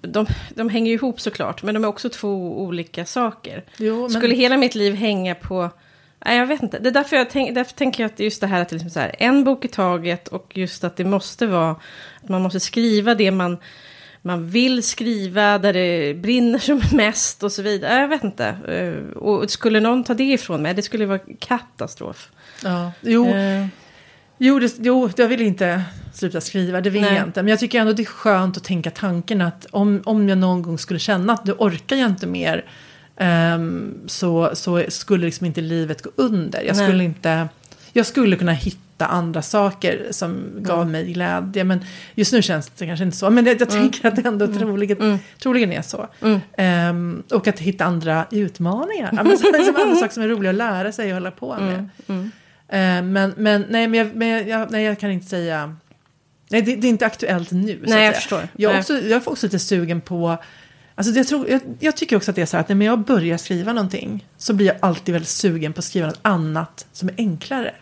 De, 0.01 0.25
de 0.49 0.69
hänger 0.69 0.93
ihop 0.93 1.21
såklart, 1.21 1.63
men 1.63 1.73
de 1.73 1.83
är 1.83 1.87
också 1.87 2.09
två 2.09 2.61
olika 2.61 3.05
saker. 3.05 3.63
Jo, 3.77 4.01
men- 4.01 4.09
Skulle 4.11 4.35
hela 4.35 4.57
mitt 4.57 4.75
liv 4.75 4.95
hänga 4.95 5.35
på... 5.35 5.69
Nej, 6.25 6.37
jag 6.37 6.45
vet 6.45 6.63
inte. 6.63 6.79
Det 6.79 6.89
är 6.89 6.93
därför 6.93 7.15
jag 7.15 7.29
tänk, 7.29 7.55
därför 7.55 7.73
tänker 7.73 8.03
jag 8.03 8.11
att 8.11 8.19
just 8.19 8.41
det 8.41 8.47
här 8.47 8.61
att 8.61 8.69
det 8.69 8.75
liksom 8.75 8.89
så 8.89 8.99
här, 8.99 9.15
en 9.19 9.43
bok 9.43 9.65
i 9.65 9.67
taget 9.67 10.27
och 10.27 10.57
just 10.57 10.83
att 10.83 10.97
det 10.97 11.05
måste 11.05 11.47
vara... 11.47 11.75
Att 12.23 12.29
man 12.29 12.41
måste 12.41 12.59
skriva 12.59 13.15
det 13.15 13.31
man, 13.31 13.57
man 14.25 14.49
vill 14.49 14.83
skriva, 14.83 15.57
där 15.57 15.73
det 15.73 16.13
brinner 16.13 16.59
som 16.59 16.81
mest 16.97 17.43
och 17.43 17.51
så 17.51 17.61
vidare. 17.61 17.99
Jag 18.01 18.07
vet 18.07 18.23
inte. 18.23 18.45
Eh, 18.67 19.17
Och 19.17 19.51
skulle 19.51 19.79
någon 19.79 20.03
ta 20.03 20.13
det 20.13 20.23
ifrån 20.23 20.61
mig, 20.61 20.73
det 20.73 20.81
skulle 20.81 21.05
vara 21.05 21.19
katastrof. 21.39 22.29
Ja. 22.63 22.91
Jo, 23.01 23.27
Eh, 23.29 23.65
Jo, 24.37 24.59
det, 24.59 24.75
jo, 24.79 25.09
jag 25.17 25.27
vill 25.27 25.41
inte 25.41 25.81
sluta 26.13 26.41
skriva, 26.41 26.81
det 26.81 26.89
vill 26.89 27.01
Nej. 27.01 27.15
jag 27.15 27.27
inte. 27.27 27.43
Men 27.43 27.49
jag 27.49 27.59
tycker 27.59 27.79
ändå 27.79 27.93
det 27.93 28.03
är 28.03 28.05
skönt 28.05 28.57
att 28.57 28.63
tänka 28.63 28.91
tanken 28.91 29.41
att 29.41 29.67
om, 29.71 30.01
om 30.05 30.29
jag 30.29 30.37
någon 30.37 30.61
gång 30.61 30.77
skulle 30.77 30.99
känna 30.99 31.33
att 31.33 31.45
nu 31.45 31.53
orkar 31.57 31.95
jag 31.95 32.09
inte 32.09 32.27
mer 32.27 32.65
ehm, 33.17 33.93
så, 34.07 34.49
så 34.53 34.83
skulle 34.89 35.25
liksom 35.25 35.45
inte 35.45 35.61
livet 35.61 36.01
gå 36.01 36.09
under. 36.15 36.61
Jag 36.61 36.75
Nej. 36.75 36.87
skulle, 36.87 37.03
inte, 37.03 37.47
jag 37.93 38.05
skulle 38.05 38.35
kunna 38.35 38.51
hitta 38.51 38.79
andra 38.97 39.41
saker 39.41 40.07
som 40.11 40.43
gav 40.57 40.87
mig 40.87 41.13
glädje. 41.13 41.63
Men 41.63 41.85
just 42.15 42.33
nu 42.33 42.41
känns 42.41 42.69
det 42.69 42.85
kanske 42.85 43.05
inte 43.05 43.17
så. 43.17 43.29
Men 43.29 43.45
jag, 43.45 43.61
jag 43.61 43.69
tänker 43.69 44.07
att 44.07 44.15
det 44.15 44.25
ändå 44.25 44.47
troligen, 44.47 45.19
troligen 45.39 45.71
är 45.71 45.81
så. 45.81 46.07
Mm. 46.21 46.39
Ehm, 46.57 47.23
och 47.31 47.47
att 47.47 47.59
hitta 47.59 47.85
andra 47.85 48.25
utmaningar. 48.31 49.09
Ja, 49.17 49.23
men, 49.23 49.37
som, 49.37 49.53
som 49.65 49.75
andra 49.75 49.95
saker 49.99 50.13
som 50.13 50.23
är 50.23 50.27
roliga 50.27 50.49
att 50.49 50.55
lära 50.55 50.91
sig 50.91 51.07
och 51.07 51.13
hålla 51.13 51.31
på 51.31 51.57
med. 51.59 51.89
mm. 52.07 52.31
Eh, 52.67 53.03
men, 53.03 53.33
men, 53.37 53.65
nej, 53.69 53.87
men, 53.87 53.93
jag, 53.99 54.15
men 54.15 54.47
jag, 54.47 54.71
nej, 54.71 54.83
jag 54.83 54.99
kan 54.99 55.11
inte 55.11 55.27
säga... 55.27 55.75
Nej, 56.49 56.61
det, 56.61 56.75
det 56.75 56.87
är 56.87 56.89
inte 56.89 57.05
aktuellt 57.05 57.51
nu. 57.51 57.83
Nej, 57.87 58.05
jag 58.05 58.15
förstår. 58.15 58.47
Jag 58.53 58.79
också, 58.79 58.93
jag 58.93 59.11
är 59.11 59.29
också 59.29 59.45
lite 59.45 59.59
sugen 59.59 60.01
på... 60.01 60.37
Alltså 60.95 61.13
jag, 61.13 61.27
tror, 61.27 61.49
jag, 61.49 61.61
jag 61.79 61.97
tycker 61.97 62.15
också 62.15 62.31
att 62.31 62.35
det 62.35 62.41
är 62.41 62.45
så 62.45 62.57
här 62.57 62.61
att 62.61 62.69
när 62.69 62.85
jag 62.85 62.99
börjar 62.99 63.37
skriva 63.37 63.73
någonting 63.73 64.27
så 64.37 64.53
blir 64.53 64.67
jag 64.67 64.75
alltid 64.79 65.13
väldigt 65.13 65.29
sugen 65.29 65.73
på 65.73 65.79
att 65.79 65.85
skriva 65.85 66.07
något 66.07 66.19
annat 66.21 66.87
som 66.91 67.09
är 67.09 67.15
enklare. 67.17 67.75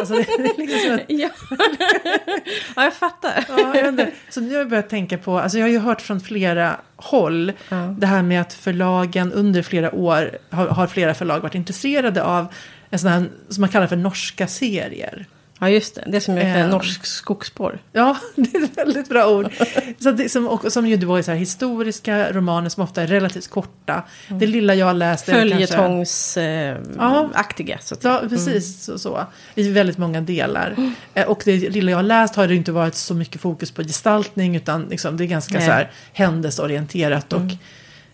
Alltså 0.00 0.14
det, 0.14 0.24
det 0.38 0.48
är 0.48 0.58
liksom 0.58 0.80
som 0.80 0.94
att, 0.94 1.00
Ja. 1.08 1.28
ja, 2.76 2.84
jag 2.84 2.94
fattar. 2.94 3.44
ja, 3.48 3.76
jag. 3.76 4.10
Så 4.28 4.40
nu 4.40 4.50
har 4.52 4.58
jag 4.58 4.68
börjat 4.68 4.90
tänka 4.90 5.18
på, 5.18 5.38
alltså 5.38 5.58
jag 5.58 5.64
har 5.64 5.70
ju 5.70 5.78
hört 5.78 6.00
från 6.00 6.20
flera 6.20 6.76
håll 6.96 7.52
Ja. 7.68 7.76
det 7.98 8.06
här 8.06 8.22
med 8.22 8.40
att 8.40 8.52
förlagen 8.52 9.32
under 9.32 9.62
flera 9.62 9.94
år 9.94 10.38
har, 10.50 10.66
har 10.66 10.86
flera 10.86 11.14
förlag 11.14 11.40
varit 11.40 11.54
intresserade 11.54 12.22
av 12.24 12.46
en 12.90 12.98
sån 12.98 13.10
här, 13.10 13.24
som 13.48 13.60
man 13.60 13.70
kallar 13.70 13.86
för 13.86 13.96
norska 13.96 14.46
serier. 14.46 15.26
Ja, 15.64 15.70
just 15.70 15.94
det. 15.94 16.04
Det 16.06 16.20
som 16.20 16.38
är 16.38 16.58
Ehm. 16.64 16.70
norsk 16.70 17.06
skogsspår. 17.06 17.78
Ja, 17.92 18.16
det 18.36 18.54
är 18.54 18.64
ett 18.64 18.78
väldigt 18.78 19.08
bra 19.08 19.30
ord. 19.30 19.52
Så 19.98 20.10
det, 20.10 20.28
som, 20.28 20.48
och, 20.48 20.72
som 20.72 20.86
ju 20.86 20.94
är 20.94 21.22
så 21.22 21.30
här 21.30 21.38
historiska 21.38 22.32
romaner 22.32 22.68
som 22.68 22.82
ofta 22.82 23.02
är 23.02 23.06
relativt 23.06 23.48
korta. 23.50 24.02
Det 24.28 24.46
lilla 24.46 24.74
jag 24.74 24.86
har 24.86 24.94
läst 24.94 25.28
är 25.28 25.32
kanske... 25.32 25.50
Följetongsaktiga, 25.50 27.68
Ja. 27.68 27.74
eh, 27.74 27.80
så. 27.80 27.96
Ja, 28.00 28.22
precis 28.28 28.84
så, 28.84 28.98
så. 28.98 29.26
I 29.54 29.68
väldigt 29.70 29.98
många 29.98 30.20
delar. 30.20 30.76
Eh, 31.14 31.26
Och 31.26 31.42
det 31.44 31.56
lilla 31.70 31.90
jag 31.90 31.98
har 31.98 32.02
läst 32.02 32.34
har 32.34 32.48
det 32.48 32.54
inte 32.54 32.72
varit 32.72 32.94
så 32.94 33.14
mycket 33.14 33.40
fokus 33.40 33.70
på 33.70 33.82
gestaltning 33.82 34.56
utan 34.56 34.82
liksom, 34.90 35.16
det 35.16 35.24
är 35.24 35.28
ganska 35.28 35.54
Nej. 35.54 35.66
så 35.66 35.72
här 35.72 35.90
händelseorienterat 36.12 37.32
och 37.32 37.40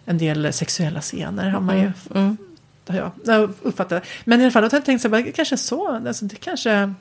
en 0.04 0.18
del 0.18 0.52
sexuella 0.52 1.00
scener 1.00 1.50
har 1.50 1.60
man 1.60 1.78
ju 1.80 1.92
Mm. 2.14 2.36
har 2.88 2.96
jag, 2.96 3.10
jag 3.24 3.50
uppfattat. 3.62 4.02
Men 4.24 4.40
i 4.40 4.44
alla 4.44 4.50
fall, 4.50 4.62
då 4.62 4.68
har 4.68 4.76
jag 4.76 4.84
tänkt 4.84 5.02
så 5.02 5.08
här, 5.08 5.32
kanske 5.32 5.56
så, 5.56 5.88
alltså, 6.06 6.24
det 6.24 6.36
kanske, 6.36 6.94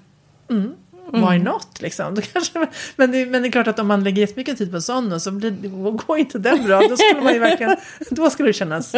mm, 0.49 0.75
why 1.12 1.39
not 1.39 1.81
liksom. 1.81 2.15
Det 2.15 2.21
kanske, 2.21 2.67
men, 2.95 3.12
det, 3.12 3.25
men 3.25 3.41
det 3.41 3.47
är 3.47 3.51
klart 3.51 3.67
att 3.67 3.79
om 3.79 3.88
man 3.88 4.03
lägger 4.03 4.21
jättemycket 4.21 4.57
tid 4.57 4.69
på 4.69 4.75
en 4.75 4.81
sån 4.81 5.12
och 5.12 5.21
så 5.21 5.31
blir, 5.31 5.51
går 5.91 6.17
inte 6.17 6.39
den 6.39 6.63
bra, 6.63 6.81
då 6.89 6.97
skulle 6.97 7.21
man 7.21 7.33
ju 7.33 7.39
verkligen, 7.39 7.75
då 8.09 8.29
skulle 8.29 8.49
det 8.49 8.53
kännas 8.53 8.95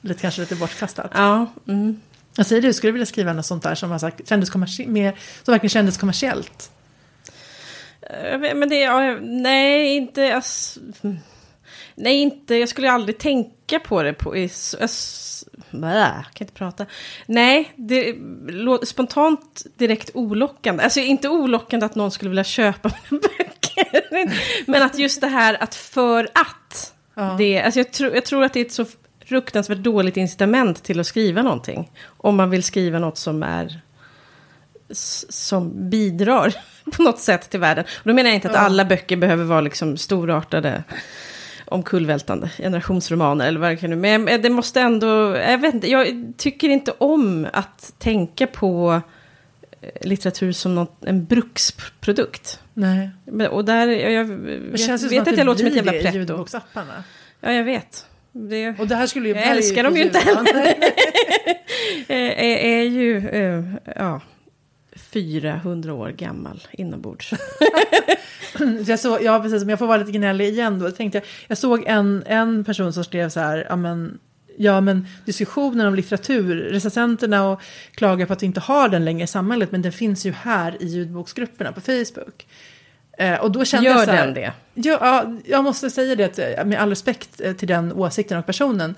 lite, 0.00 0.20
kanske 0.20 0.40
lite 0.40 0.56
bortkastat. 0.56 1.10
Ja, 1.14 1.46
mm. 1.68 2.00
Jag 2.36 2.46
säger 2.46 2.62
du, 2.62 2.72
skulle 2.72 2.88
du 2.88 2.92
vilja 2.92 3.06
skriva 3.06 3.32
något 3.32 3.46
sånt 3.46 3.62
där 3.62 3.74
som, 3.74 3.98
sagt, 3.98 4.28
kändes 4.28 4.54
mer, 4.86 5.12
som 5.42 5.52
verkligen 5.52 5.70
kändes 5.70 5.96
kommersiellt? 5.96 6.70
Men 8.54 8.68
det, 8.68 8.80
ja, 8.80 9.18
nej, 9.20 9.96
inte... 9.96 10.36
Ass, 10.36 10.78
nej, 11.94 12.16
inte... 12.16 12.54
Jag 12.54 12.68
skulle 12.68 12.90
aldrig 12.90 13.18
tänka 13.18 13.80
på 13.80 14.02
det 14.02 14.12
på... 14.12 14.30
Bä, 14.30 14.48
jag 15.82 16.24
kan 16.34 16.44
inte 16.44 16.52
prata. 16.52 16.86
Nej, 17.26 17.72
det 17.76 18.16
låter 18.46 18.86
spontant 18.86 19.66
direkt 19.76 20.10
olockande. 20.14 20.84
Alltså 20.84 21.00
inte 21.00 21.28
olockande 21.28 21.86
att 21.86 21.94
någon 21.94 22.10
skulle 22.10 22.28
vilja 22.28 22.44
köpa 22.44 22.90
mina 23.10 23.22
böcker. 23.38 24.70
Men 24.70 24.82
att 24.82 24.98
just 24.98 25.20
det 25.20 25.26
här 25.26 25.62
att 25.62 25.74
för 25.74 26.24
att. 26.24 26.94
Ja. 27.14 27.34
Det, 27.38 27.62
alltså 27.62 27.80
jag, 27.80 27.92
tror 27.92 28.14
jag 28.14 28.24
tror 28.24 28.44
att 28.44 28.52
det 28.52 28.60
är 28.60 28.64
ett 28.64 28.72
så 28.72 28.86
fruktansvärt 29.26 29.78
dåligt 29.78 30.16
incitament 30.16 30.82
till 30.82 31.00
att 31.00 31.06
skriva 31.06 31.42
någonting. 31.42 31.90
Om 32.04 32.36
man 32.36 32.50
vill 32.50 32.62
skriva 32.62 32.98
något 32.98 33.18
som 33.18 33.42
är 33.42 33.80
som 35.28 35.90
bidrar 35.90 36.54
på 36.92 37.02
något 37.02 37.20
sätt 37.20 37.50
till 37.50 37.60
världen. 37.60 37.84
Och 37.84 38.08
då 38.08 38.14
menar 38.14 38.30
jag 38.30 38.34
inte 38.34 38.50
att 38.50 38.56
alla 38.56 38.84
böcker 38.84 39.16
behöver 39.16 39.44
vara 39.44 39.60
liksom 39.60 39.96
storartade, 39.96 40.84
omkullvältande 41.74 42.50
generationsromaner 42.58 43.46
eller 43.48 43.60
vad 43.60 43.70
det 43.70 43.76
kan 43.76 43.90
nu. 43.90 43.96
Men 43.96 44.42
det 44.42 44.50
måste 44.50 44.80
ändå, 44.80 45.36
jag 45.36 45.58
vet 45.58 45.74
inte, 45.74 45.90
jag 45.90 46.32
tycker 46.36 46.68
inte 46.68 46.92
om 46.98 47.46
att 47.52 47.92
tänka 47.98 48.46
på 48.46 49.00
eh, 49.80 49.88
litteratur 50.08 50.52
som 50.52 50.74
något, 50.74 51.04
en 51.04 51.24
bruksprodukt. 51.24 52.60
Nej. 52.74 53.10
Och 53.50 53.64
där, 53.64 53.86
jag, 53.88 54.12
jag 54.12 54.24
vet, 54.24 54.72
vet 54.72 55.00
som 55.00 55.18
att 55.18 55.36
jag 55.38 55.46
låter 55.46 55.58
som 55.58 55.66
ett 55.68 55.76
jävla 55.76 55.92
pretto. 55.92 56.18
ljudboksapparna. 56.18 57.04
Ja, 57.40 57.52
jag 57.52 57.64
vet. 57.64 58.06
Det 58.32 58.74
Och 58.78 58.86
det 58.86 58.94
här 58.94 59.06
skulle 59.06 59.28
ju 59.28 59.34
Jag 59.34 59.44
älskar 59.46 59.84
dem 59.84 59.96
ju 59.96 60.02
inte 60.02 60.18
ljud- 60.18 60.36
är, 62.08 62.30
är, 62.30 62.56
är 62.56 62.82
ju 62.82 63.28
eh, 63.28 63.64
ja, 63.96 64.20
400 65.14 65.94
år 65.94 66.10
gammal 66.10 66.62
inombords. 66.72 67.30
Jag 68.86 68.98
såg, 68.98 69.22
ja, 69.22 69.40
precis. 69.40 69.62
Om 69.62 69.68
jag 69.68 69.78
får 69.78 69.86
vara 69.86 69.98
lite 69.98 70.12
gnällig 70.12 70.48
igen 70.48 70.78
då. 70.78 70.90
Tänkte 70.90 71.18
jag, 71.18 71.26
jag 71.48 71.58
såg 71.58 71.84
en, 71.86 72.22
en 72.26 72.64
person 72.64 72.92
som 72.92 73.04
skrev 73.04 73.28
så 73.28 73.40
här, 73.40 73.66
ja 73.68 73.76
men, 73.76 74.18
ja 74.56 74.80
men 74.80 75.06
diskussionen 75.24 75.86
om 75.86 75.94
litteratur, 75.94 76.56
recensenterna 76.56 77.48
och 77.48 77.60
klagar 77.94 78.26
på 78.26 78.32
att 78.32 78.42
vi 78.42 78.46
inte 78.46 78.60
har 78.60 78.88
den 78.88 79.04
längre 79.04 79.24
i 79.24 79.26
samhället, 79.26 79.72
men 79.72 79.82
den 79.82 79.92
finns 79.92 80.26
ju 80.26 80.32
här 80.32 80.82
i 80.82 80.86
ljudboksgrupperna 80.86 81.72
på 81.72 81.80
Facebook. 81.80 82.46
Eh, 83.18 83.34
och 83.34 83.52
då 83.52 83.64
kände 83.64 83.88
jag 83.88 83.98
Gör 83.98 84.04
så 84.04 84.10
här, 84.10 84.26
den 84.26 84.34
det? 84.34 84.52
Ja, 84.74 84.98
ja, 85.00 85.36
jag 85.44 85.64
måste 85.64 85.90
säga 85.90 86.16
det, 86.16 86.38
eh, 86.38 86.64
med 86.64 86.80
all 86.80 86.88
respekt 86.88 87.40
eh, 87.40 87.52
till 87.52 87.68
den 87.68 87.92
åsikten 87.92 88.38
och 88.38 88.46
personen. 88.46 88.94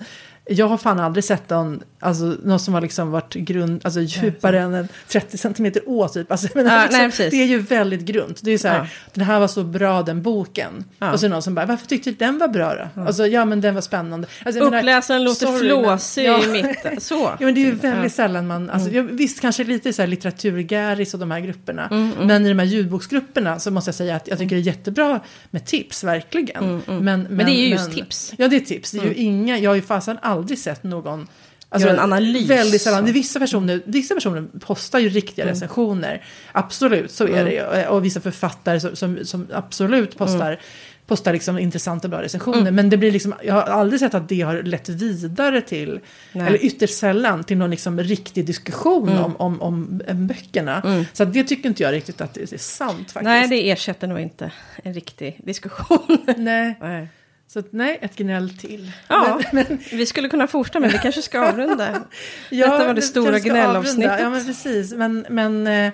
Jag 0.49 0.67
har 0.67 0.77
fan 0.77 0.99
aldrig 0.99 1.23
sett 1.23 1.49
någon, 1.49 1.83
alltså, 1.99 2.35
någon 2.43 2.59
som 2.59 2.73
har 2.73 2.81
liksom 2.81 3.11
varit 3.11 3.33
grund, 3.33 3.81
alltså, 3.83 3.99
djupare 4.01 4.59
än 4.61 4.73
en 4.73 4.87
30 5.07 5.37
centimeter 5.37 5.81
å 5.85 6.07
typ. 6.07 6.31
Alltså, 6.31 6.47
men 6.55 6.65
Ja, 6.65 6.81
liksom, 6.81 7.11
nej, 7.19 7.29
det 7.31 7.41
är 7.41 7.45
ju 7.47 7.59
väldigt 7.59 8.01
grunt. 8.01 8.39
Det 8.43 8.49
är 8.49 8.51
ju 8.51 8.57
så 8.57 8.67
här, 8.67 8.77
Ja. 8.79 8.87
den 9.13 9.23
här 9.25 9.39
var 9.39 9.47
så 9.47 9.63
bra 9.63 10.01
den 10.03 10.21
boken. 10.21 10.83
Ja. 10.99 11.11
Och 11.13 11.19
så 11.19 11.25
är 11.25 11.29
det 11.29 11.33
någon 11.35 11.41
som 11.43 11.55
bara, 11.55 11.65
varför 11.65 11.87
tyckte 11.87 12.09
du 12.09 12.15
den 12.15 12.37
var 12.37 12.47
bra 12.47 12.75
då? 12.95 13.01
Alltså, 13.01 13.27
ja 13.27 13.45
men 13.45 13.61
den 13.61 13.73
var 13.75 13.81
spännande. 13.81 14.27
Alltså, 14.45 14.61
Uppläsaren 14.63 15.23
låter 15.23 15.45
sorry, 15.45 15.67
flåsig 15.69 16.29
men- 16.29 16.55
i 16.55 16.63
mitten. 16.63 17.01
Så. 17.01 17.15
Ja, 17.39 17.45
men 17.45 17.53
det 17.55 17.61
är 17.61 17.65
ju 17.65 17.71
väldigt. 17.71 17.83
Mm. 17.97 18.09
sällan 18.09 18.47
man, 18.47 18.69
alltså, 18.69 18.89
jag, 18.91 19.03
visst 19.03 19.41
kanske 19.41 19.63
lite 19.63 19.93
så 19.93 20.01
här 20.01 20.07
litteraturgäris 20.07 21.13
och 21.13 21.19
de 21.19 21.31
här 21.31 21.39
grupperna. 21.39 21.87
Mm, 21.91 22.11
Men 22.27 22.45
i 22.45 22.49
de 22.49 22.59
här 22.59 22.65
ljudboksgrupperna 22.65 23.59
så 23.59 23.71
måste 23.71 23.87
jag 23.89 23.95
säga 23.95 24.15
att 24.15 24.27
jag 24.27 24.37
tycker 24.39 24.55
det 24.55 24.61
är 24.61 24.65
jättebra 24.65 25.19
med 25.51 25.65
tips, 25.65 26.03
verkligen. 26.03 26.81
Men, 26.85 27.01
men, 27.03 27.25
Mm, 27.25 27.45
det 27.45 27.51
är 27.51 27.63
ju 27.63 27.69
just 27.69 27.91
tips. 27.91 28.33
Ja, 28.37 28.47
det 28.47 28.55
är 28.55 28.59
tips. 28.59 28.91
Det 28.91 28.99
är 28.99 29.03
ju 29.05 29.13
inga, 29.13 29.57
jag 29.57 29.69
har 29.69 29.75
ju 29.75 29.81
fasen 29.81 30.17
aldrig 30.21 30.59
sett 30.59 30.83
någon 30.83 31.27
alltså, 31.69 31.89
en 31.89 31.99
analys. 31.99 32.49
Väldigt 32.49 32.81
sällan. 32.81 33.05
Vissa, 33.05 33.39
personer, 33.39 33.81
vissa 33.85 34.15
personer 34.15 34.47
postar 34.59 34.99
ju 34.99 35.09
riktiga 35.09 35.45
Mm. 35.45 35.53
recensioner. 35.55 36.25
Absolut, 36.51 37.11
så 37.11 37.27
är 37.27 37.45
det 37.45 37.51
ju. 37.51 37.87
Och 37.87 38.05
vissa 38.05 38.21
författare 38.21 38.79
som, 38.79 38.95
som, 38.95 39.25
som 39.25 39.47
absolut 39.53 40.17
postar 40.17 40.59
postar 41.07 41.33
liksom 41.33 41.59
intressanta 41.59 42.07
bra 42.07 42.21
recensioner. 42.21 42.71
Men 42.71 42.89
det 42.89 42.97
blir 42.97 43.11
liksom, 43.11 43.33
jag 43.43 43.53
har 43.53 43.61
aldrig 43.61 43.99
sett 43.99 44.13
att 44.13 44.29
det 44.29 44.41
har 44.41 44.63
lett 44.63 44.89
vidare 44.89 45.61
till, 45.61 45.99
Nej. 46.33 46.47
eller 46.47 46.65
ytterst 46.65 46.97
sällan, 46.97 47.43
till 47.43 47.57
någon 47.57 47.69
liksom 47.69 47.99
riktig 47.99 48.45
diskussion 48.45 49.09
Mm. 49.09 49.23
om, 49.23 49.35
om, 49.37 49.61
om 49.61 50.01
eh, 50.07 50.15
böckerna. 50.15 51.05
Så 51.13 51.23
att 51.23 51.33
det 51.33 51.43
tycker 51.43 51.69
inte 51.69 51.83
jag 51.83 51.93
riktigt 51.93 52.21
att 52.21 52.33
det 52.33 52.53
är 52.53 52.57
sant 52.57 52.97
faktiskt. 53.11 53.23
Nej, 53.23 53.47
det 53.47 53.71
ersätter 53.71 54.07
nog 54.07 54.19
inte 54.19 54.51
en 54.83 54.93
riktig 54.93 55.41
diskussion. 55.43 56.17
nej. 56.37 56.77
Nej. 56.81 57.07
Så 57.47 57.59
att, 57.59 57.73
nej, 57.73 57.99
ett 58.01 58.15
gnäll 58.15 58.49
till. 58.49 58.91
Ja, 59.07 59.41
Men, 59.51 59.65
men, 59.69 59.79
vi 59.91 60.05
skulle 60.05 60.29
kunna 60.29 60.47
fortsätta 60.47 60.79
men 60.79 60.89
vi 60.89 60.97
kanske 60.97 61.21
ska 61.21 61.49
avrunda. 61.49 61.89
ja, 62.49 62.71
Detta 62.71 62.87
var 62.87 62.93
det 62.93 63.01
stora 63.01 63.39
gnällavsnittet. 63.39 64.19
Ja, 64.19 64.29
men 64.29 64.45
precis. 64.45 64.93
Men, 64.93 65.25
men 65.29 65.67
eh, 65.67 65.91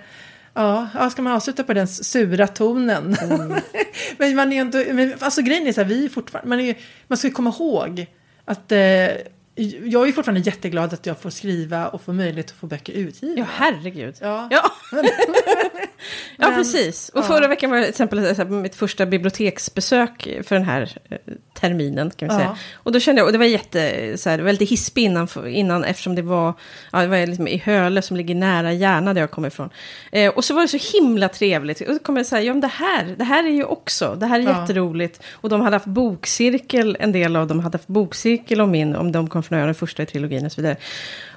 ja, 0.53 0.87
ja, 0.93 1.09
ska 1.09 1.21
man 1.21 1.33
avsluta 1.33 1.63
på 1.63 1.73
den 1.73 1.87
sura 1.87 2.47
tonen? 2.47 3.15
Mm. 3.21 3.53
men 4.17 4.35
man 4.35 4.53
är 4.53 4.61
ändå, 4.61 4.83
men, 4.91 5.13
alltså 5.19 5.41
grejen 5.41 5.67
är 5.67 5.73
så 5.73 5.81
här, 5.81 5.87
vi 5.87 6.05
är 6.05 6.09
fortfarande, 6.09 6.49
man, 6.49 6.59
är, 6.59 6.75
man 7.07 7.17
ska 7.17 7.27
ju 7.27 7.33
komma 7.33 7.53
ihåg 7.59 8.05
att 8.45 8.71
eh, 8.71 8.79
jag 9.83 10.07
är 10.07 10.11
fortfarande 10.11 10.41
jätteglad 10.41 10.93
att 10.93 11.05
jag 11.05 11.19
får 11.19 11.29
skriva 11.29 11.87
och 11.87 12.01
få 12.01 12.13
möjlighet 12.13 12.51
att 12.51 12.57
få 12.57 12.67
böcker 12.67 12.93
utgivna. 12.93 13.39
Ja, 13.39 13.45
herregud. 13.49 14.15
Ja. 14.19 14.47
Ja, 14.51 14.71
ja 16.37 16.51
precis. 16.55 17.09
Och 17.09 17.19
ja. 17.19 17.23
förra 17.27 17.47
veckan 17.47 17.69
var 17.71 17.77
det 17.77 17.91
till 17.91 18.25
exempel 18.25 18.49
mitt 18.49 18.75
första 18.75 19.05
biblioteksbesök 19.05 20.27
för 20.47 20.55
den 20.55 20.63
här 20.65 20.97
eh, 21.09 21.17
terminen. 21.59 22.11
Kan 22.15 22.27
vi 22.27 22.33
Ja. 22.33 22.39
säga. 22.39 22.57
Och 22.73 22.91
då 22.91 22.99
kände 22.99 23.19
jag, 23.19 23.25
och 23.25 23.31
det 23.31 23.37
var 23.37 23.45
jätte, 23.45 24.13
så 24.17 24.29
här, 24.29 24.37
det 24.37 24.43
var 24.43 24.51
lite 24.51 24.65
hispig 24.65 25.03
innan, 25.03 25.27
innan 25.47 25.83
eftersom 25.83 26.15
det 26.15 26.21
var, 26.21 26.53
ja, 26.91 26.99
det 27.01 27.07
var 27.07 27.25
liksom 27.27 27.47
i 27.47 27.57
Höle 27.57 28.01
som 28.01 28.17
ligger 28.17 28.35
nära 28.35 28.73
Järna 28.73 29.13
där 29.13 29.21
jag 29.21 29.31
kommer 29.31 29.47
ifrån. 29.47 29.69
Eh, 30.11 30.33
och 30.33 30.43
så 30.45 30.53
var 30.53 30.61
det 30.61 30.67
så 30.79 30.97
himla 30.97 31.29
trevligt. 31.29 31.81
Och 31.81 31.93
så 31.95 31.99
kom 31.99 32.17
jag 32.17 32.25
säga, 32.25 32.41
ja 32.41 32.53
men 32.53 32.61
det 32.61 32.67
här, 32.67 33.15
det 33.17 33.23
här 33.23 33.43
är 33.43 33.51
ju 33.51 33.63
också, 33.63 34.15
det 34.19 34.25
här 34.25 34.39
är 34.39 34.43
Ja. 34.43 34.61
jätteroligt. 34.61 35.23
Och 35.31 35.49
de 35.49 35.61
hade 35.61 35.75
haft 35.75 35.85
bokcirkel, 35.85 36.97
en 36.99 37.11
del 37.11 37.35
av 37.35 37.47
dem 37.47 37.59
hade 37.59 37.77
haft 37.77 37.87
bokcirkel 37.87 38.61
om 38.61 38.71
min, 38.71 38.95
om 38.95 39.11
de 39.11 39.29
kom 39.29 39.43
från 39.43 39.59
den 39.59 39.75
första 39.75 40.03
i 40.03 40.05
trilogin 40.05 40.45
och 40.45 40.51
så 40.51 40.61
vidare. 40.61 40.77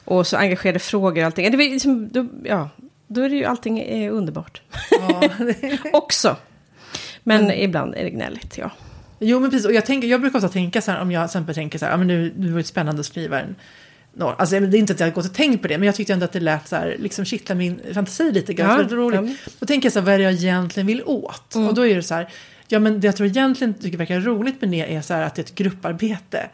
Och 0.04 0.26
så 0.26 0.36
engagerade 0.36 0.78
frågor 0.78 1.22
och 1.22 1.26
allting. 1.26 1.50
Det 1.50 1.56
var 1.56 1.64
liksom, 1.64 2.08
då, 2.08 2.26
ja, 2.44 2.68
då 3.06 3.22
är 3.22 3.28
det 3.28 3.36
ju 3.36 3.44
allting 3.44 3.78
eh, 3.78 4.14
underbart. 4.14 4.62
Ja, 4.90 5.30
också. 5.92 6.36
Men 7.22 7.50
ibland 7.50 7.94
är 7.94 8.04
det 8.04 8.10
gnälligt, 8.10 8.58
ja. 8.58 8.70
Jo, 9.18 9.40
men 9.40 9.50
precis. 9.50 9.66
Och 9.66 9.72
jag, 9.72 9.86
tänker, 9.86 10.08
jag 10.08 10.20
brukar 10.20 10.38
ofta 10.38 10.48
tänka 10.48 10.80
så 10.80 10.90
här, 10.90 11.00
om 11.00 11.12
jag 11.12 11.22
till 11.22 11.38
exempel 11.38 11.54
tänker 11.54 11.78
så 11.78 11.84
här, 11.84 11.92
ja, 11.92 11.96
men 11.96 12.06
nu, 12.06 12.34
nu 12.36 12.50
var 12.50 12.58
det 12.58 12.64
spännande 12.64 13.00
att 13.00 13.06
skriva 13.06 13.40
en 13.40 13.56
Alltså, 14.20 14.60
det 14.60 14.76
är 14.76 14.78
inte 14.78 14.92
att 14.92 15.00
jag 15.00 15.06
har 15.06 15.12
gått 15.12 15.26
och 15.26 15.34
tänkt 15.34 15.62
på 15.62 15.68
det, 15.68 15.78
men 15.78 15.86
jag 15.86 15.94
tyckte 15.94 16.12
ändå 16.12 16.24
att 16.24 16.32
det 16.32 16.40
lät 16.40 16.68
så 16.68 16.76
här, 16.76 16.96
liksom 16.98 17.24
kittla 17.24 17.54
min 17.54 17.80
fantasi 17.94 18.32
lite 18.32 18.54
grann. 18.54 18.80
Ja, 18.80 18.88
så 18.88 18.94
är 18.94 18.98
roligt. 18.98 19.38
ja. 19.44 19.50
Då 19.58 19.66
tänker 19.66 19.86
jag 19.86 19.92
så 19.92 19.98
här, 19.98 20.06
vad 20.06 20.14
är 20.14 20.18
det 20.18 20.24
jag 20.24 20.32
egentligen 20.32 20.86
vill 20.86 21.02
åt? 21.04 21.54
Mm. 21.54 21.68
Och 21.68 21.74
då 21.74 21.86
är 21.86 21.94
det 21.94 22.02
så 22.02 22.14
här, 22.14 22.28
ja 22.68 22.78
men 22.78 23.00
det 23.00 23.06
jag 23.06 23.16
tror 23.16 23.28
egentligen 23.28 23.74
tycker 23.74 23.98
verkar 23.98 24.20
roligt 24.20 24.60
med 24.60 24.70
det 24.70 24.94
är 24.94 25.02
så 25.02 25.14
här 25.14 25.22
att 25.22 25.34
det 25.34 25.40
är 25.40 25.44
ett 25.44 25.54
grupparbete. 25.54 26.48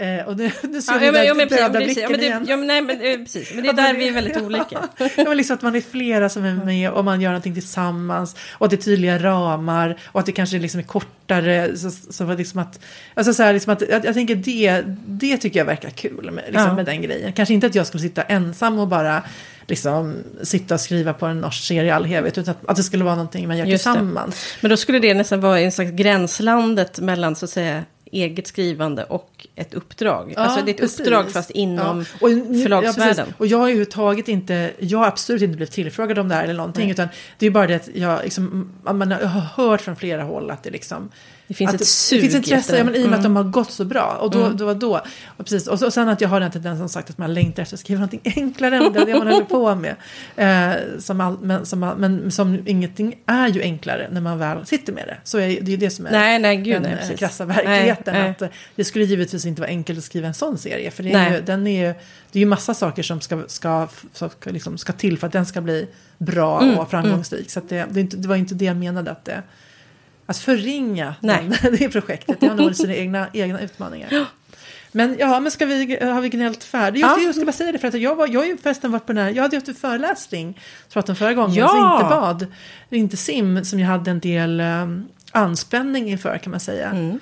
Eh, 0.00 0.26
och 0.26 0.36
det, 0.36 0.52
det 0.62 0.82
ser 0.82 0.92
Ja, 0.92 0.98
vi 0.98 1.06
ja, 1.06 1.24
ja, 1.24 1.34
döda 1.34 1.78
precis, 1.80 1.96
ja, 1.96 2.08
men, 2.08 2.18
blicken 2.18 2.20
det, 2.20 2.24
igen. 2.26 2.44
ja, 2.48 2.56
men, 2.56 2.66
nej, 2.66 2.82
men, 2.82 2.96
eh, 3.00 3.16
precis. 3.24 3.54
men 3.54 3.62
det 3.62 3.68
är 3.68 3.72
där 3.72 3.92
det- 3.92 3.98
vi 3.98 4.08
är 4.08 4.12
väldigt 4.12 4.36
olika. 4.36 4.88
Ja, 4.98 5.24
men 5.26 5.36
liksom 5.36 5.54
att 5.54 5.62
man 5.62 5.76
är 5.76 5.80
flera 5.80 6.28
som 6.28 6.44
är 6.44 6.54
med 6.54 6.90
och 6.90 7.04
man 7.04 7.20
gör 7.20 7.30
någonting 7.30 7.54
tillsammans. 7.54 8.36
Och 8.52 8.64
att 8.66 8.70
det 8.70 8.76
är 8.76 8.82
tydliga 8.82 9.18
ramar 9.18 9.98
och 10.04 10.20
att 10.20 10.26
det 10.26 10.32
kanske 10.32 10.58
liksom 10.58 10.80
är 10.80 10.84
kortare. 10.84 11.76
Så, 11.76 11.90
så 11.90 12.34
liksom 12.34 12.60
att, 12.60 12.80
alltså 13.14 13.34
så 13.34 13.42
här, 13.42 13.52
liksom 13.52 13.72
att, 13.72 13.82
jag, 13.90 14.04
jag 14.04 14.14
tänker 14.14 14.34
det, 14.36 14.82
det 15.06 15.36
tycker 15.36 15.60
jag 15.60 15.64
verkar 15.64 15.90
kul 15.90 16.30
med, 16.30 16.44
liksom 16.46 16.66
Ja. 16.68 16.74
med 16.74 16.84
den 16.86 17.02
grejen. 17.02 17.32
Kanske 17.32 17.54
inte 17.54 17.66
att 17.66 17.74
jag 17.74 17.86
skulle 17.86 18.02
sitta 18.02 18.22
ensam 18.22 18.78
och 18.78 18.88
bara 18.88 19.22
liksom, 19.66 20.14
sitta 20.42 20.74
och 20.74 20.80
skriva 20.80 21.12
på 21.12 21.26
en 21.26 21.40
norsk 21.40 21.64
serie 21.64 21.84
i 21.88 21.90
all 21.90 22.04
evighet. 22.04 22.38
Utan 22.38 22.50
att, 22.60 22.70
att 22.70 22.76
det 22.76 22.82
skulle 22.82 23.04
vara 23.04 23.14
någonting 23.14 23.48
man 23.48 23.56
gör 23.58 23.66
Just 23.66 23.84
det. 23.84 23.90
tillsammans. 23.92 24.44
Men 24.60 24.70
då 24.70 24.76
skulle 24.76 24.98
det 24.98 25.14
nästan 25.14 25.40
vara 25.40 25.60
en 25.60 25.72
slags 25.72 25.90
gränslandet 25.90 27.00
mellan 27.00 27.36
så 27.36 27.44
att 27.44 27.50
säga 27.50 27.84
eget 28.12 28.46
skrivande 28.46 29.04
och 29.04 29.46
ett 29.54 29.74
uppdrag. 29.74 30.32
Ja, 30.36 30.40
alltså 30.40 30.64
det 30.64 30.70
är 30.70 30.74
ett 30.74 30.80
precis. 30.80 31.00
uppdrag 31.00 31.30
fast 31.30 31.50
inom 31.50 31.98
Ja. 32.20 32.26
Och, 32.26 32.30
förlagsvärlden. 32.62 33.14
precis. 33.26 33.34
och 33.38 33.46
jag 33.46 33.58
har 33.58 33.66
ju 33.66 33.72
överhuvudtaget 33.72 34.28
inte, 34.28 34.70
jag 34.78 34.98
har 34.98 35.06
absolut 35.06 35.42
inte 35.42 35.56
blivit 35.56 35.72
tillfrågad 35.72 36.18
om 36.18 36.28
det 36.28 36.34
här 36.34 36.44
eller 36.44 36.54
någonting. 36.54 36.90
Utan 36.90 37.08
det 37.38 37.46
är 37.46 37.50
bara 37.50 37.66
det 37.66 37.74
att 37.74 37.88
jag, 37.94 38.24
liksom, 38.24 38.72
man 38.82 39.12
har 39.12 39.18
hört 39.28 39.80
från 39.80 39.96
flera 39.96 40.22
håll 40.22 40.50
att 40.50 40.62
det 40.62 40.70
liksom 40.70 41.08
Det 41.48 41.54
finns 41.54 41.74
att 41.74 41.80
ett 41.80 41.86
sug 41.86 42.18
det 42.18 42.22
finns 42.22 42.34
intresse, 42.34 42.78
ja, 42.78 42.84
men 42.84 42.94
i 42.94 43.04
och 43.04 43.10
med 43.10 43.18
att 43.18 43.24
Mm. 43.24 43.34
de 43.34 43.44
har 43.44 43.52
gått 43.52 43.72
så 43.72 43.84
bra. 43.84 44.18
Och 44.20 44.30
då, 44.30 44.48
då, 44.50 44.74
då, 44.74 45.00
och, 45.26 45.44
precis, 45.44 45.66
och, 45.66 45.78
så, 45.78 45.86
och 45.86 45.92
sen 45.92 46.08
att 46.08 46.20
jag 46.20 46.28
har 46.28 46.40
den 46.40 46.50
tendensen 46.50 46.78
som 46.78 46.88
sagt 46.88 47.10
att 47.10 47.18
man 47.18 47.34
längtar 47.34 47.62
efter 47.62 47.76
att 47.76 47.80
skriva 47.80 47.98
någonting 48.00 48.20
enklare 48.24 48.76
än 48.76 48.92
det, 48.92 49.04
det 49.04 49.18
man 49.18 49.26
håller 49.26 49.44
på 49.44 49.74
med. 49.74 49.94
Eh, 50.36 50.76
som 50.98 51.20
all, 51.20 51.38
men, 51.42 51.66
som, 51.66 51.82
all- 51.82 51.98
men 51.98 52.30
som 52.30 52.58
ingenting 52.66 53.14
är 53.26 53.48
ju 53.48 53.62
enklare 53.62 54.08
när 54.12 54.20
man 54.20 54.38
väl 54.38 54.66
sitter 54.66 54.92
med 54.92 55.04
det. 55.06 55.16
Så 55.24 55.38
är, 55.38 55.46
det 55.46 55.52
är 55.54 55.70
ju 55.70 55.76
det 55.76 55.90
som 55.90 56.06
är 56.06 56.10
Nej, 56.10 56.38
nej, 56.38 56.56
gud, 56.56 56.82
den 56.82 56.82
nej, 56.82 57.10
eh, 57.10 57.16
krassa 57.16 57.44
verkligheten. 57.44 58.14
Nej. 58.14 58.30
Att, 58.30 58.42
eh, 58.42 58.48
det 58.76 58.84
skulle 58.84 59.04
givetvis 59.04 59.44
inte 59.46 59.60
vara 59.60 59.70
enkelt 59.70 59.98
att 59.98 60.04
skriva 60.04 60.26
en 60.28 60.34
sån 60.34 60.58
serie. 60.58 60.90
För 60.90 61.02
det 61.02 61.12
är 61.12 61.34
ju, 61.34 61.40
den 61.40 61.66
är 61.66 61.86
ju, 61.86 61.94
det 62.32 62.38
är 62.38 62.40
ju 62.40 62.46
massa 62.46 62.74
saker 62.74 63.02
som 63.02 63.20
ska, 63.20 63.42
ska, 63.46 63.88
ska, 64.12 64.30
liksom, 64.44 64.78
ska 64.78 64.92
till 64.92 65.18
för 65.18 65.26
att 65.26 65.32
den 65.32 65.46
ska 65.46 65.60
bli 65.60 65.88
bra 66.18 66.62
Mm, 66.62 66.78
och 66.78 66.90
framgångsrik. 66.90 67.50
Så 67.50 67.58
att 67.58 67.68
det, 67.68 67.86
det, 67.90 68.02
det 68.02 68.28
var 68.28 68.36
inte 68.36 68.54
det 68.54 68.64
jag 68.64 68.76
menade 68.76 69.10
att 69.10 69.24
det... 69.24 69.42
Att 70.28 70.38
förringa 70.38 71.14
Nej. 71.20 71.50
den, 71.62 71.72
det 71.78 71.88
projektet. 71.88 72.40
Det 72.40 72.46
har 72.48 72.54
nog 72.54 72.76
sina 72.76 72.94
egna, 72.94 73.26
egna 73.32 73.60
utmaningar. 73.60 74.26
Men 74.92 75.16
ja, 75.18 75.40
men 75.40 75.52
ska 75.52 75.66
vi, 75.66 75.98
har 76.00 76.20
vi 76.20 76.28
gnällt 76.28 76.64
färdigt? 76.64 77.00
Just, 77.02 77.16
Ja. 77.18 77.22
jag 77.24 77.34
ska 77.34 77.44
bara 77.44 77.52
säga 77.52 77.72
det, 77.72 77.78
för 77.78 77.88
att 77.88 78.00
jag, 78.00 78.16
var, 78.16 78.26
jag 78.28 78.40
har 78.40 78.46
ju 78.46 78.56
förresten 78.56 78.92
varit 78.92 79.06
på 79.06 79.12
den 79.12 79.24
här, 79.24 79.30
jag 79.32 79.42
hade 79.42 79.56
haft 79.56 79.68
en 79.68 79.74
föreläsning, 79.74 80.60
pratade 80.92 81.12
om 81.12 81.16
förra 81.16 81.34
gången, 81.34 81.54
Ja. 81.54 81.68
så 81.68 81.76
inte 81.96 82.08
bad, 82.16 82.46
inte 82.90 83.16
sim, 83.16 83.64
som 83.64 83.80
jag 83.80 83.86
hade 83.88 84.10
en 84.10 84.20
del 84.20 84.60
um, 84.60 85.08
anspänning 85.32 86.10
inför 86.10 86.38
kan 86.38 86.50
man 86.50 86.60
säga. 86.60 86.90
Mm. 86.90 87.18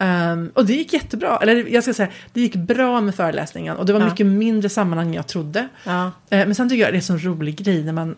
Ehm, 0.00 0.50
och 0.54 0.66
det 0.66 0.72
gick 0.72 0.92
jättebra, 0.92 1.38
eller 1.42 1.66
jag 1.68 1.82
ska 1.82 1.94
säga, 1.94 2.08
det 2.32 2.40
gick 2.40 2.54
bra 2.54 3.00
med 3.00 3.14
föreläsningen 3.14 3.76
och 3.76 3.86
det 3.86 3.92
var 3.92 4.00
Ja. 4.00 4.08
mycket 4.08 4.26
mindre 4.26 4.68
sammanhang 4.68 5.06
än 5.08 5.14
jag 5.14 5.26
trodde. 5.26 5.68
Ja. 5.84 6.04
Eh, 6.06 6.10
men 6.46 6.54
sen 6.54 6.68
tycker 6.68 6.82
jag 6.84 6.92
det 6.92 6.96
är 6.96 6.98
en 6.98 7.02
sån 7.02 7.18
rolig 7.24 7.56
grej 7.56 7.84
när 7.84 7.92
man 7.92 8.14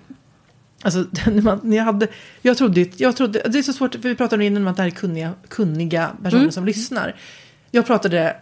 Alltså, 0.84 1.06
man, 1.42 1.72
jag, 1.72 1.84
hade, 1.84 2.08
jag, 2.42 2.56
trodde, 2.58 2.86
jag 2.96 3.16
trodde, 3.16 3.42
det 3.48 3.58
är 3.58 3.62
så 3.62 3.72
svårt, 3.72 3.92
för 3.94 4.08
vi 4.08 4.14
pratade 4.14 4.44
innan 4.44 4.62
om 4.62 4.68
att 4.68 4.76
det 4.76 4.82
här 4.82 4.90
är 4.90 4.94
kunniga, 4.94 5.32
kunniga 5.48 6.10
personer 6.22 6.42
Mm. 6.42 6.52
som 6.52 6.64
lyssnar. 6.66 7.14
Jag 7.70 7.86
pratade, 7.86 8.36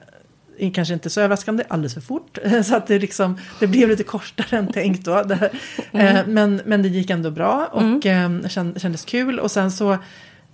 kanske 0.75 0.95
inte 0.95 1.11
så 1.11 1.21
överraskande, 1.21 1.65
alldeles 1.69 1.95
för 1.95 2.01
fort. 2.01 2.39
Så 2.65 2.77
att 2.77 2.87
det, 2.87 2.99
liksom, 2.99 3.39
det 3.61 3.67
blev 3.67 3.89
lite 3.89 4.03
kortare 4.05 4.59
än 4.59 4.73
tänkt 4.73 5.05
då. 5.05 5.23
Det, 5.23 5.35
här. 5.35 5.51
Mm. 5.93 6.17
Eh, 6.17 6.23
men, 6.27 6.61
men 6.67 6.83
det 6.83 6.89
gick 6.89 7.11
ändå 7.11 7.31
bra 7.31 7.69
och 7.73 8.07
eh, 8.07 8.29
känd- 8.49 8.81
kändes 8.81 9.05
kul. 9.05 9.39
Och 9.41 9.51
sen 9.51 9.71
så, 9.73 9.93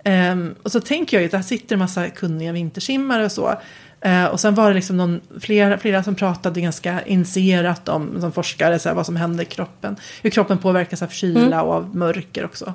eh, 0.03 0.37
och 0.63 0.71
så 0.71 0.79
tänker 0.79 1.17
jag 1.17 1.21
ju 1.21 1.25
att 1.25 1.31
där 1.31 1.41
sitter 1.41 1.75
en 1.75 1.79
massa 1.79 2.09
kunniga 2.09 2.51
vintersimmare 2.51 3.25
och 3.25 3.31
så. 3.31 3.61
Eh, 4.01 4.25
och 4.25 4.39
sen 4.39 4.55
var 4.55 4.67
det 4.67 4.75
liksom 4.75 4.97
någon, 4.97 5.21
flera, 5.39 5.77
flera 5.77 6.03
som 6.03 6.15
pratade 6.15 6.61
ganska 6.61 7.01
initierat 7.01 7.89
om, 7.89 8.21
som 8.21 8.31
forskare, 8.31 8.79
så 8.79 8.89
här, 8.89 8.95
vad 8.95 9.05
som 9.05 9.15
händer 9.15 9.43
i 9.43 9.45
kroppen. 9.45 9.95
Hur 10.21 10.29
kroppen 10.29 10.57
påverkas 10.57 11.01
av 11.01 11.07
kyla 11.07 11.61
och 11.61 11.73
av 11.73 11.95
mörker 11.95 12.45
också. 12.45 12.73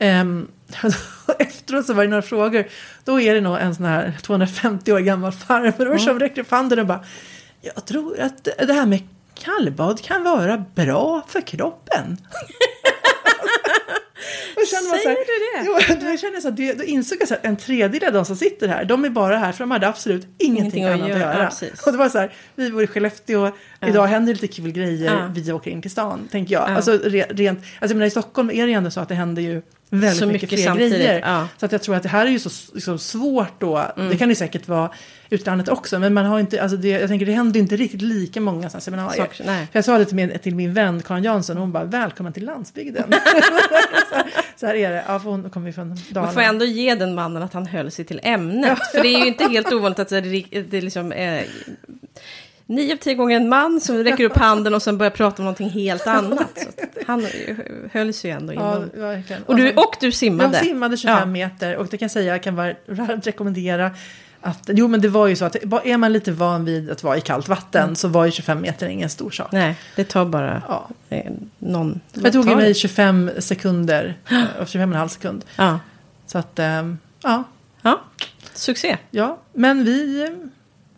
Um, 0.00 0.48
efteråt 1.38 1.86
så 1.86 1.94
var 1.94 2.02
det 2.02 2.10
några 2.10 2.22
frågor. 2.22 2.66
Då 3.04 3.20
är 3.20 3.34
det 3.34 3.40
nog 3.40 3.58
en 3.58 3.74
sån 3.74 3.84
här 3.84 4.12
250 4.22 4.92
år 4.92 5.00
gammal 5.00 5.32
farbror 5.32 5.98
som 5.98 6.20
räcker 6.20 6.40
upp 6.40 6.50
handen 6.50 6.78
och 6.78 6.86
bara. 6.86 7.04
Jag 7.60 7.84
tror 7.84 8.20
att 8.20 8.44
det 8.44 8.72
här 8.72 8.86
med 8.86 9.08
kallbad 9.34 10.02
kan 10.02 10.24
vara 10.24 10.64
bra 10.74 11.24
för 11.28 11.40
kroppen. 11.40 12.16
Och 14.64 14.68
kände 14.68 14.88
man 14.90 14.98
så 14.98 15.08
här, 15.08 15.14
Säger 15.14 15.62
du 15.62 15.66
Jo, 15.66 16.10
då, 16.10 16.16
kände 16.16 16.40
så 16.40 16.48
här, 16.48 16.56
det, 16.56 16.72
då 16.78 16.84
insåg 16.84 17.18
jag 17.20 17.32
att 17.32 17.44
en 17.44 17.56
tredjedel 17.56 18.06
av 18.08 18.12
de 18.14 18.24
som 18.24 18.36
sitter 18.36 18.68
här, 18.68 18.84
de 18.84 19.04
är 19.04 19.10
bara 19.10 19.38
här 19.38 19.52
för 19.52 19.58
de 19.64 19.70
hade 19.70 19.88
absolut 19.88 20.26
ingenting, 20.38 20.82
Ingenting 20.82 20.84
att 20.84 20.90
annat 20.92 21.02
att 21.10 21.18
göra, 21.18 21.34
göra. 21.34 21.46
precis. 21.48 21.86
och 21.86 21.92
det 21.92 21.98
var 21.98 22.08
så 22.08 22.18
här, 22.18 22.32
vi 22.54 22.70
bor 22.70 22.82
i 22.82 22.86
Skellefteå, 22.86 23.50
idag 23.86 24.06
händer 24.06 24.34
det 24.34 24.42
lite 24.42 24.54
kul 24.54 24.72
grejer, 24.72 25.12
Ja. 25.14 25.30
vi 25.34 25.52
åker 25.52 25.70
in 25.70 25.82
till 25.82 25.90
stan, 25.90 26.28
tänker 26.30 26.52
jag. 26.54 26.70
Ja. 26.70 26.76
Alltså, 26.76 26.98
re, 27.04 27.26
rent, 27.30 27.58
alltså 27.58 27.68
jag 27.80 27.94
menar, 27.96 28.06
i 28.06 28.10
Stockholm 28.10 28.50
är 28.50 28.66
det 28.66 28.72
ändå 28.72 28.90
så 28.90 29.00
att 29.00 29.08
det 29.08 29.14
händer 29.14 29.42
ju 29.42 29.62
väldigt 29.90 30.18
Så 30.18 30.26
mycket, 30.26 30.42
mycket 30.42 30.58
fler 30.58 30.66
samtidigt, 30.68 30.92
grejer. 30.98 31.20
ja. 31.20 31.48
Så 31.58 31.66
att 31.66 31.72
jag 31.72 31.82
tror 31.82 31.94
att 31.96 32.02
det 32.02 32.08
här 32.08 32.26
är 32.26 32.30
ju 32.30 32.38
så 32.38 32.50
liksom, 32.74 32.98
svårt 32.98 33.60
då, 33.60 33.84
Mm. 33.96 34.08
det 34.10 34.16
kan 34.16 34.28
det 34.28 34.34
säkert 34.34 34.68
vara 34.68 34.90
utlandet 35.30 35.68
också, 35.68 35.98
men 35.98 36.14
man 36.14 36.24
har 36.24 36.40
inte, 36.40 36.62
alltså 36.62 36.76
det, 36.76 36.88
jag 36.88 37.08
tänker 37.08 37.26
det 37.26 37.32
händer 37.32 37.60
inte 37.60 37.76
riktigt 37.76 38.02
lika 38.02 38.40
många 38.40 38.68
sådana 38.70 38.80
seminarier. 38.80 39.22
Saker, 39.24 39.44
nej. 39.46 39.66
För 39.72 39.78
jag 39.78 39.84
sa 39.84 39.98
det 39.98 40.04
till 40.04 40.16
min, 40.16 40.38
till 40.38 40.54
min 40.54 40.74
vän 40.74 41.02
Karin 41.02 41.24
Jansson 41.24 41.56
och 41.56 41.60
hon 41.62 41.72
bara 41.72 41.84
välkommen 41.84 42.32
till 42.32 42.44
landsbygden. 42.44 43.04
så, 44.10 44.14
här, 44.16 44.24
så 44.56 44.66
här 44.66 44.74
är 44.74 44.90
det, 44.90 45.04
ja, 45.08 45.18
för 45.18 45.30
hon 45.30 45.50
kommer 45.50 45.66
ju 45.66 45.72
från 45.72 45.88
Dalarna. 46.10 46.26
Man 46.26 46.34
får 46.34 46.40
ändå 46.40 46.64
ge 46.64 46.94
den 46.94 47.14
mannen 47.14 47.42
att 47.42 47.52
han 47.52 47.66
höll 47.66 47.90
sig 47.90 48.04
till 48.04 48.20
ämnet. 48.22 48.78
För 48.94 49.02
det 49.02 49.08
är 49.14 49.18
ju 49.18 49.26
inte 49.26 49.44
helt 49.44 49.72
ovanligt 49.72 49.98
att 49.98 50.08
det, 50.08 50.20
det 50.70 50.80
liksom... 50.80 51.12
Eh, 51.12 51.42
Nio 52.66 52.92
av 52.92 52.96
tio 52.96 53.14
gånger 53.14 53.36
en 53.36 53.48
man 53.48 53.80
som 53.80 53.96
räcker 54.04 54.24
upp 54.24 54.36
handen 54.36 54.74
och 54.74 54.82
sen 54.82 54.98
börjar 54.98 55.10
prata 55.10 55.36
om 55.42 55.44
någonting 55.44 55.70
helt 55.70 56.06
annat. 56.06 56.58
Så 56.58 56.84
han 57.06 57.26
höll 57.92 58.12
sig 58.12 58.30
ju 58.30 58.36
ändå 58.36 58.52
Ja, 58.54 58.76
inom... 58.76 58.90
verkligen. 58.94 59.42
Och 59.42 59.56
du, 59.56 59.72
och 59.72 59.94
du 60.00 60.12
simmade. 60.12 60.56
Jag 60.56 60.66
simmade 60.66 60.96
25 60.96 61.18
Ja. 61.18 61.24
meter 61.26 61.76
och 61.76 61.86
det 61.86 61.96
kan 61.98 62.04
jag 62.06 62.10
säga, 62.10 62.32
jag 62.32 62.42
kan 62.42 62.56
varmt 62.56 63.26
rekommendera 63.26 63.90
att, 64.40 64.70
jo 64.72 64.88
men 64.88 65.00
det 65.00 65.08
var 65.08 65.26
ju 65.26 65.36
så 65.36 65.44
att 65.44 65.56
är 65.84 65.96
man 65.96 66.12
lite 66.12 66.32
van 66.32 66.64
vid 66.64 66.90
att 66.90 67.02
vara 67.02 67.16
i 67.16 67.20
kallt 67.20 67.48
vatten 67.48 67.96
så 67.96 68.08
var 68.08 68.24
ju 68.24 68.30
25 68.30 68.60
meter 68.60 68.86
ingen 68.88 69.08
stor 69.10 69.30
sak. 69.30 69.52
Nej, 69.52 69.76
det 69.96 70.04
tar 70.04 70.24
bara 70.24 70.62
Ja. 70.68 70.88
eh, 71.08 71.32
någon... 71.58 72.00
Det 72.12 72.32
tog 72.32 72.48
ju 72.48 72.56
mig 72.56 72.68
det? 72.68 72.74
25 72.74 73.30
sekunder, 73.38 74.14
och 74.60 74.64
25,5 74.66 75.08
sekund. 75.08 75.44
Ja. 75.56 75.78
Så 76.26 76.38
att, 76.38 76.58
ehm, 76.58 76.98
ja, 77.22 77.44
ja. 77.82 78.00
succé. 78.54 78.96
Ja, 79.10 79.38
men 79.52 79.84
vi 79.84 80.28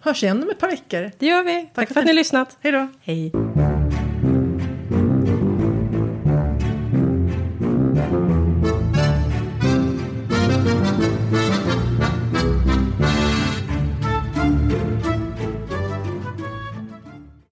hörs 0.07 0.23
igen 0.23 0.43
om 0.43 0.51
ett 0.51 0.59
par 0.59 0.69
veckor. 0.69 1.11
Det 1.19 1.27
gör 1.27 1.43
vi. 1.45 1.71
Tack, 1.75 1.89
för 1.89 1.95
för 1.95 2.01
att 2.01 2.07
ni 2.07 2.13
har 2.13 2.17
lyssnat. 2.17 2.57
Hej 2.61 2.73
då! 2.73 2.89
Hej. 3.01 3.33